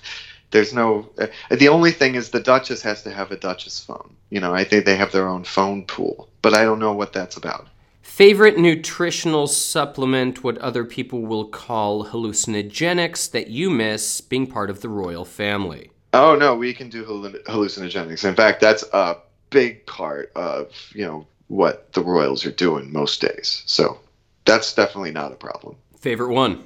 There's 0.51 0.73
no. 0.73 1.09
Uh, 1.17 1.27
the 1.49 1.69
only 1.69 1.91
thing 1.91 2.15
is 2.15 2.29
the 2.29 2.39
Duchess 2.39 2.81
has 2.81 3.03
to 3.03 3.11
have 3.11 3.31
a 3.31 3.37
Duchess 3.37 3.83
phone. 3.83 4.15
You 4.29 4.39
know, 4.39 4.53
I 4.53 4.63
think 4.63 4.85
they 4.85 4.95
have 4.95 5.11
their 5.11 5.27
own 5.27 5.43
phone 5.43 5.85
pool, 5.85 6.29
but 6.41 6.53
I 6.53 6.63
don't 6.63 6.79
know 6.79 6.93
what 6.93 7.13
that's 7.13 7.37
about. 7.37 7.67
Favorite 8.01 8.57
nutritional 8.57 9.47
supplement, 9.47 10.43
what 10.43 10.57
other 10.57 10.83
people 10.83 11.21
will 11.21 11.45
call 11.45 12.05
hallucinogenics, 12.05 13.31
that 13.31 13.47
you 13.47 13.69
miss 13.69 14.21
being 14.21 14.47
part 14.47 14.69
of 14.69 14.81
the 14.81 14.89
royal 14.89 15.25
family? 15.25 15.91
Oh 16.13 16.35
no, 16.35 16.55
we 16.55 16.73
can 16.73 16.89
do 16.89 17.05
halluc- 17.05 17.43
hallucinogenics. 17.45 18.27
In 18.27 18.35
fact, 18.35 18.59
that's 18.59 18.83
a 18.91 19.17
big 19.49 19.85
part 19.85 20.31
of 20.35 20.71
you 20.93 21.05
know 21.05 21.25
what 21.47 21.91
the 21.93 22.01
Royals 22.01 22.45
are 22.45 22.51
doing 22.51 22.91
most 22.91 23.21
days. 23.21 23.63
So 23.65 23.99
that's 24.45 24.73
definitely 24.73 25.11
not 25.11 25.31
a 25.31 25.35
problem. 25.35 25.75
Favorite 25.97 26.33
one? 26.33 26.63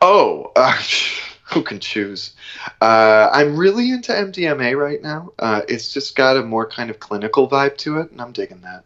Oh, 0.00 0.52
uh, 0.56 0.78
who 1.44 1.62
can 1.62 1.80
choose? 1.80 2.34
Uh, 2.80 3.28
I'm 3.32 3.56
really 3.56 3.90
into 3.90 4.12
MDMA 4.12 4.76
right 4.76 5.02
now. 5.02 5.32
Uh, 5.38 5.62
it's 5.68 5.92
just 5.92 6.14
got 6.14 6.36
a 6.36 6.42
more 6.42 6.68
kind 6.68 6.90
of 6.90 7.00
clinical 7.00 7.48
vibe 7.48 7.76
to 7.78 7.98
it, 7.98 8.10
and 8.10 8.20
I'm 8.20 8.32
digging 8.32 8.60
that. 8.60 8.84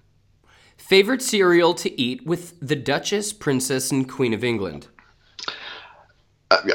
Favorite 0.84 1.22
cereal 1.22 1.72
to 1.76 1.98
eat 1.98 2.26
with 2.26 2.60
the 2.60 2.76
Duchess, 2.76 3.32
Princess, 3.32 3.90
and 3.90 4.06
Queen 4.06 4.34
of 4.34 4.44
England? 4.44 4.86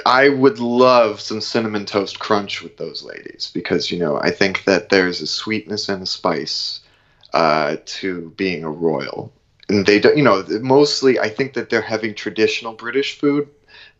I 0.03 0.30
would 0.30 0.57
love 0.57 1.22
some 1.22 1.39
cinnamon 1.39 1.86
toast 1.86 2.18
crunch 2.18 2.64
with 2.64 2.78
those 2.78 3.03
ladies 3.03 3.51
because 3.53 3.91
you 3.91 3.99
know 3.99 4.18
I 4.20 4.32
think 4.32 4.64
that 4.64 4.89
there's 4.89 5.22
a 5.22 5.28
sweetness 5.28 5.89
and 5.89 6.01
a 6.01 6.07
spice 6.07 6.80
uh, 7.36 7.78
to 7.86 8.34
being 8.36 8.64
a 8.64 8.72
royal, 8.72 9.32
and 9.70 9.86
they 9.86 9.99
don't. 9.99 10.18
You 10.18 10.24
know, 10.24 10.43
mostly 10.60 11.20
I 11.20 11.30
think 11.30 11.53
that 11.53 11.70
they're 11.70 11.80
having 11.80 12.16
traditional 12.16 12.74
British 12.74 13.20
food. 13.20 13.47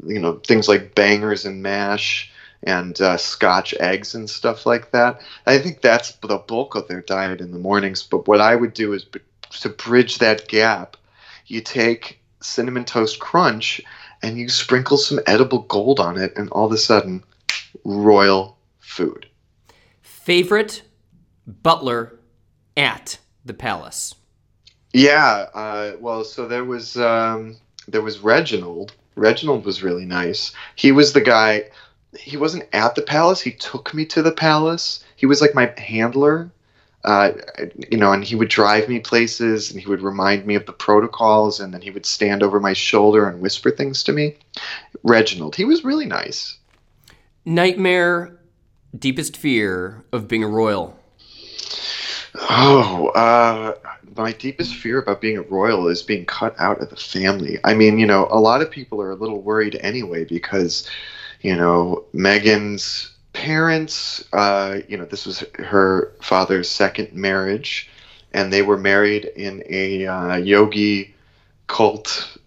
You 0.04 0.20
know, 0.20 0.42
things 0.48 0.68
like 0.68 0.96
bangers 0.96 1.46
and 1.46 1.62
mash 1.62 2.32
and 2.64 3.00
uh, 3.00 3.18
Scotch 3.18 3.76
eggs 3.76 4.16
and 4.16 4.28
stuff 4.28 4.66
like 4.66 4.90
that. 4.90 5.22
I 5.46 5.60
think 5.60 5.82
that's 5.82 6.14
the 6.14 6.40
bulk 6.40 6.74
of 6.74 6.88
their 6.88 7.02
diet 7.02 7.42
in 7.42 7.52
the 7.52 7.60
mornings. 7.60 8.02
But 8.02 8.28
what 8.28 8.42
I 8.42 8.56
would 8.56 8.74
do 8.74 8.94
is 8.94 9.06
to 9.52 9.70
bridge 9.70 10.20
that 10.20 10.48
gap, 10.48 10.98
you 11.46 11.62
take 11.62 12.22
cinnamon 12.42 12.86
toast 12.86 13.20
crunch 13.20 13.82
and 14.22 14.38
you 14.38 14.50
sprinkle 14.50 14.98
some 14.98 15.20
edible 15.26 15.60
gold 15.60 16.00
on 16.00 16.18
it, 16.18 16.34
and 16.36 16.50
all 16.50 16.66
of 16.66 16.72
a 16.72 16.78
sudden, 16.78 17.24
royal 17.84 18.58
food. 18.80 19.28
Favorite 20.02 20.84
butler 21.48 22.20
at 22.76 23.18
the 23.46 23.54
palace? 23.54 24.16
Yeah, 24.94 25.46
uh, 25.54 25.92
well, 26.00 26.24
so 26.24 26.48
there 26.48 26.66
was 26.66 26.98
um, 26.98 27.58
there 27.88 28.02
was 28.02 28.20
Reginald. 28.20 28.94
Reginald 29.16 29.66
was 29.66 29.84
really 29.84 30.06
nice. 30.06 30.52
He 30.76 30.92
was 30.92 31.14
the 31.14 31.22
guy. 31.22 31.70
He 32.18 32.38
wasn't 32.38 32.68
at 32.74 32.96
the 32.96 33.02
palace. 33.02 33.42
He 33.42 33.52
took 33.52 33.94
me 33.94 34.06
to 34.08 34.22
the 34.22 34.32
palace. 34.32 35.04
He 35.16 35.26
was 35.26 35.42
like 35.42 35.54
my 35.54 35.72
handler 35.78 36.52
uh, 37.06 37.32
you 37.90 37.98
know, 37.98 38.12
and 38.12 38.24
he 38.24 38.36
would 38.36 38.50
drive 38.50 38.90
me 38.90 39.00
places 39.00 39.72
and 39.72 39.80
he 39.80 39.88
would 39.88 40.02
remind 40.02 40.46
me 40.46 40.56
of 40.56 40.66
the 40.66 40.74
protocols 40.74 41.60
and 41.60 41.74
then 41.74 41.82
he 41.82 41.92
would 41.92 42.06
stand 42.06 42.44
over 42.44 42.60
my 42.60 42.74
shoulder 42.74 43.28
and 43.28 43.40
whisper 43.40 43.72
things 43.72 44.04
to 44.04 44.12
me. 44.12 44.36
Reginald, 45.04 45.56
he 45.56 45.66
was 45.66 45.84
really 45.84 46.06
nice. 46.06 46.58
Nightmare, 47.46 48.38
deepest 48.98 49.38
fear 49.38 50.04
of 50.12 50.28
being 50.28 50.44
a 50.44 50.48
royal. 50.48 51.00
Oh, 52.50 53.08
uh, 53.16 53.76
my 54.16 54.34
deepest 54.34 54.76
fear 54.76 55.00
about 55.00 55.22
being 55.22 55.38
a 55.38 55.42
royal 55.42 55.88
is 55.88 56.02
being 56.02 56.26
cut 56.26 56.54
out 56.60 56.82
of 56.82 56.90
the 56.90 56.96
family. 56.96 57.60
I 57.64 57.74
mean, 57.74 57.98
you 57.98 58.06
know, 58.06 58.28
a 58.30 58.40
lot 58.40 58.62
of 58.62 58.70
people 58.70 59.02
are 59.02 59.12
a 59.12 59.16
little 59.16 59.42
worried 59.42 59.78
anyway 59.82 60.26
because, 60.26 60.88
you 61.42 61.56
know, 61.56 62.06
Meghan's 62.14 63.12
parents, 63.40 64.22
uh, 64.34 64.80
you 64.90 64.98
know, 64.98 65.06
this 65.06 65.26
was 65.26 65.46
her 65.60 66.12
father's 66.22 66.70
second 66.70 67.14
marriage, 67.14 67.90
and 68.34 68.52
they 68.52 68.62
were 68.62 68.78
married 68.78 69.24
in 69.24 69.64
a 69.70 70.06
uh, 70.06 70.36
yogi 70.36 71.16
cult 71.68 72.38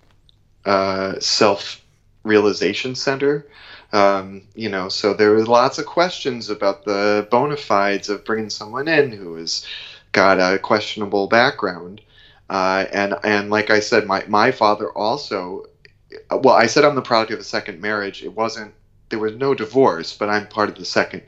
uh, 0.66 1.18
self 1.18 1.82
realization 2.24 2.95
center. 2.95 3.47
Um, 3.95 4.43
you 4.55 4.68
know, 4.68 4.90
so 4.90 5.14
there 5.14 5.30
were 5.30 5.47
lots 5.47 5.78
of 5.78 5.86
questions 5.86 6.51
about 6.51 6.84
the 6.84 7.26
bona 7.30 7.57
fides 7.57 8.11
of 8.11 8.26
bringing 8.26 8.51
someone 8.51 8.86
in 8.86 9.12
who 9.12 9.36
has 9.36 9.66
got 10.12 10.38
a 10.38 10.59
questionable 10.59 11.26
background. 11.26 12.03
Uh, 12.51 12.84
and 12.93 13.14
and 13.24 13.49
like 13.49 13.70
I 13.70 13.80
said, 13.80 14.07
my 14.07 14.24
my 14.28 14.51
father 14.51 14.90
also. 14.90 15.64
Well, 16.30 16.55
I 16.55 16.66
said 16.66 16.84
I'm 16.84 16.97
the 16.97 17.01
product 17.01 17.32
of 17.32 17.40
a 17.40 17.45
second 17.45 17.80
marriage. 17.80 18.22
It 18.22 18.34
wasn't 18.36 18.74
there 19.13 19.21
was 19.21 19.37
no 19.37 19.55
divorce, 19.55 20.17
but 20.17 20.29
I'm 20.29 20.49
part 20.49 20.69
of 20.69 20.75
the 20.75 20.85
second. 20.85 21.23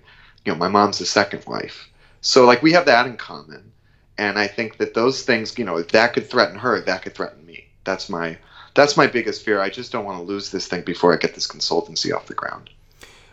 You 0.44 0.52
know, 0.52 0.58
my 0.58 0.68
mom's 0.68 0.98
the 0.98 1.06
second 1.06 1.44
wife, 1.46 1.88
so 2.20 2.44
like 2.44 2.62
we 2.62 2.72
have 2.72 2.86
that 2.86 3.06
in 3.06 3.16
common. 3.16 3.70
And 4.16 4.38
I 4.38 4.46
think 4.46 4.78
that 4.78 4.94
those 4.94 5.22
things, 5.22 5.58
you 5.58 5.64
know, 5.64 5.76
if 5.76 5.88
that 5.88 6.12
could 6.14 6.30
threaten 6.30 6.58
her, 6.58 6.80
that 6.80 7.02
could 7.02 7.14
threaten 7.14 7.44
me. 7.44 7.66
That's 7.84 8.08
my 8.08 8.38
that's 8.74 8.96
my 8.96 9.06
biggest 9.06 9.44
fear. 9.44 9.60
I 9.60 9.70
just 9.70 9.92
don't 9.92 10.04
want 10.04 10.18
to 10.18 10.24
lose 10.24 10.50
this 10.50 10.66
thing 10.66 10.82
before 10.82 11.12
I 11.12 11.16
get 11.16 11.34
this 11.34 11.46
consultancy 11.46 12.14
off 12.14 12.26
the 12.26 12.34
ground. 12.34 12.70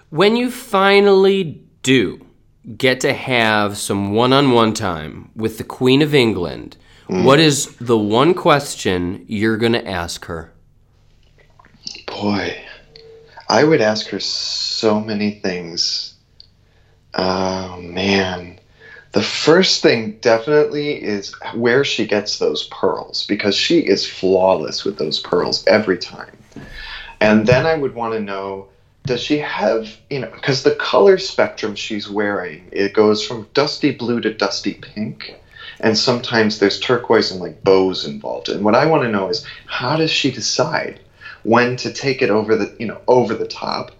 When 0.09 0.35
you 0.35 0.51
finally 0.51 1.61
do 1.83 2.25
get 2.77 2.99
to 3.01 3.13
have 3.13 3.77
some 3.77 4.13
one-on-one 4.13 4.73
time 4.73 5.31
with 5.35 5.57
the 5.57 5.63
Queen 5.63 6.01
of 6.01 6.13
England, 6.13 6.77
mm. 7.07 7.23
what 7.23 7.39
is 7.39 7.75
the 7.77 7.97
one 7.97 8.33
question 8.33 9.25
you're 9.27 9.57
going 9.57 9.73
to 9.73 9.87
ask 9.87 10.25
her? 10.25 10.53
Boy, 12.05 12.61
I 13.51 13.65
would 13.65 13.81
ask 13.81 14.07
her 14.07 14.19
so 14.21 15.01
many 15.01 15.31
things. 15.31 16.13
Oh 17.13 17.81
man. 17.81 18.61
The 19.11 19.21
first 19.21 19.81
thing 19.81 20.13
definitely 20.21 21.03
is 21.03 21.35
where 21.53 21.83
she 21.83 22.07
gets 22.07 22.39
those 22.39 22.63
pearls 22.71 23.25
because 23.27 23.53
she 23.53 23.79
is 23.79 24.05
flawless 24.05 24.85
with 24.85 24.97
those 24.97 25.19
pearls 25.19 25.67
every 25.67 25.97
time. 25.97 26.37
And 27.19 27.45
then 27.45 27.65
I 27.65 27.75
would 27.75 27.93
want 27.93 28.13
to 28.13 28.21
know 28.21 28.69
does 29.05 29.19
she 29.19 29.39
have, 29.39 29.97
you 30.09 30.19
know, 30.19 30.29
because 30.33 30.63
the 30.63 30.75
color 30.75 31.17
spectrum 31.17 31.75
she's 31.75 32.09
wearing, 32.09 32.69
it 32.71 32.93
goes 32.93 33.21
from 33.21 33.49
dusty 33.53 33.91
blue 33.91 34.21
to 34.21 34.33
dusty 34.33 34.75
pink. 34.75 35.35
And 35.81 35.97
sometimes 35.97 36.59
there's 36.59 36.79
turquoise 36.79 37.31
and 37.31 37.41
like 37.41 37.61
bows 37.65 38.05
involved. 38.05 38.47
And 38.47 38.63
what 38.63 38.75
I 38.75 38.85
want 38.85 39.03
to 39.03 39.09
know 39.09 39.27
is 39.27 39.45
how 39.65 39.97
does 39.97 40.09
she 40.11 40.31
decide? 40.31 41.00
When 41.43 41.75
to 41.77 41.89
take 41.91 42.21
it 42.21 42.29
over 42.29 42.55
the 42.55 42.71
you 42.77 42.85
know 42.85 43.01
over 43.07 43.35
the 43.35 43.45
top. 43.45 43.91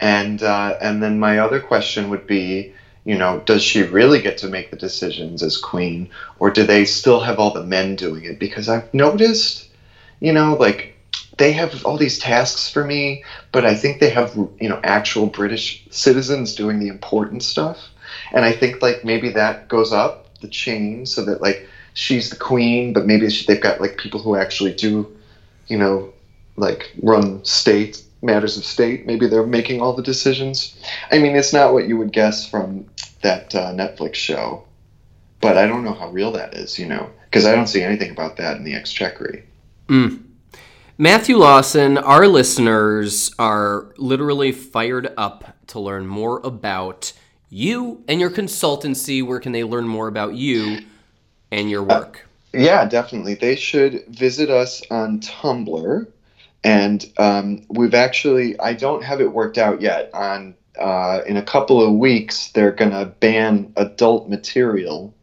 And 0.00 0.42
uh, 0.42 0.74
and 0.80 1.02
then 1.02 1.18
my 1.18 1.38
other 1.38 1.60
question 1.60 2.08
would 2.08 2.26
be 2.26 2.70
you 3.04 3.16
know 3.16 3.38
does 3.46 3.62
she 3.62 3.82
really 3.82 4.18
get 4.20 4.36
to 4.38 4.48
make 4.48 4.70
the 4.70 4.76
decisions 4.76 5.42
as 5.42 5.56
queen 5.56 6.08
or 6.38 6.50
do 6.50 6.64
they 6.64 6.84
still 6.84 7.20
have 7.20 7.38
all 7.38 7.50
the 7.50 7.60
men 7.60 7.94
doing 7.96 8.24
it? 8.24 8.38
Because 8.38 8.68
i've 8.68 8.92
noticed 8.92 9.64
you 10.20 10.32
know 10.32 10.54
like 10.54 10.88
they 11.38 11.52
have 11.52 11.82
all 11.84 11.96
these 11.96 12.18
tasks 12.18 12.68
for 12.68 12.84
me 12.84 13.22
but 13.52 13.64
i 13.64 13.74
think 13.74 13.98
they 13.98 14.08
have 14.10 14.34
you 14.60 14.68
know 14.68 14.78
actual 14.84 15.26
british 15.26 15.80
citizens 15.90 16.54
doing 16.54 16.78
the 16.78 16.88
important 16.88 17.42
stuff. 17.42 17.90
And 18.32 18.44
i 18.44 18.52
think 18.52 18.82
like 18.82 19.02
maybe 19.04 19.30
that 19.30 19.68
goes 19.68 19.92
up 19.92 20.26
the 20.40 20.48
chain 20.48 21.06
so 21.06 21.22
that 21.22 21.40
like 21.40 21.62
she's 21.94 22.28
the 22.28 22.36
queen 22.36 22.92
but 22.92 23.04
maybe 23.04 23.28
they've 23.46 23.60
got 23.60 23.80
like 23.80 23.96
people 23.96 24.20
who 24.20 24.36
actually 24.36 24.72
do 24.72 25.06
you 25.68 25.76
know 25.76 26.10
like 26.60 26.92
run 27.02 27.44
state 27.44 28.02
matters 28.22 28.56
of 28.56 28.64
state. 28.64 29.06
Maybe 29.06 29.26
they're 29.26 29.46
making 29.46 29.80
all 29.80 29.94
the 29.94 30.02
decisions. 30.02 30.78
I 31.10 31.18
mean, 31.18 31.36
it's 31.36 31.52
not 31.52 31.72
what 31.72 31.88
you 31.88 31.96
would 31.96 32.12
guess 32.12 32.48
from 32.48 32.86
that 33.22 33.54
uh, 33.54 33.72
Netflix 33.72 34.14
show, 34.14 34.64
but 35.40 35.56
I 35.56 35.66
don't 35.66 35.84
know 35.84 35.94
how 35.94 36.10
real 36.10 36.32
that 36.32 36.54
is. 36.54 36.78
You 36.78 36.86
know, 36.86 37.10
because 37.24 37.46
I 37.46 37.54
don't 37.54 37.66
see 37.66 37.82
anything 37.82 38.10
about 38.10 38.36
that 38.36 38.56
in 38.56 38.64
the 38.64 38.74
Exchequer. 38.74 39.42
Mm. 39.88 40.24
Matthew 40.98 41.38
Lawson, 41.38 41.96
our 41.96 42.26
listeners 42.26 43.34
are 43.38 43.94
literally 43.96 44.52
fired 44.52 45.14
up 45.16 45.56
to 45.68 45.80
learn 45.80 46.06
more 46.06 46.40
about 46.44 47.14
you 47.48 48.04
and 48.06 48.20
your 48.20 48.30
consultancy. 48.30 49.26
Where 49.26 49.40
can 49.40 49.52
they 49.52 49.64
learn 49.64 49.88
more 49.88 50.08
about 50.08 50.34
you 50.34 50.80
and 51.50 51.70
your 51.70 51.82
work? 51.82 52.26
Uh, 52.54 52.58
yeah, 52.58 52.84
definitely. 52.84 53.34
They 53.34 53.56
should 53.56 54.04
visit 54.08 54.50
us 54.50 54.82
on 54.90 55.20
Tumblr 55.20 56.06
and 56.64 57.10
um, 57.18 57.64
we've 57.68 57.94
actually 57.94 58.58
I 58.60 58.74
don't 58.74 59.02
have 59.02 59.20
it 59.20 59.32
worked 59.32 59.58
out 59.58 59.80
yet. 59.80 60.10
On 60.14 60.54
uh, 60.78 61.20
in 61.26 61.36
a 61.36 61.42
couple 61.42 61.82
of 61.82 61.94
weeks, 61.94 62.52
they're 62.52 62.72
going 62.72 62.92
to 62.92 63.06
ban 63.20 63.72
adult 63.76 64.28
material 64.28 65.14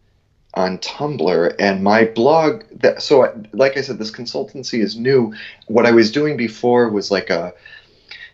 on 0.53 0.77
Tumblr, 0.79 1.55
and 1.59 1.83
my 1.83 2.05
blog. 2.05 2.63
That, 2.79 3.01
so, 3.01 3.25
I, 3.25 3.31
like 3.53 3.77
I 3.77 3.81
said, 3.81 3.99
this 3.99 4.11
consultancy 4.11 4.81
is 4.81 4.97
new. 4.97 5.33
What 5.67 5.85
I 5.85 5.91
was 5.91 6.11
doing 6.11 6.35
before 6.35 6.89
was 6.89 7.11
like 7.11 7.29
a, 7.29 7.53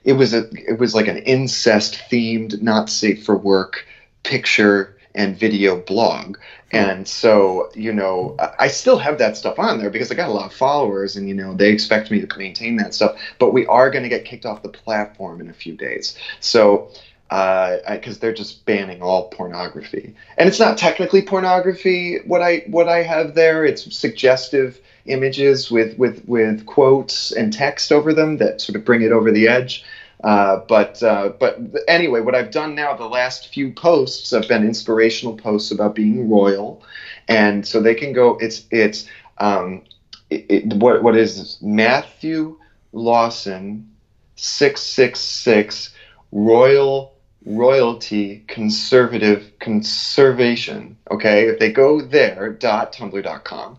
it 0.04 0.14
was 0.14 0.34
a, 0.34 0.50
it 0.52 0.80
was 0.80 0.96
like 0.96 1.08
an 1.08 1.18
incest 1.18 2.02
themed, 2.10 2.62
not 2.62 2.90
safe 2.90 3.26
for 3.26 3.36
work 3.36 3.86
picture 4.24 4.98
and 5.16 5.38
video 5.38 5.80
blog. 5.80 6.38
And 6.72 7.08
so, 7.08 7.70
you 7.76 7.94
know, 7.94 8.36
I 8.58 8.68
still 8.68 8.98
have 8.98 9.20
that 9.20 9.38
stuff 9.38 9.60
on 9.60 9.78
there 9.78 9.92
because 9.92 10.12
I 10.12 10.16
got 10.16 10.30
a 10.30 10.34
lot 10.34 10.48
of 10.48 10.54
followers 10.54 11.16
and, 11.16 11.30
you 11.30 11.36
know, 11.36 11.54
they 11.54 11.70
expect 11.70 12.10
me 12.10 12.20
to 12.26 12.38
maintain 12.38 12.78
that 12.78 12.96
stuff. 12.96 13.20
But 13.38 13.54
we 13.54 13.66
are 13.68 13.92
going 13.92 14.04
to 14.04 14.10
get 14.10 14.26
kicked 14.26 14.46
off 14.46 14.64
the 14.64 14.70
platform 14.70 15.40
in 15.40 15.50
a 15.50 15.54
few 15.54 15.76
days. 15.76 16.18
So, 16.40 16.90
because 17.30 18.18
uh, 18.18 18.20
they're 18.20 18.34
just 18.34 18.64
banning 18.66 19.02
all 19.02 19.30
pornography, 19.30 20.14
and 20.38 20.48
it's 20.48 20.60
not 20.60 20.78
technically 20.78 21.24
pornography. 21.24 22.20
What 22.26 22.44
I 22.44 22.64
what 22.68 22.88
I 22.88 23.02
have 23.02 23.34
there, 23.34 23.66
it's 23.66 23.96
suggestive 23.96 24.80
images 25.08 25.72
with 25.72 25.98
with 25.98 26.24
with 26.28 26.66
quotes 26.68 27.32
and 27.32 27.52
text 27.52 27.92
over 27.92 28.14
them 28.14 28.38
that 28.38 28.62
sort 28.62 28.76
of 28.76 28.86
bring 28.86 29.02
it 29.02 29.12
over 29.12 29.32
the 29.32 29.48
edge. 29.48 29.84
Uh, 30.24 30.58
but 30.70 31.04
uh, 31.04 31.30
but 31.40 31.60
anyway, 31.88 32.22
what 32.22 32.34
I've 32.34 32.52
done 32.52 32.76
now, 32.76 32.96
the 32.96 33.08
last 33.08 33.54
few 33.54 33.74
posts 33.74 34.32
have 34.32 34.48
been 34.48 34.64
inspirational 34.64 35.36
posts 35.36 35.72
about 35.72 35.96
being 35.96 36.30
royal, 36.30 36.82
and 37.28 37.68
so 37.68 37.82
they 37.82 37.94
can 37.94 38.14
go. 38.14 38.38
It's 38.40 38.66
it's 38.72 39.06
um, 39.40 39.84
it, 40.30 40.46
it, 40.50 40.74
what 40.76 41.04
what 41.04 41.18
is 41.18 41.38
this? 41.38 41.62
Matthew 41.62 42.58
Lawson, 42.94 43.92
six 44.38 44.82
six 44.82 45.20
six, 45.20 45.94
royal 46.32 47.14
royalty 47.46 48.46
conservative 48.48 49.52
conservation. 49.60 50.98
Okay, 51.12 51.50
if 51.50 51.60
they 51.60 51.72
go 51.72 52.00
there 52.02 52.54
dot 52.54 52.94
tumblr.com 52.94 53.78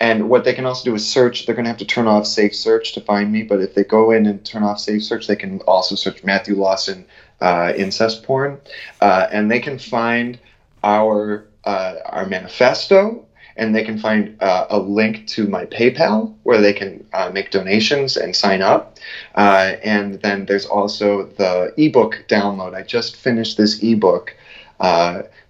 and 0.00 0.28
what 0.28 0.44
they 0.44 0.52
can 0.52 0.66
also 0.66 0.84
do 0.84 0.94
is 0.94 1.06
search. 1.08 1.46
They're 1.46 1.54
going 1.54 1.64
to 1.64 1.70
have 1.70 1.78
to 1.78 1.84
turn 1.84 2.06
off 2.06 2.26
Safe 2.26 2.54
Search 2.54 2.92
to 2.94 3.00
find 3.00 3.32
me, 3.32 3.42
but 3.42 3.60
if 3.60 3.74
they 3.74 3.84
go 3.84 4.10
in 4.10 4.26
and 4.26 4.44
turn 4.44 4.62
off 4.62 4.80
Safe 4.80 5.04
Search, 5.04 5.26
they 5.26 5.36
can 5.36 5.60
also 5.62 5.94
search 5.94 6.24
Matthew 6.24 6.56
Lawson 6.56 7.06
uh, 7.40 7.72
incest 7.76 8.22
porn, 8.22 8.60
uh, 9.00 9.26
and 9.30 9.50
they 9.50 9.60
can 9.60 9.78
find 9.78 10.38
our 10.82 11.46
uh, 11.64 11.94
our 12.06 12.26
manifesto, 12.26 13.24
and 13.56 13.74
they 13.74 13.84
can 13.84 13.98
find 13.98 14.36
uh, 14.42 14.66
a 14.68 14.78
link 14.78 15.26
to 15.28 15.46
my 15.46 15.64
PayPal 15.66 16.34
where 16.42 16.60
they 16.60 16.72
can 16.72 17.06
uh, 17.12 17.30
make 17.30 17.50
donations 17.50 18.16
and 18.16 18.34
sign 18.34 18.62
up. 18.62 18.98
Uh, 19.34 19.76
and 19.82 20.20
then 20.22 20.44
there's 20.46 20.66
also 20.66 21.24
the 21.24 21.72
ebook 21.76 22.24
download. 22.28 22.74
I 22.74 22.82
just 22.82 23.16
finished 23.16 23.56
this 23.56 23.82
ebook, 23.82 24.34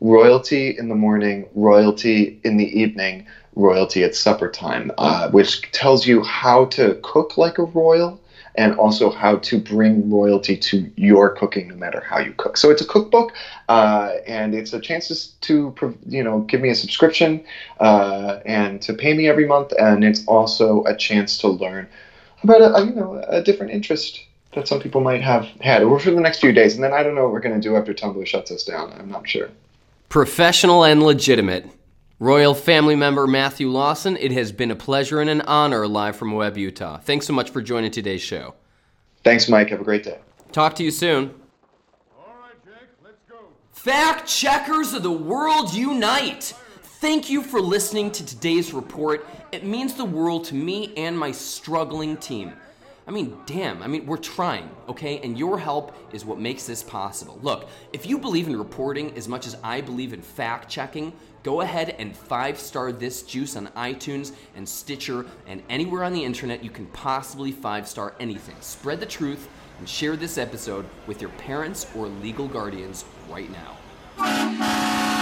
royalty 0.01 0.77
in 0.79 0.89
the 0.89 0.95
morning, 0.95 1.47
royalty 1.55 2.39
in 2.45 2.57
the 2.57 2.81
evening 2.81 3.27
royalty 3.57 4.03
at 4.03 4.14
supper 4.14 4.51
time, 4.51 4.91
uh, 4.99 5.31
which 5.31 5.70
tells 5.72 6.07
you 6.07 6.22
how 6.22 6.66
to 6.66 6.99
cook 7.03 7.37
like 7.37 7.59
a 7.59 7.62
royal 7.62 8.20
and 8.57 8.75
also 8.79 9.11
how 9.11 9.37
to 9.37 9.59
bring 9.59 10.09
royalty 10.11 10.57
to 10.57 10.91
your 10.97 11.31
cooking 11.31 11.68
no 11.68 11.75
matter 11.75 12.01
how 12.01 12.18
you 12.18 12.33
cook. 12.37 12.57
So 12.57 12.70
it's 12.70 12.83
a 12.83 12.87
cookbook, 12.87 13.33
uh, 13.68 14.14
and 14.27 14.55
it's 14.55 14.72
a 14.72 14.81
chance 14.81 15.09
to 15.41 15.75
you 16.07 16.22
know 16.22 16.41
give 16.41 16.61
me 16.61 16.70
a 16.70 16.75
subscription 16.75 17.45
uh, 17.81 18.41
and 18.47 18.81
to 18.83 18.95
pay 18.95 19.14
me 19.14 19.29
every 19.29 19.47
month, 19.47 19.72
and 19.79 20.05
it's 20.05 20.25
also 20.27 20.85
a 20.85 20.97
chance 20.97 21.39
to 21.39 21.49
learn 21.49 21.89
about 22.43 22.61
a, 22.61 22.87
you 22.87 22.95
know 22.95 23.22
a 23.29 23.43
different 23.43 23.72
interest 23.72 24.20
that 24.55 24.68
some 24.68 24.80
people 24.80 25.00
might 25.00 25.22
have 25.22 25.44
had 25.61 25.82
over 25.82 25.98
for 25.98 26.11
the 26.11 26.20
next 26.20 26.40
few 26.40 26.52
days, 26.52 26.74
and 26.74 26.82
then 26.82 26.92
I 26.92 27.02
don't 27.02 27.14
know 27.14 27.24
what 27.24 27.32
we're 27.32 27.40
going 27.40 27.61
to 27.61 27.61
do 27.61 27.76
after 27.76 27.92
Tumblr 27.92 28.26
shuts 28.26 28.50
us 28.50 28.64
down. 28.64 28.92
I'm 28.92 29.09
not 29.09 29.28
sure. 29.28 29.50
Professional 30.09 30.84
and 30.84 31.02
legitimate. 31.02 31.66
Royal 32.20 32.55
family 32.55 32.94
member 32.94 33.26
Matthew 33.26 33.68
Lawson, 33.68 34.16
it 34.16 34.30
has 34.32 34.52
been 34.52 34.70
a 34.70 34.76
pleasure 34.76 35.20
and 35.20 35.28
an 35.28 35.40
honor 35.42 35.86
live 35.88 36.16
from 36.16 36.28
Moab, 36.28 36.57
Utah. 36.57 36.98
Thanks 36.98 37.26
so 37.26 37.32
much 37.32 37.50
for 37.50 37.61
joining 37.61 37.90
today's 37.90 38.22
show. 38.22 38.55
Thanks, 39.24 39.48
Mike. 39.48 39.70
Have 39.70 39.80
a 39.80 39.84
great 39.84 40.05
day. 40.05 40.18
Talk 40.52 40.76
to 40.76 40.84
you 40.84 40.92
soon. 40.92 41.34
All 42.16 42.34
right, 42.40 42.55
Jake, 42.64 42.88
let's 43.02 43.18
go. 43.28 43.36
Fact 43.72 44.28
checkers 44.28 44.94
of 44.94 45.02
the 45.02 45.11
world 45.11 45.74
unite! 45.74 46.55
Thank 46.82 47.28
you 47.28 47.42
for 47.42 47.61
listening 47.61 48.12
to 48.12 48.24
today's 48.24 48.72
report. 48.72 49.26
It 49.52 49.64
means 49.64 49.94
the 49.94 50.05
world 50.05 50.44
to 50.46 50.55
me 50.55 50.94
and 50.96 51.18
my 51.18 51.32
struggling 51.32 52.16
team. 52.16 52.55
I 53.07 53.11
mean, 53.11 53.36
damn, 53.44 53.82
I 53.82 53.86
mean, 53.86 54.07
we're 54.07 54.16
trying, 54.16 54.70
okay? 54.88 55.18
And 55.18 55.38
your 55.38 55.59
help 55.59 55.94
is 56.12 56.24
what 56.24 56.38
makes 56.38 56.64
this 56.64 56.82
possible. 56.82 57.38
Look, 57.42 57.68
if 57.92 58.07
you 58.07 58.18
believe 58.18 58.46
in 58.46 58.57
reporting 58.57 59.14
as 59.16 59.28
much 59.28 59.46
as 59.46 59.57
I 59.62 59.82
believe 59.82 60.14
in 60.14 60.22
fact 60.22 60.70
checking, 60.70 61.12
go 61.42 61.61
ahead 61.61 61.96
and 61.98 62.16
five 62.16 62.59
star 62.59 62.92
this 62.92 63.22
juice 63.22 63.57
on 63.57 63.66
iTunes 63.76 64.32
and 64.57 64.66
Stitcher 64.66 65.26
and 65.46 65.62
anywhere 65.68 66.05
on 66.05 66.14
the 66.14 66.24
internet 66.24 66.64
you 66.64 66.70
can 66.70 66.86
possibly 66.86 67.52
five 67.52 67.86
star 67.86 68.14
anything. 68.20 68.57
Spread 68.61 69.00
the 69.00 69.07
truth 69.07 69.48
and 69.78 69.88
share 69.88 70.16
this 70.16 70.38
episode 70.38 70.86
with 71.07 71.20
your 71.20 71.30
parents 71.32 71.86
or 71.94 72.07
legal 72.07 72.48
guardians 72.48 73.05
right 73.28 73.50
now. 73.50 75.13